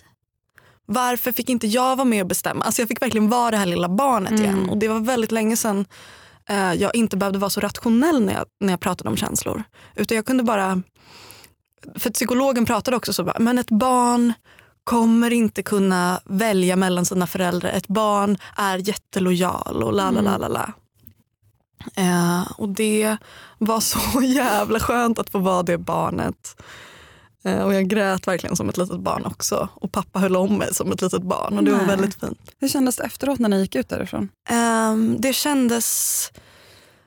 [0.87, 2.65] Varför fick inte jag vara med och bestämma?
[2.65, 4.43] Alltså jag fick verkligen vara det här lilla barnet Mm.
[4.45, 4.69] igen.
[4.71, 5.85] Och det var väldigt länge sedan
[6.49, 9.63] eh, jag inte behövde vara så rationell när jag, när jag pratade om känslor.
[9.95, 10.83] Utan jag kunde bara,
[11.95, 14.33] för psykologen pratade också så, bara, men ett barn
[14.85, 17.71] kommer inte kunna välja mellan sina föräldrar.
[17.71, 20.73] Ett barn är jättelojal och la la la la la.
[21.97, 23.17] Eh, och det
[23.59, 26.63] var så jävla skönt att få vara det barnet.
[27.47, 29.69] Eh, och jag grät verkligen som ett litet barn också.
[29.75, 31.87] Och pappa höll om mig som ett litet barn och det var Nej.
[31.87, 32.41] väldigt fint.
[32.61, 34.29] Hur kändes det efteråt när ni gick ut därifrån?
[34.49, 36.31] Ehm, det kändes...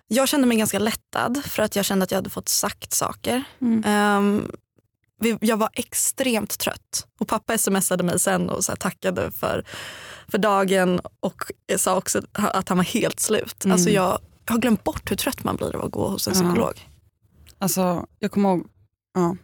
[0.07, 3.44] Jag kände mig ganska lättad för att jag kände att jag hade fått sagt saker.
[3.61, 3.84] Mm.
[3.86, 4.52] Ehm,
[5.22, 9.64] vi, jag var extremt trött och pappa smsade mig sen och så tackade för,
[10.28, 11.44] för dagen och
[11.78, 13.66] sa också att han var helt slut.
[13.66, 13.74] Mm.
[13.74, 16.34] Alltså jag, jag har glömt bort hur trött man blir av att gå hos en
[16.34, 16.40] Ja.
[16.41, 16.88] psykolog.
[17.57, 18.68] Alltså, jag kommer ihåg,
[19.14, 19.36] ja,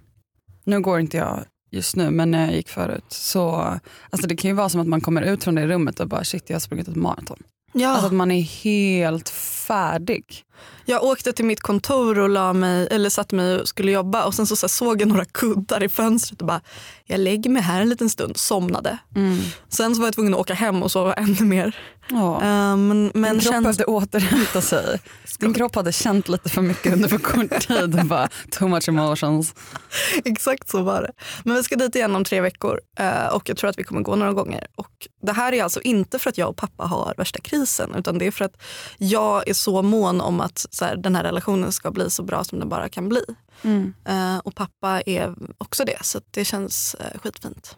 [0.66, 1.40] nu går inte jag
[1.72, 3.80] just nu, men när jag gick förut så,
[4.10, 6.24] alltså det kan ju vara som att man kommer ut från det rummet och bara
[6.24, 7.44] shit jag har sprungit ett maraton.
[7.74, 7.90] Ja.
[7.90, 9.30] Alltså att man är helt
[9.68, 10.44] färdig.
[10.86, 14.34] Jag åkte till mitt kontor och la mig, eller satte mig och skulle jobba och
[14.34, 16.62] sen så, så såg jag några kuddar i fönstret och bara,
[17.06, 18.98] jag lägger mig här en liten stund, somnade.
[19.70, 21.76] Sen så var jag tvungen att åka hem och sova ännu mer.
[22.10, 22.42] Ja.
[22.42, 25.00] Ehm, men Din kropp känns, behövde återhämta sig.
[25.40, 28.00] Din kropp hade känt lite för mycket under för kort tid.
[28.00, 29.56] och Bara, too much emotions.
[30.26, 31.12] exakt så var det.
[31.44, 34.02] Men vi ska dit igen om tre veckor eh, och jag tror att vi kommer
[34.02, 34.68] gå några gånger.
[34.76, 38.18] Och det här är alltså inte för att jag och pappa har värsta krisen utan
[38.18, 38.62] det är för att
[38.98, 42.44] jag är så mån om att så här, den här relationen ska bli så bra
[42.44, 43.22] som den bara kan bli.
[44.06, 47.78] Eh, och pappa är också det så det känns eh, skitfint.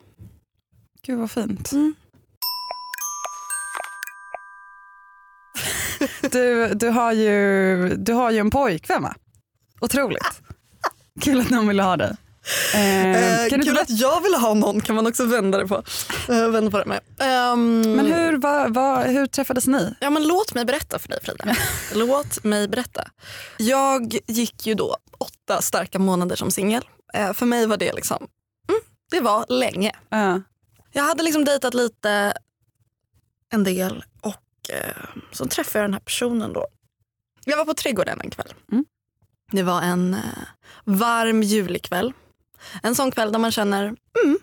[1.02, 1.72] Gud vad fint.
[1.72, 1.96] Mm.
[6.32, 9.16] Du, du, har ju, du har ju en pojkvän va?
[9.82, 10.42] Otroligt.
[11.22, 12.16] Kul att någon vill ha dig.
[12.74, 15.84] Eh, Eh, kan kul att jag vill ha någon kan man också vända det på.
[16.30, 17.00] Eh, vända på det med.
[17.20, 19.96] Ehm, men hur, vad, vad, hur träffades ni?
[20.00, 21.56] Ja, men låt mig berätta för dig Frida.
[21.96, 23.04] låt mig berätta.
[23.58, 26.84] Jag gick ju då åtta starka månader som singel.
[27.14, 28.28] Eh, för mig var det liksom,
[28.70, 29.92] mm, det var länge.
[30.10, 30.42] Ja.
[30.92, 32.34] Jag hade liksom dejtat lite,
[33.54, 36.68] en del och eh, så träffade jag den här personen då.
[37.46, 38.54] Jag var på trädgården en kväll.
[38.72, 38.86] Mm.
[39.52, 40.20] Det var en eh,
[40.84, 42.14] varm julikväll.
[42.84, 44.40] En sån kväll där man känner, mm,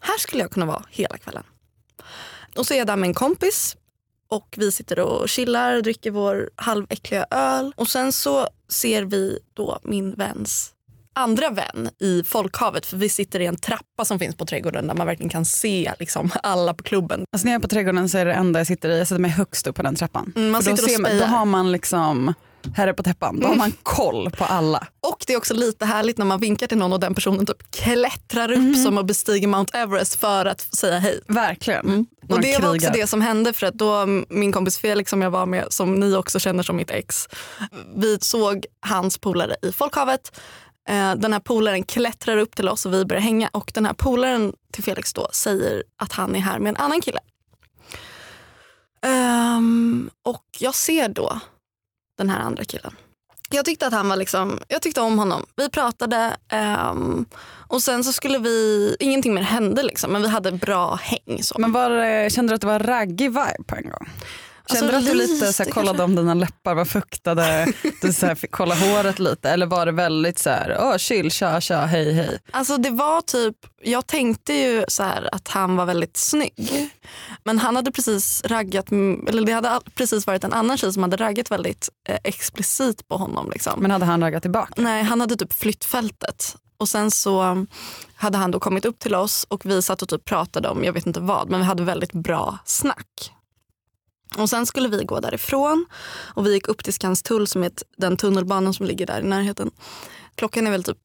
[0.00, 1.44] här skulle jag kunna vara hela kvällen.
[2.56, 3.76] Och så är jag där med en kompis
[4.28, 7.72] och vi sitter och chillar och dricker vår halväckliga öl.
[7.76, 10.74] Och sen så ser vi då min väns
[11.14, 14.94] andra vän i folkhavet för vi sitter i en trappa som finns på trädgården där
[14.94, 17.24] man verkligen kan se liksom, alla på klubben.
[17.32, 19.20] Alltså när jag är på trädgården så är det enda jag sitter i, jag sätter
[19.20, 20.32] mig högst upp på den trappan.
[20.36, 22.34] Mm, man För då, sitter och ser då har man liksom
[22.74, 24.86] herre på täppan, då har man koll på alla.
[25.00, 27.70] Och det är också lite härligt när man vinkar till någon och den personen typ
[27.70, 31.20] klättrar upp som att bestiga Mount Everest för att säga hej.
[31.28, 31.86] Verkligen.
[31.86, 32.06] Mm.
[32.28, 35.22] Och de det var också det som hände för att då min kompis Felix som
[35.22, 37.28] jag var med, som ni också känner som mitt ex,
[37.96, 40.40] vi såg hans polare i folkhavet.
[40.88, 43.92] Eh, Den här polaren klättrar upp till oss och vi börjar hänga och den här
[43.92, 47.20] polaren till Felix då säger att han är här med en annan kille.
[49.04, 51.40] Ehm, och jag ser då
[52.18, 52.96] den här andra killen.
[53.50, 55.46] Jag tyckte att han var liksom, jag tyckte om honom.
[55.56, 56.36] Vi pratade
[56.92, 57.26] um,
[57.68, 61.42] och sen så skulle vi, ingenting mer hände liksom men vi hade bra häng.
[61.42, 61.58] Så.
[61.58, 64.08] Men var, kände du att det var raggig vibe på en gång?
[64.72, 67.72] Kände Alltså, du att du lite så här, kollade om dina läppar var fuktade,
[68.02, 71.30] du så här, fick kolla håret lite eller var det väldigt så här, åh chill,
[71.30, 72.38] tja tja, hej hej.
[72.50, 76.90] Alltså det var typ, jag tänkte ju så här att han var väldigt snygg.
[77.44, 78.92] Men han hade precis raggat,
[79.28, 83.16] eller det hade precis varit en annan tjej som hade raggat väldigt eh, explicit på
[83.16, 83.50] honom.
[83.50, 83.80] Liksom.
[83.80, 84.72] Men hade han raggat tillbaka?
[84.76, 86.56] Nej, han hade typ flytt fältet.
[86.78, 87.66] Och sen så
[88.14, 90.92] hade han då kommit upp till oss och vi satt och typ pratade om, jag
[90.92, 93.32] vet inte vad, men vi hade väldigt bra snack.
[94.36, 95.86] Och sen skulle vi gå därifrån
[96.34, 99.70] och vi gick upp till Skanstull som är den tunnelbanan som ligger där i närheten.
[100.34, 100.98] Klockan är väl typ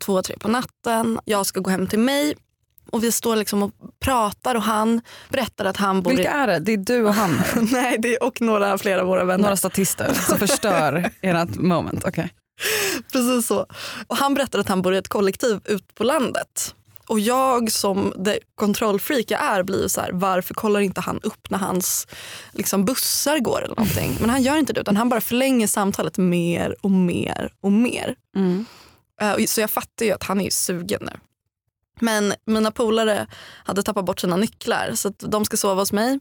[0.00, 1.20] två, tre på natten.
[1.24, 2.34] Jag ska gå hem till mig
[2.90, 6.58] och vi står liksom och pratar och han berättar att han bor Vilka är det?
[6.58, 7.40] Det är du och han?
[7.72, 9.42] Nej, det är, och några flera av våra vänner.
[9.42, 12.04] Några statister som förstör ert moment.
[12.04, 12.28] Okay.
[13.12, 13.66] Precis så.
[14.06, 16.74] Och han berättar att han bor i ett kollektiv ut på landet.
[17.06, 21.50] Och jag som det kontrollfreak jag är blir så här, varför kollar inte han upp
[21.50, 22.06] när hans
[22.52, 24.16] liksom, bussar går eller någonting.
[24.20, 28.14] Men han gör inte det utan han bara förlänger samtalet mer och mer och mer.
[28.36, 28.66] Mm.
[29.22, 31.18] Uh, så jag fattar ju att han är sugen nu.
[32.00, 33.26] Men mina polare
[33.64, 36.12] hade tappat bort sina nycklar så de ska sova hos mig.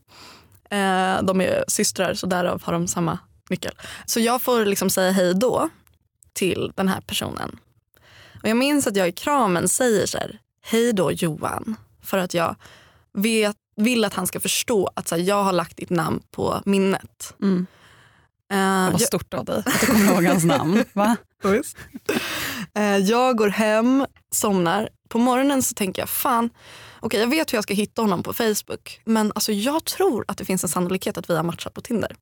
[0.74, 3.20] Uh, de är systrar så därav har de samma
[3.50, 3.74] nyckel.
[4.06, 5.70] Så jag får liksom säga hej då
[6.34, 7.60] till den här personen.
[8.44, 11.76] Och jag minns att jag i kramen säger så här, hej då Johan.
[12.02, 12.56] För att jag
[13.14, 16.62] vet, vill att han ska förstå att så här, jag har lagt ditt namn på
[16.66, 17.36] minnet.
[17.42, 17.68] Mm.
[18.54, 20.86] Uh, Vad stort av dig att du kommer ihåg hans namn.
[20.94, 21.16] Va?
[22.78, 24.90] uh, jag går hem, somnar.
[25.10, 26.50] På morgonen så tänker jag, fan,
[27.02, 29.02] okay, jag vet hur jag ska hitta honom på Facebook.
[29.06, 32.16] Men alltså, jag tror att det finns en sannolikhet att vi har matchat på Tinder.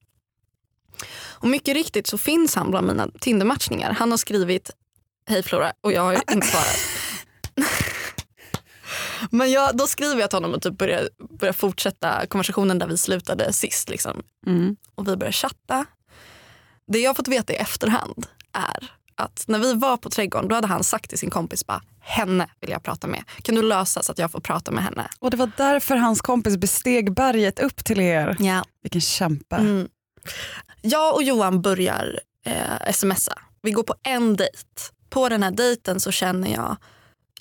[1.14, 3.92] Och mycket riktigt så finns han bland mina Tinder-matchningar.
[3.92, 4.72] Han har skrivit
[5.26, 6.78] Hej Flora och jag har inte svarat.
[9.30, 12.98] Men jag, då skriver jag till honom och typ börjar, börjar fortsätta konversationen där vi
[12.98, 13.89] slutade sist.
[13.89, 14.23] Liksom.
[14.48, 14.76] Mm.
[14.95, 15.85] Och vi börjar chatta.
[16.88, 20.68] Det jag fått veta i efterhand är att när vi var på trädgården då hade
[20.68, 23.23] han sagt till sin kompis bara henne vill jag prata med.
[23.41, 25.07] Kan du lösa så att jag får prata med henne?
[25.19, 28.38] Och det var därför hans kompis besteg berget upp till er.
[28.39, 28.64] Ja.
[28.84, 29.56] Vilken kämpe.
[29.56, 29.88] Mm.
[30.81, 33.34] Jag och Johan börjar eh, smsa.
[33.61, 34.68] Vi går på en dejt.
[35.10, 36.77] På den här dejten så känner jag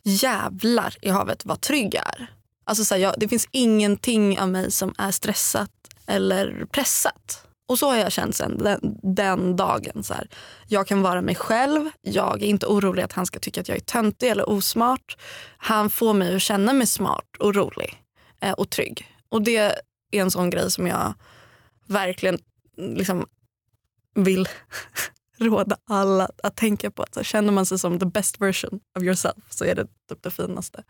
[0.03, 2.27] jävlar i havet vad trygg jag är.
[2.65, 5.71] Alltså så här, jag, det finns ingenting av mig som är stressat
[6.07, 7.47] eller pressat.
[7.69, 10.03] Och så har jag känt sen den, den dagen.
[10.03, 10.29] Så här.
[10.69, 11.91] Jag kan vara mig själv.
[12.01, 15.17] Jag är inte orolig att han ska tycka att jag är töntig eller osmart.
[15.57, 18.03] Han får mig att känna mig smart och rolig
[18.41, 19.07] eh, och trygg.
[19.29, 19.75] Och det är
[20.13, 21.15] en sån grej som jag
[21.87, 22.39] verkligen
[22.77, 23.27] liksom
[24.15, 24.49] vill
[25.41, 27.03] råda alla att tänka på.
[27.03, 30.23] Att så känner man sig som the best version of yourself så är det typ
[30.23, 30.83] det finaste.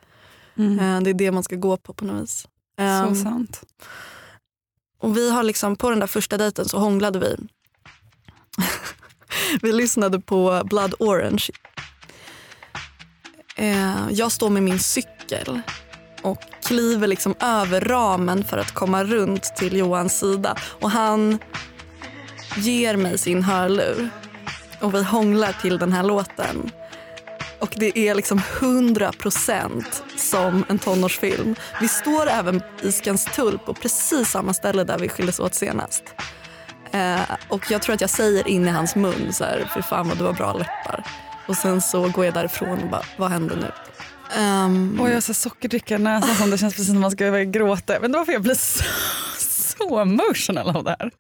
[0.59, 0.79] Mm.
[0.79, 2.41] Eh, Det är det man ska gå på på något vis.
[2.77, 3.61] Så Ehm, sant.
[5.01, 7.37] och vi har liksom, på den där första dejten så hånglade vi.
[9.63, 11.45] vi lyssnade på Blood Orange.
[13.57, 15.61] Eh, jag står med min cykel
[16.23, 20.57] och kliver liksom över ramen för att komma runt till Johans sida.
[20.81, 21.39] Och han
[22.57, 24.11] ger mig sin hörlur
[24.81, 26.71] och vi hånglar till den här låten.
[27.59, 29.85] Och det är liksom 100%
[30.17, 31.55] som en tonårsfilm.
[31.81, 36.05] Vi står även i Skanstull på precis samma ställe där vi skildes åt senast.
[36.93, 40.09] Eh, och jag tror att jag säger in i hans mun så här, för fan
[40.09, 41.05] vad du har bra läppar.
[41.49, 43.73] Och sen så går jag därifrån och bara, vad händer nu?
[44.37, 47.31] Ehm, um, Och jag har sockerdricka i näsan som det känns precis som man ska
[47.31, 48.01] börja gråta.
[48.01, 48.85] Men varför jag blir så,
[49.39, 51.11] så emotional av det här.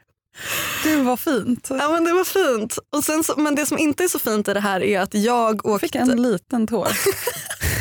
[0.84, 1.66] Gud vad fint.
[1.70, 2.78] Ja men det var fint.
[2.90, 5.14] Och sen så, men det som inte är så fint i det här är att
[5.14, 6.88] jag åkte, Fick en liten tår.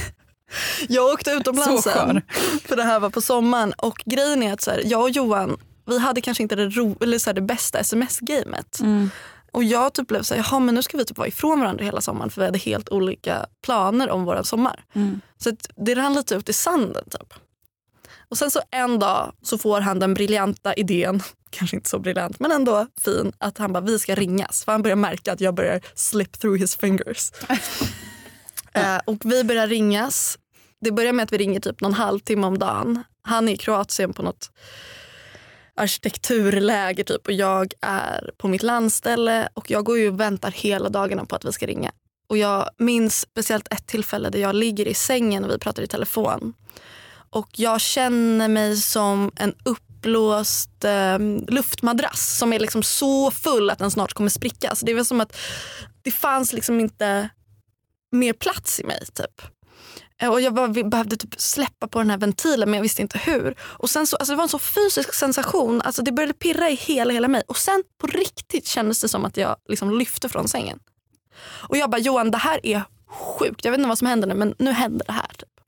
[0.89, 2.21] jag åkte utomlands Så sen.
[2.65, 3.73] För det här var på sommaren.
[3.77, 5.57] Och grejen är att så här, jag och Johan
[5.89, 8.79] vi hade kanske inte det, ro, eller så här, det bästa sms-gamet.
[8.79, 9.09] Mm.
[9.51, 11.85] Och jag typ blev så här, jaha men nu ska vi typ vara ifrån varandra
[11.85, 14.83] hela sommaren för vi hade helt olika planer om våran sommar.
[14.93, 15.21] Mm.
[15.37, 15.51] Så
[15.85, 17.33] det rann lite ut i sanden typ.
[18.29, 22.39] Och sen så en dag så får han den briljanta idén, kanske inte så briljant
[22.39, 24.65] men ändå fin, att han bara vi ska ringas.
[24.65, 27.31] För han börjar märka att jag börjar slip through his fingers.
[28.73, 30.39] eh, och vi börjar ringas.
[30.81, 33.03] Det börjar med att vi ringer typ någon halvtimme om dagen.
[33.21, 34.51] Han är i Kroatien på något
[35.79, 40.89] arkitekturläger typ och jag är på mitt landställe och jag går ju och väntar hela
[40.89, 41.91] dagarna på att vi ska ringa.
[42.29, 45.87] Och jag minns speciellt ett tillfälle där jag ligger i sängen och vi pratar i
[45.87, 46.53] telefon.
[47.29, 53.79] Och jag känner mig som en uppblåst eh, luftmadrass som är liksom så full att
[53.79, 54.75] den snart kommer spricka.
[54.75, 55.37] Så det var som att
[56.01, 57.29] det fanns liksom inte
[58.11, 59.05] mer plats i mig.
[59.13, 59.41] typ.
[60.21, 63.17] Eh, och jag bara behövde typ släppa på den här ventilen men jag visste inte
[63.17, 63.55] hur.
[63.61, 65.81] Och sen så, alltså det var en så fysisk sensation.
[65.81, 67.43] Alltså det började pirra i hela, hela mig.
[67.47, 70.79] Och sen på riktigt kändes det som att jag liksom lyfte från sängen.
[71.41, 73.65] Och jag bara Johan det här är sjukt.
[73.65, 75.31] Jag vet inte vad som händer nu men nu händer det här.
[75.37, 75.58] Typ.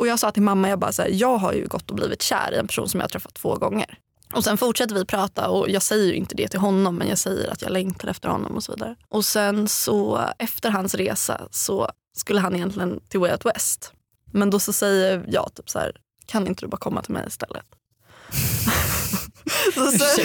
[0.00, 2.22] Och jag sa till mamma, jag bara så här, jag har ju gått och blivit
[2.22, 3.98] kär i en person som jag har träffat två gånger.
[4.34, 7.18] Och sen fortsätter vi prata och jag säger ju inte det till honom men jag
[7.18, 8.96] säger att jag längtar efter honom och så vidare.
[9.08, 13.92] Och sen så efter hans resa så skulle han egentligen till Way Out West.
[14.32, 15.92] Men då så säger jag typ så här,
[16.26, 17.66] kan inte du bara komma till mig istället?
[19.74, 20.22] så, så,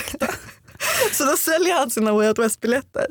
[1.14, 3.08] så då säljer han sina Way Out West biljetter.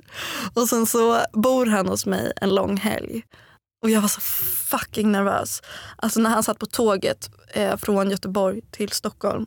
[0.54, 3.22] Och sen så bor han hos mig en lång helg.
[3.84, 5.62] Och jag var så fucking nervös.
[5.96, 9.46] Alltså när han satt på tåget eh, från Göteborg till Stockholm.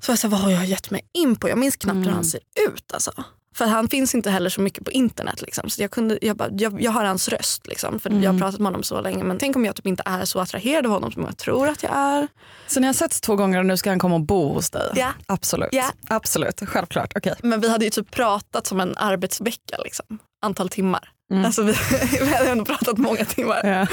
[0.00, 1.48] Så jag här, vad har jag gett mig in på?
[1.48, 2.92] Jag minns knappt hur han ser ut.
[2.94, 3.12] Alltså.
[3.54, 5.42] För han finns inte heller så mycket på internet.
[5.42, 5.70] Liksom.
[5.70, 7.66] Så jag, kunde, jag, bara, jag, jag har hans röst.
[7.66, 9.24] Liksom, för Jag har pratat med honom så länge.
[9.24, 11.82] Men tänk om jag typ inte är så attraherad av honom som jag tror att
[11.82, 12.28] jag är.
[12.66, 14.92] Så ni har setts två gånger och nu ska han komma och bo hos dig?
[14.94, 15.08] Ja.
[15.26, 15.68] Absolut.
[15.72, 15.92] Ja.
[16.08, 17.12] Absolut, självklart.
[17.16, 17.34] Okej.
[17.42, 19.78] Men vi hade ju typ pratat som en arbetsvecka.
[19.84, 20.18] Liksom.
[20.42, 21.13] Antal timmar.
[21.30, 21.44] Mm.
[21.44, 21.72] Alltså vi,
[22.20, 23.60] vi hade ändå pratat många timmar.
[23.64, 23.86] Ja.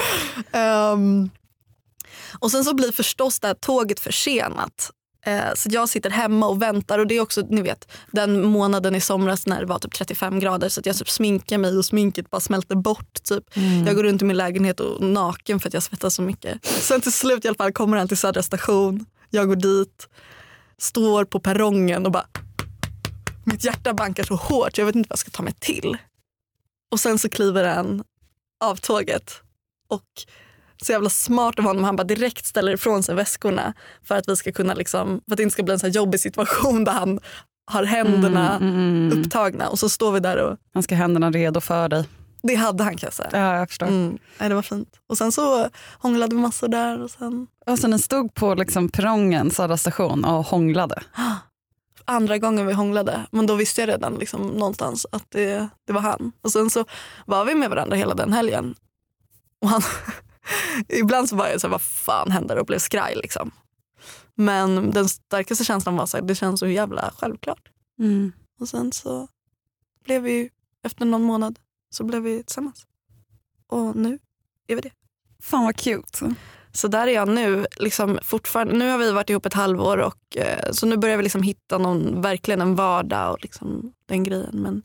[0.60, 1.30] Ehm,
[2.40, 4.92] och sen så blir förstås det här tåget försenat.
[5.26, 8.96] Eh, så jag sitter hemma och väntar och det är också ni vet den månaden
[8.96, 11.86] i somras när det var typ 35 grader så att jag typ sminkar mig och
[11.86, 13.24] sminket bara smälter bort.
[13.24, 13.44] Typ.
[13.86, 16.66] Jag går runt i min lägenhet och naken för att jag svettas så mycket.
[16.66, 19.06] Sen till slut i alla fall kommer han till Södra station.
[19.30, 20.08] Jag går dit,
[20.78, 22.26] står på perrongen och bara
[23.44, 25.98] mitt hjärta bankar så hårt jag vet inte vad jag ska ta mig till.
[26.92, 28.04] Och sen så kliver han
[28.64, 29.34] av tåget
[29.90, 30.04] och
[30.84, 31.84] så jävla smart av honom.
[31.84, 33.74] Han bara direkt ställer ifrån sig väskorna
[34.04, 36.20] för att vi ska kunna liksom, för att det inte ska bli en så jobbig
[36.20, 37.20] situation där han
[37.72, 39.20] har händerna Mm, mm, mm.
[39.22, 42.06] upptagna och så står vi där och Han ska ha händerna redo för dig.
[42.44, 43.30] det hade han kan jag säga.
[43.32, 43.88] Ja, jag förstår.
[43.88, 44.18] Mm.
[44.40, 44.90] Nej, det var fint.
[45.10, 45.70] Och sen så
[46.00, 50.26] hånglade vi massor där och sen Och så ni stod på liksom perrongen, Södra station
[50.26, 51.04] och hånglade.
[52.06, 56.02] andra gången vi hånglade, men då visste jag redan liksom någonstans att det, det var
[56.02, 56.32] han.
[56.42, 56.86] Och sen så
[57.26, 58.76] var vi med varandra hela den helgen.
[59.62, 59.82] Och han,
[60.88, 63.52] ibland så var jag så här, vad fan händer och blev skraj liksom.
[64.36, 67.70] Men den starkaste känslan var så här, det känns så jävla självklart.
[68.60, 69.28] Och sen så
[70.04, 70.50] blev vi,
[70.84, 71.60] efter någon månad,
[71.90, 72.86] så blev vi tillsammans.
[73.68, 74.20] Och nu
[74.68, 74.92] är vi det.
[75.42, 76.36] Fan vad cute.
[76.74, 77.66] Så där är jag nu.
[77.78, 81.24] Liksom fortfarande, nu har vi varit ihop ett halvår och eh, så nu börjar vi
[81.24, 84.62] liksom hitta någon, verkligen en vardag och liksom den grejen.
[84.62, 84.84] Men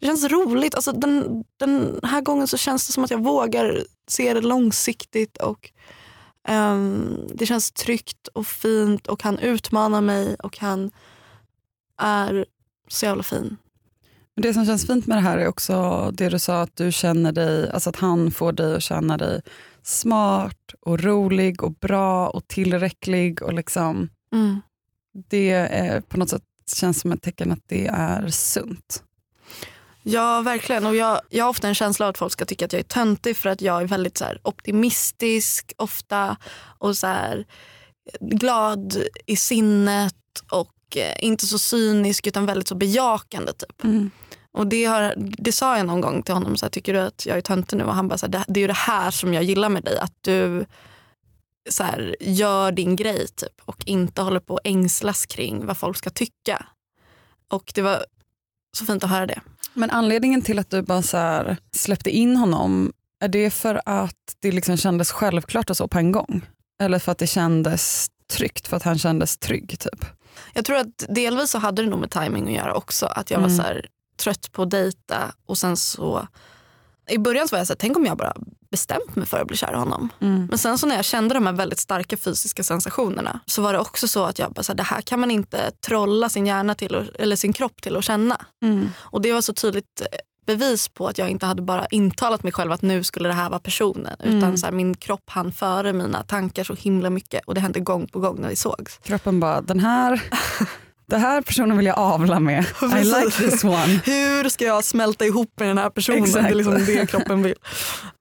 [0.00, 0.74] det känns roligt.
[0.74, 5.36] Alltså den, den här gången så känns det som att jag vågar se det långsiktigt
[5.36, 5.70] och
[6.48, 10.90] um, det känns tryggt och fint och han utmanar mig och han
[11.98, 12.46] är
[12.88, 13.56] så jävla fin.
[14.36, 17.32] Det som känns fint med det här är också det du sa att du känner
[17.32, 19.40] dig, alltså att han får dig att känna dig
[19.84, 24.60] smart och rolig och bra och tillräcklig och liksom Mm.
[25.30, 26.42] det är på något sätt
[26.76, 29.02] känns som ett tecken att det är sunt.
[30.02, 30.86] Ja, verkligen.
[30.86, 32.84] Och jag, jag har ofta en känsla av att folk ska tycka att jag är
[32.84, 36.36] töntig för att jag är väldigt så här, optimistisk ofta
[36.78, 37.46] och så här,
[38.20, 38.96] glad
[39.26, 40.14] i sinnet
[40.50, 43.52] och eh, inte så cynisk utan väldigt så bejakande.
[43.52, 43.82] Typ.
[44.54, 47.26] Och det, har, det sa jag någon gång till honom, så här, tycker du att
[47.26, 47.84] jag är töntig nu?
[47.84, 49.82] Och han bara, så här, det, det är ju det här som jag gillar med
[49.84, 49.98] dig.
[49.98, 50.66] Att du
[51.70, 55.96] så här, gör din grej typ, och inte håller på att ängslas kring vad folk
[55.96, 56.66] ska tycka.
[57.48, 58.04] Och det var
[58.76, 59.40] så fint att höra det.
[59.74, 64.52] Men anledningen till att du bara så släppte in honom, är det för att det
[64.52, 66.46] liksom kändes självklart och så på en gång?
[66.80, 69.78] Eller för att det kändes tryggt, för att han kändes trygg?
[69.78, 70.04] Typ?
[70.52, 73.06] Jag tror att delvis så hade det nog med timing att göra också.
[73.06, 73.56] Att jag var Mm.
[73.56, 76.26] så här, trött på att dejta och sen så
[77.10, 78.32] i början så var jag så här, tänk om jag bara
[78.70, 80.08] bestämt mig för att bli kär i honom.
[80.48, 83.78] Men sen så när jag kände de här väldigt starka fysiska sensationerna så var det
[83.78, 86.74] också så att jag bara, så här, det här kan man inte trolla sin hjärna
[86.74, 88.44] till och, eller sin kropp till att känna.
[88.96, 90.06] Och det var så tydligt eh,
[90.46, 93.50] bevis på att jag inte hade bara intalat mig själv att nu skulle det här
[93.50, 94.16] vara personen.
[94.22, 97.80] Utan så här, min kropp hann före mina tankar så himla mycket och det hände
[97.80, 98.98] gång på gång när vi sågs.
[99.02, 100.22] Kroppen bara, den här,
[101.06, 102.64] den här personen vill jag avla med.
[102.82, 104.00] I like this one.
[104.04, 106.24] Hur ska jag smälta ihop med den här personen?
[106.24, 106.44] Exakt.
[106.44, 107.54] Det är liksom det kroppen vill.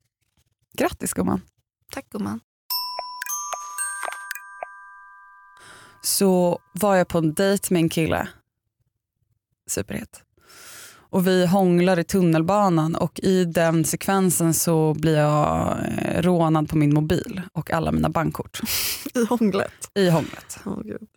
[0.77, 1.41] Grattis gumman.
[1.91, 2.39] Tack gumman.
[6.05, 8.27] så var jag på en dejt med en kille.
[9.69, 10.21] Superhet.
[11.09, 16.77] Och vi hånglar i tunnelbanan och i den sekvensen så blir jag eh, rånad på
[16.77, 18.59] min mobil och alla mina bankkort
[19.13, 19.91] I hånglet.
[19.95, 20.59] i hånglet.
[20.65, 21.07] Åh, Gud.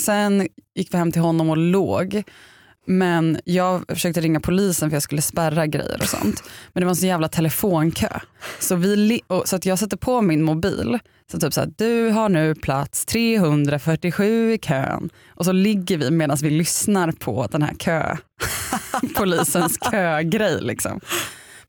[0.00, 2.22] Sen gick vi hem till honom och låg.
[2.86, 6.42] Men jag försökte ringa polisen för jag skulle spärra grejer och sånt.
[6.72, 8.08] Men det var en sån jävla telefonkö.
[8.58, 10.98] Så, vi så att jag sätter på min mobil.
[11.32, 15.10] Så typ så här, du har nu plats 347 i kön.
[15.28, 18.16] Och så ligger vi medan vi lyssnar på den här kö,
[19.16, 20.60] polisens kögrej.
[20.60, 21.00] Liksom,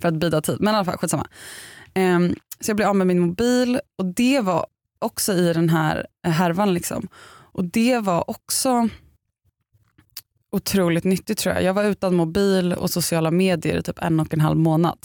[0.02, 0.58] för att bida tid.
[0.60, 1.28] Men i alla fall, skitsamma.
[1.96, 4.66] Um, så jag blev av med min mobil och det var
[5.00, 6.74] också i den här härvan.
[6.74, 7.08] Liksom.
[7.58, 8.90] Och det var också
[10.52, 11.64] otroligt nyttigt tror jag.
[11.64, 14.98] Jag var utan mobil och sociala medier i typ en och en halv månad.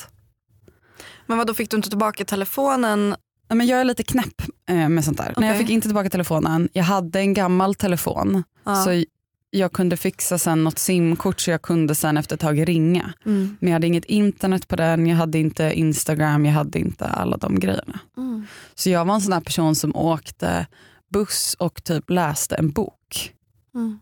[1.27, 3.09] Men vad då fick du inte tillbaka telefonen?
[3.49, 5.35] Nej, Men jag är lite knäpp eh, med sånt där.
[5.37, 6.69] Nej, jag fick inte tillbaka telefonen.
[6.73, 8.43] Jag hade en gammal telefon.
[8.65, 8.75] Ja.
[8.75, 9.05] Så
[9.51, 13.13] jag kunde fixa sen något simkort så jag kunde sen efter ett tag ringa.
[13.27, 13.57] Mm.
[13.61, 17.37] Men jag hade inget internet på den, jag hade inte Instagram, jag hade inte alla
[17.37, 18.01] de grejerna.
[18.17, 18.47] Mm.
[18.75, 20.67] Så jag var en sån här person som åkte
[21.13, 23.33] buss och typ läste en bok.
[23.75, 24.01] Mm.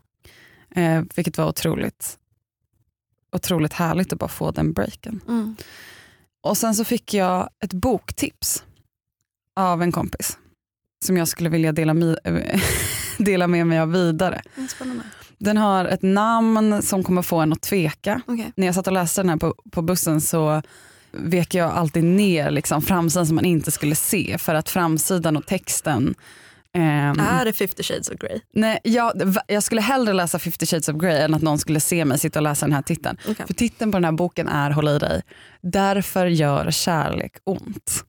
[0.75, 2.17] Eh, vilket var otroligt,
[3.35, 5.21] otroligt härligt att bara få den breaken.
[5.27, 5.55] Mm.
[6.41, 8.63] Och sen så fick jag ett boktips
[9.55, 10.37] av en kompis
[11.05, 12.61] som jag skulle vilja dela, mi-
[13.17, 14.41] dela med mig av vidare.
[14.57, 15.03] Mm, Spännande.
[15.37, 18.21] Den har ett namn som kommer få en att tveka.
[18.27, 18.51] Okej.
[18.55, 20.61] När jag satt och läste den här på, på bussen så
[21.11, 25.45] vek jag alltid ner liksom, framsidan som man inte skulle se för att framsidan och
[25.45, 26.15] texten
[26.77, 28.39] ehm, Är det 50 shades of Grey?
[28.53, 32.05] Nej, jag, jag skulle hellre läsa 50 shades of Grey än att någon skulle se
[32.05, 33.17] mig sitta och läsa den här titeln.
[33.27, 33.45] Okej.
[33.47, 35.21] För titeln på den här boken är, håll i dig,
[35.61, 37.91] Därför gör kärlek ont.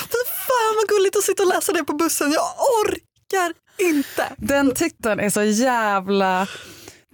[0.00, 2.32] Fy fan vad gulligt att sitta och läsa det på bussen.
[2.32, 2.44] Jag
[2.84, 4.26] orkar inte.
[4.36, 6.46] Den titeln är så jävla,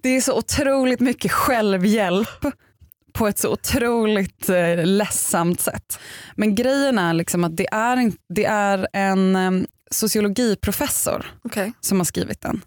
[0.03, 2.45] det är så otroligt mycket självhjälp
[3.19, 5.99] på ett så otroligt eh, ledsamt sätt.
[6.37, 9.51] Men grejen är liksom att det är, en- det är en eh,
[9.91, 11.73] sociologiprofessor Okej.
[11.81, 12.65] som har skrivit den.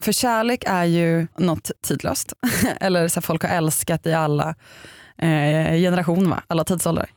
[0.00, 2.32] För kärlek är ju något tidlöst.
[2.80, 4.48] Eller så folk har älskat i alla
[5.18, 6.42] eh, generationer, va?
[6.46, 7.10] alla tidsåldrar.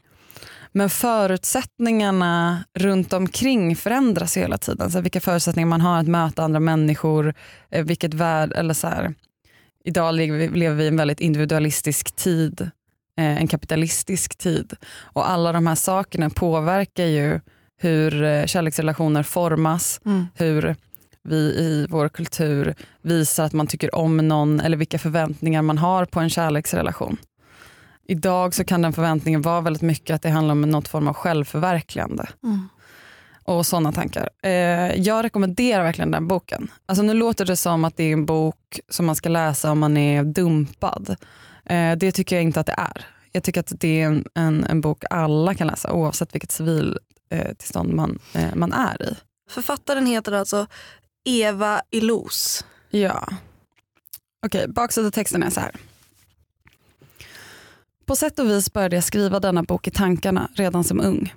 [0.72, 4.92] Men förutsättningarna runt omkring förändras hela tiden.
[4.92, 7.34] Så vilka förutsättningar man har att möta andra människor.
[7.72, 9.14] Eh, vilket värld, eller så här,
[9.84, 12.62] idag lever vi, i en väldigt individualistisk tid.
[13.18, 14.74] Eh, en kapitalistisk tid.
[15.00, 17.40] Och alla de här sakerna påverkar ju
[17.82, 20.26] hur eh, kärleksrelationer formas Mm.
[20.36, 20.76] hur
[21.24, 26.06] vi i vår kultur visar att man tycker om någon eller vilka förväntningar man har
[26.06, 27.18] på en kärleksrelation.
[28.08, 31.14] Idag så kan den förväntningen vara väldigt mycket att det handlar om något form av
[31.14, 32.70] självförverkligande Mm.
[33.44, 34.30] Och sådana tankar.
[34.44, 36.72] Eh, jag rekommenderar verkligen den boken.
[36.86, 39.80] Alltså nu låter det som att det är en bok som man ska läsa om
[39.80, 41.16] man är dumpad.
[41.66, 43.06] Eh, det tycker jag inte att det är.
[43.32, 47.94] Jag tycker att det är en, en, en bok alla kan läsa oavsett vilket civiltillstånd
[47.94, 49.16] man, eh, man är i.
[49.50, 50.68] Författaren heter alltså
[51.26, 52.66] Eva Illouz.
[52.90, 53.28] Ja.
[54.46, 55.72] Okej, baksidetexten är så här.
[58.06, 61.34] På sätt och vis började jag skriva denna bok i tankarna redan som ung.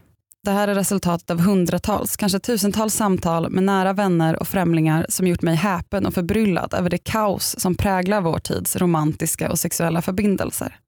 [0.46, 5.26] Det här är resultatet av hundratals, kanske tusentals samtal med nära vänner och främlingar som
[5.26, 10.02] gjort mig häpen och förbryllad över det kaos som präglar vår tids romantiska och sexuella
[10.02, 10.78] förbindelser.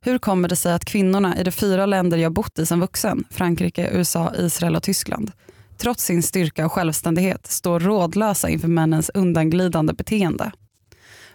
[0.00, 3.24] Hur kommer det sig att kvinnorna i de fyra länder jag bott i som vuxen,
[3.30, 5.32] Frankrike, USA, Israel och Tyskland,
[5.76, 10.52] trots sin styrka och självständighet står rådlösa inför männens undanglidande beteende?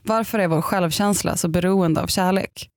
[0.04, 2.70] Varför är vår självkänsla så beroende av kärlek?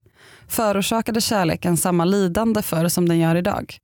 [0.47, 3.79] Förorsakade kärleken samma lidande förr som den gör idag?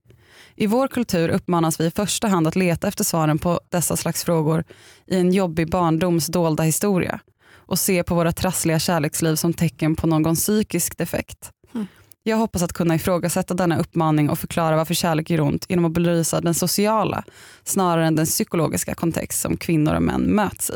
[0.59, 4.23] I vår kultur uppmanas vi i första hand att leta efter svaren på dessa slags
[4.23, 4.63] frågor
[5.07, 7.19] i en jobbig barndoms dolda historia
[7.53, 11.51] och se på våra trassliga kärleksliv som tecken på någon psykisk defekt.
[11.75, 11.87] Mm.
[12.23, 15.91] Jag hoppas att kunna ifrågasätta denna uppmaning och förklara varför kärlek gör ont genom att
[15.91, 17.23] belysa den sociala
[17.63, 20.73] snarare än den psykologiska kontext som kvinnor och män möts i.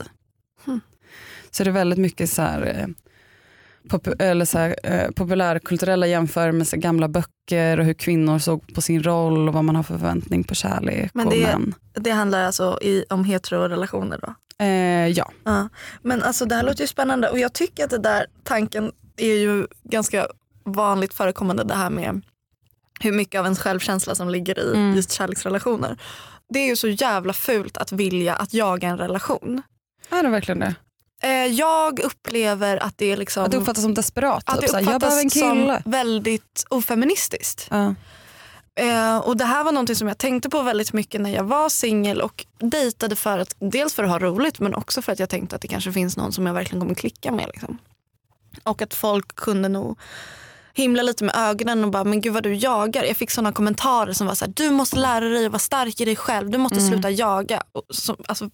[0.67, 0.79] Mm.
[1.51, 2.87] Så det är väldigt mycket så här,
[3.89, 9.03] popu- eller så här, eh, populärkulturella jämförelser gamla böcker och hur kvinnor såg på sin
[9.03, 11.73] roll och vad man har för förväntning på kärlek Men och det- män.
[11.93, 14.33] Det handlar alltså i, om heterorelationer då?
[14.65, 15.69] Eh, ja, Ja.
[16.01, 19.33] Men alltså det här låter ju spännande och jag tycker att det där tanken är
[19.35, 20.27] ju ganska
[20.65, 22.21] vanligt förekommande det här med
[22.99, 24.95] hur mycket av ens självkänsla som ligger i Mm.
[24.95, 25.97] just kärleksrelationer.
[26.49, 29.61] Det är ju så jävla fult att vilja att jaga en relation.
[30.11, 30.75] är det verkligen det?
[31.23, 34.43] Eh, jag upplever att det är liksom Att det uppfattas som desperat?
[34.49, 35.81] att Typ, det så här, jag behöver en uppfattas kille.
[35.83, 37.67] som väldigt ofeministiskt.
[37.71, 37.95] Ja.
[38.75, 41.69] Eh, och det här var någonting som jag tänkte på väldigt mycket när jag var
[41.69, 45.29] singel och dejtade för att, dels för att ha roligt men också för att jag
[45.29, 47.47] tänkte att det kanske finns någon som jag verkligen kommer klicka med.
[47.53, 47.77] Liksom.
[48.63, 49.99] Och att folk kunde nog
[50.73, 53.03] himla lite med ögonen och bara, men gud vad du jagar.
[53.03, 56.01] Jag fick sådana kommentarer som var så här, du måste lära dig att vara stark
[56.01, 57.63] i dig själv, du måste sluta jaga.
[57.71, 58.49] Och som, alltså,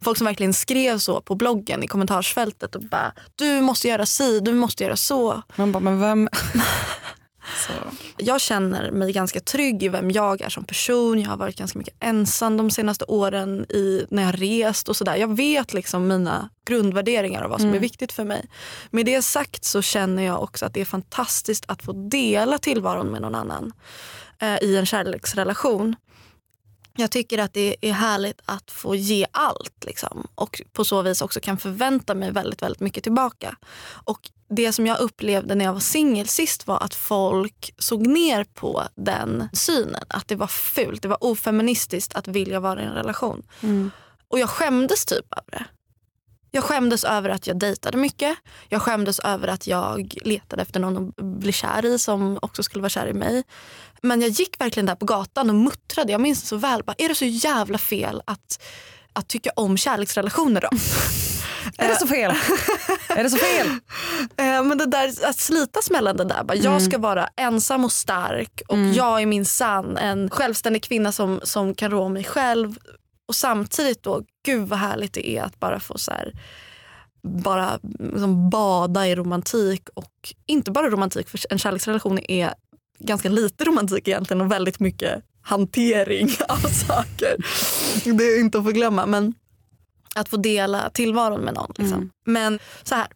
[0.00, 4.40] folk som verkligen skrev så på bloggen i kommentarsfältet och bara, du måste göra si,
[4.40, 5.42] du måste göra så.
[5.56, 6.28] Man bara, men vem?
[7.66, 7.72] så.
[8.16, 11.20] Jag känner mig ganska trygg i vem jag är som person.
[11.20, 14.96] Jag har varit ganska mycket ensam de senaste åren i, när jag har rest och
[14.96, 15.16] sådär.
[15.16, 17.76] Jag vet liksom mina grundvärderingar och vad som Mm.
[17.76, 18.46] är viktigt för mig.
[18.90, 23.06] Med det sagt så känner jag också att det är fantastiskt att få dela tillvaron
[23.06, 23.72] med någon annan
[24.38, 25.96] eh, i en kärleksrelation.
[26.96, 31.22] Jag tycker att det är härligt att få ge allt liksom, och på så vis
[31.22, 33.56] också kan förvänta mig väldigt, väldigt mycket tillbaka.
[34.04, 38.44] Och det som jag upplevde när jag var singel sist var att folk såg ner
[38.44, 40.04] på den synen.
[40.08, 43.42] Att det var fult, det var ofeministiskt att vilja vara i en relation.
[43.60, 43.90] Mm.
[44.28, 45.64] Och jag skämdes typ över det.
[46.50, 48.38] Jag skämdes över att jag dejtade mycket.
[48.68, 52.82] Jag skämdes över att jag letade efter någon att bli kär i som också skulle
[52.82, 53.44] vara kär i mig.
[54.02, 56.12] Men jag gick verkligen där på gatan och muttrade.
[56.12, 56.82] Jag minns det så väl.
[56.84, 58.62] Bara, är det så jävla fel att,
[59.12, 60.68] att tycka om kärleksrelationer då?
[61.78, 62.34] Är det så fel?
[63.08, 63.66] är det så fel?
[64.36, 66.44] Eh, Men det där, att slitas mellan det där.
[66.44, 71.12] Bara, Jag ska vara ensam och stark och jag är min sann en självständig kvinna
[71.12, 72.78] som, som kan rå mig själv.
[73.28, 76.32] Och samtidigt då, gud vad härligt det är att bara få så här,
[77.42, 77.78] bara
[78.12, 82.54] liksom bada i romantik och inte bara romantik för en kärleksrelation är
[82.98, 87.36] ganska lite romantik egentligen och väldigt mycket hantering av saker.
[88.04, 89.34] Det är inte att förglömma men
[90.14, 91.72] att få dela tillvaron med någon.
[91.78, 92.10] Liksom.
[92.26, 93.06] Men så här,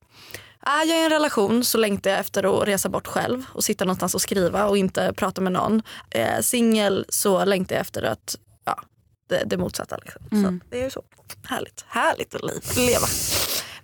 [0.63, 3.85] är jag i en relation så längtar jag efter att resa bort själv och sitta
[3.85, 5.83] någonstans och skriva och inte prata med någon.
[6.11, 8.83] Eh, Singel så längtar jag efter att ja,
[9.29, 9.97] det, det motsatta.
[9.97, 10.23] Liksom.
[10.45, 11.03] Så det är ju så.
[11.43, 11.85] Härligt.
[11.89, 13.07] Härligt att leva.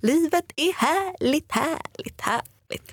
[0.00, 2.92] Livet är härligt, härligt, härligt.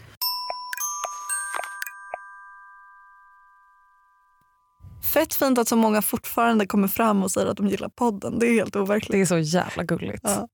[5.14, 8.40] Fett fint att så många fortfarande kommer fram och säger att de gillar podden.
[8.40, 9.12] Det är helt overkligt.
[9.12, 10.22] Det är så jävla gulligt.
[10.24, 10.48] Ja.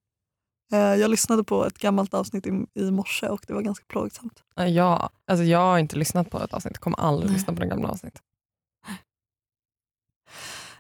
[0.73, 2.49] Eh, Jag lyssnade på ett gammalt avsnitt i,
[2.79, 4.43] i morse och det var ganska plågsamt.
[4.55, 7.67] Ja, alltså jag har inte lyssnat på ett avsnitt, jag kommer aldrig lyssna på det
[7.67, 8.21] gamla avsnittet.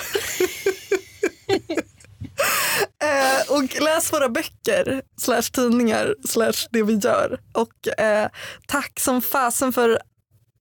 [3.04, 7.40] eh, och läs våra böcker, slash tidningar, slash det vi gör.
[7.54, 8.30] Och eh,
[8.68, 10.00] tack som fasen för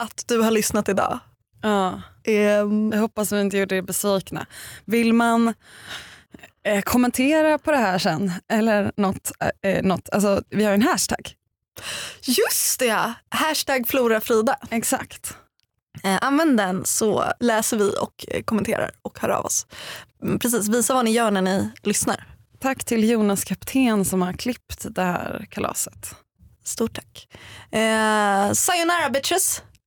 [0.05, 1.19] att du har lyssnat idag.
[1.63, 2.03] Ja.
[2.25, 4.47] Ehm, Jag hoppas vi inte gjorde er besvikna.
[4.85, 5.55] Vill man
[6.65, 8.33] eh, kommentera på det här sen?
[8.49, 9.33] Eller något,
[9.63, 10.09] eh, något.
[10.13, 11.33] Alltså, vi har en hashtag.
[12.27, 14.57] just det, hashtag florafrida.
[14.71, 15.37] Exakt.
[16.05, 19.67] Eh, använd den så läser vi och eh, kommenterar och hör av oss.
[20.23, 22.27] Mm, Precis, visa vad ni gör när ni lyssnar.
[22.61, 26.15] Tack till Jonas Kapten som har klippt det här kalaset.
[26.65, 27.29] Stort tack.
[27.73, 29.63] Eh, sayonara bitches.